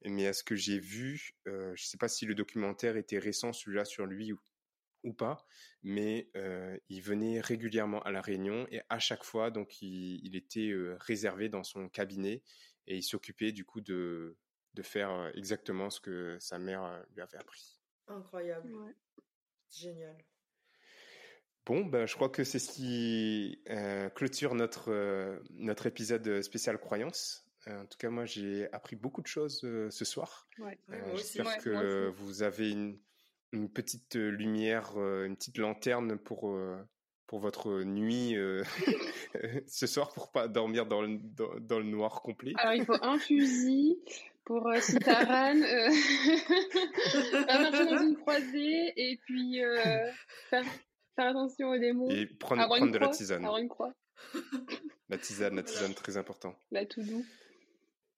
[0.07, 3.53] Mais à ce que j'ai vu, je ne sais pas si le documentaire était récent,
[3.53, 4.41] celui-là sur lui ou,
[5.03, 5.47] ou pas,
[5.83, 6.31] mais
[6.91, 11.49] il venait régulièrement à la Réunion et à chaque fois, donc il, il était réservé
[11.49, 12.43] dans son cabinet
[12.87, 14.37] et il s'occupait du coup de,
[14.75, 17.74] de faire exactement ce que sa mère lui avait appris.
[18.09, 18.73] Incroyable.
[18.75, 18.93] Ouais.
[19.71, 20.17] Génial.
[21.67, 26.79] Bon, ben, je crois que c'est ce qui euh, clôture notre, euh, notre épisode spécial
[26.79, 27.47] croyance.
[27.69, 30.47] Euh, en tout cas, moi, j'ai appris beaucoup de choses euh, ce soir.
[30.59, 30.79] Ouais.
[30.89, 31.39] Ouais, Euh, moi aussi.
[31.39, 32.17] J'espère Ouais, que moi aussi.
[32.23, 32.99] vous avez une,
[33.53, 36.77] une petite lumière, euh, une petite lanterne pour, euh,
[37.27, 38.63] pour votre nuit euh,
[39.67, 42.53] ce soir, pour pas dormir dans le, dans, dans le noir complet.
[42.59, 43.97] Alors, il faut un fusil
[44.45, 45.89] pour euh, si Taran euh,
[47.47, 50.11] marcher dans une croisée et puis euh,
[50.51, 50.65] faire,
[51.17, 52.11] faire attention aux démons.
[52.11, 53.45] Et prendre, de la tisane.
[53.45, 53.95] avoir une croix,
[55.09, 55.63] La tisane, la Voilà.
[55.63, 56.55] tisane, très important.
[56.71, 57.25] là tout doux.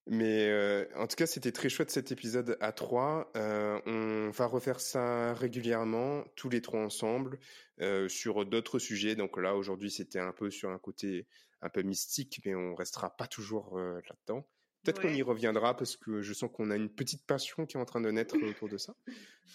[0.09, 3.31] Mais euh, en tout cas, c'était très chouette cet épisode à trois.
[3.37, 7.41] Euh, on va refaire ça régulièrement, tous les trois ensemble,
[7.81, 9.17] euh, sur d'autres sujets.
[9.17, 11.27] Donc là, aujourd'hui, c'était un peu sur un côté
[11.61, 14.47] un peu mystique, mais on restera pas toujours là-dedans.
[14.83, 17.81] Peut-être qu'on y reviendra parce que je sens qu'on a une petite passion qui est
[17.81, 18.95] en train de naître autour de ça.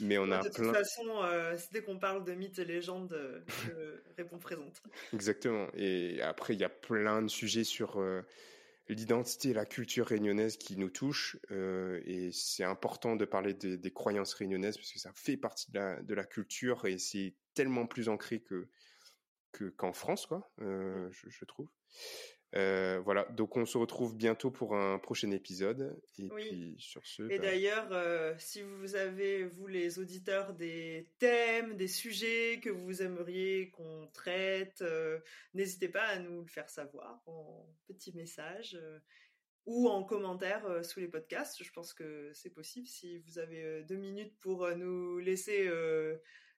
[0.01, 3.39] Mais on a de toute façon, euh, dès qu'on parle de mythes et légendes, euh,
[3.73, 4.81] je réponds présente.
[5.13, 5.67] Exactement.
[5.75, 8.21] Et après, il y a plein de sujets sur euh,
[8.89, 11.37] l'identité et la culture réunionnaise qui nous touchent.
[11.51, 15.71] euh, et c'est important de parler des, des croyances réunionnaises parce que ça fait partie
[15.71, 18.67] de la, de la culture et c'est tellement plus ancré que
[19.53, 21.67] que- qu'en France, quoi, euh, je, je trouve.
[22.55, 25.97] Euh, voilà, donc on se retrouve bientôt pour un prochain épisode.
[26.19, 26.43] Et Oui.
[26.47, 31.77] puis sur ce, Et bah, d'ailleurs, euh, si vous avez, vous les auditeurs, des thèmes,
[31.77, 35.19] des sujets que vous aimeriez qu'on traite, euh,
[35.53, 38.99] n'hésitez pas à nous le faire savoir en petits messages euh,
[39.65, 41.63] ou en commentaire euh, sous les podcasts.
[41.63, 45.69] Je pense que c'est possible si vous avez euh, deux minutes pour euh, nous laisser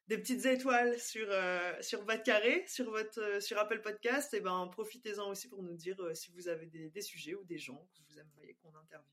[0.07, 4.33] des petites étoiles sur euh, sur de Carré, sur votre euh, sur Apple Podcast.
[4.33, 7.43] Et ben profitez-en aussi pour nous dire euh, si vous avez des, des sujets ou
[7.45, 9.07] des gens que vous aimeriez qu'on interviewe.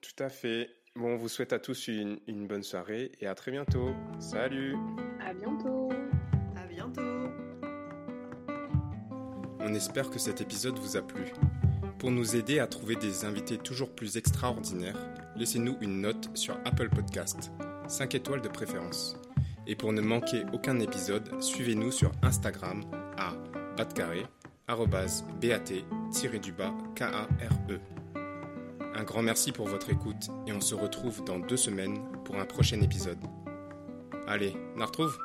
[0.00, 0.70] tout à fait.
[0.94, 3.94] Bon, on vous souhaite à tous une, une bonne soirée et à très bientôt.
[4.18, 4.76] Salut
[5.20, 5.90] À bientôt.
[6.56, 7.02] À bientôt.
[9.60, 11.32] On espère que cet épisode vous a plu.
[11.98, 14.98] Pour nous aider à trouver des invités toujours plus extraordinaires,
[15.36, 17.52] laissez-nous une note sur Apple Podcast,
[17.86, 19.21] 5 étoiles de préférence.
[19.66, 22.82] Et pour ne manquer aucun épisode, suivez-nous sur Instagram
[23.16, 23.34] à
[23.76, 24.26] batcarré,
[24.66, 27.80] arrobase bat-du-bas K-A-R-E.
[28.94, 32.44] Un grand merci pour votre écoute et on se retrouve dans deux semaines pour un
[32.44, 33.18] prochain épisode.
[34.26, 35.16] Allez, on retrouve?